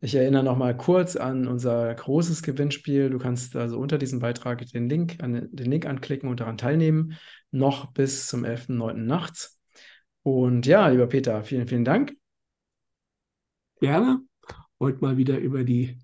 Ich 0.00 0.14
erinnere 0.14 0.42
noch 0.42 0.56
mal 0.56 0.76
kurz 0.76 1.14
an 1.16 1.46
unser 1.46 1.94
großes 1.94 2.42
Gewinnspiel. 2.42 3.10
Du 3.10 3.18
kannst 3.18 3.54
also 3.54 3.78
unter 3.78 3.98
diesem 3.98 4.18
Beitrag 4.18 4.64
den 4.66 4.88
Link, 4.88 5.22
an, 5.22 5.48
den 5.52 5.70
Link 5.70 5.86
anklicken 5.86 6.28
und 6.28 6.40
daran 6.40 6.56
teilnehmen, 6.58 7.18
noch 7.50 7.92
bis 7.92 8.26
zum 8.26 8.44
11.09. 8.44 8.94
nachts. 8.94 9.60
Und 10.22 10.66
ja, 10.66 10.88
lieber 10.88 11.06
Peter, 11.06 11.44
vielen, 11.44 11.68
vielen 11.68 11.84
Dank. 11.84 12.14
Gerne. 13.80 14.20
Heute 14.78 15.00
mal 15.00 15.16
wieder 15.16 15.38
über 15.38 15.64
die 15.64 15.98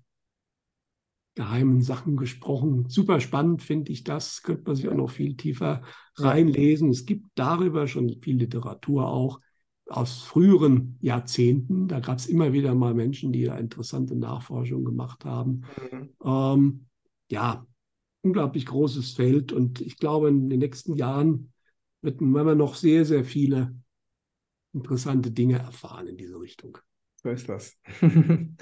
geheimen 1.37 1.83
Sachen 1.83 2.17
gesprochen. 2.17 2.89
Super 2.89 3.19
spannend 3.19 3.61
finde 3.61 3.91
ich 3.91 4.03
das. 4.03 4.41
Könnte 4.41 4.63
man 4.65 4.75
sich 4.75 4.89
auch 4.89 4.95
noch 4.95 5.11
viel 5.11 5.37
tiefer 5.37 5.83
reinlesen. 6.15 6.89
Es 6.89 7.05
gibt 7.05 7.27
darüber 7.35 7.87
schon 7.87 8.09
viel 8.21 8.37
Literatur 8.37 9.07
auch 9.07 9.39
aus 9.85 10.23
früheren 10.23 10.97
Jahrzehnten. 10.99 11.87
Da 11.87 11.99
gab 11.99 12.17
es 12.17 12.25
immer 12.25 12.53
wieder 12.53 12.73
mal 12.73 12.95
Menschen, 12.95 13.31
die 13.31 13.43
da 13.43 13.55
interessante 13.55 14.15
Nachforschungen 14.15 14.83
gemacht 14.83 15.25
haben. 15.25 15.63
Mhm. 15.91 16.09
Ähm, 16.23 16.85
ja, 17.29 17.67
unglaublich 18.21 18.65
großes 18.65 19.13
Feld 19.13 19.53
und 19.53 19.79
ich 19.79 19.97
glaube, 19.97 20.29
in 20.29 20.49
den 20.49 20.59
nächsten 20.59 20.95
Jahren 20.95 21.53
wird 22.01 22.19
man 22.19 22.57
noch 22.57 22.73
sehr, 22.73 23.05
sehr 23.05 23.23
viele 23.23 23.75
interessante 24.73 25.29
Dinge 25.29 25.59
erfahren 25.59 26.07
in 26.07 26.17
diese 26.17 26.39
Richtung. 26.39 26.79
So 27.21 27.29
ist 27.29 27.47
das. 27.47 27.77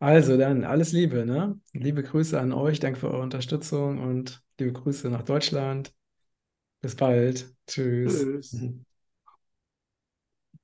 Also 0.00 0.36
dann 0.36 0.64
alles 0.64 0.92
Liebe, 0.92 1.26
ne? 1.26 1.60
Liebe 1.72 2.02
Grüße 2.02 2.38
an 2.40 2.52
euch, 2.52 2.78
danke 2.80 3.00
für 3.00 3.10
eure 3.10 3.22
Unterstützung 3.22 3.98
und 3.98 4.42
liebe 4.58 4.72
Grüße 4.72 5.08
nach 5.10 5.22
Deutschland. 5.22 5.92
Bis 6.82 6.96
bald. 6.96 7.54
Tschüss. 7.68 8.30
Tschüss. 8.30 8.52
Mhm. 8.52 8.86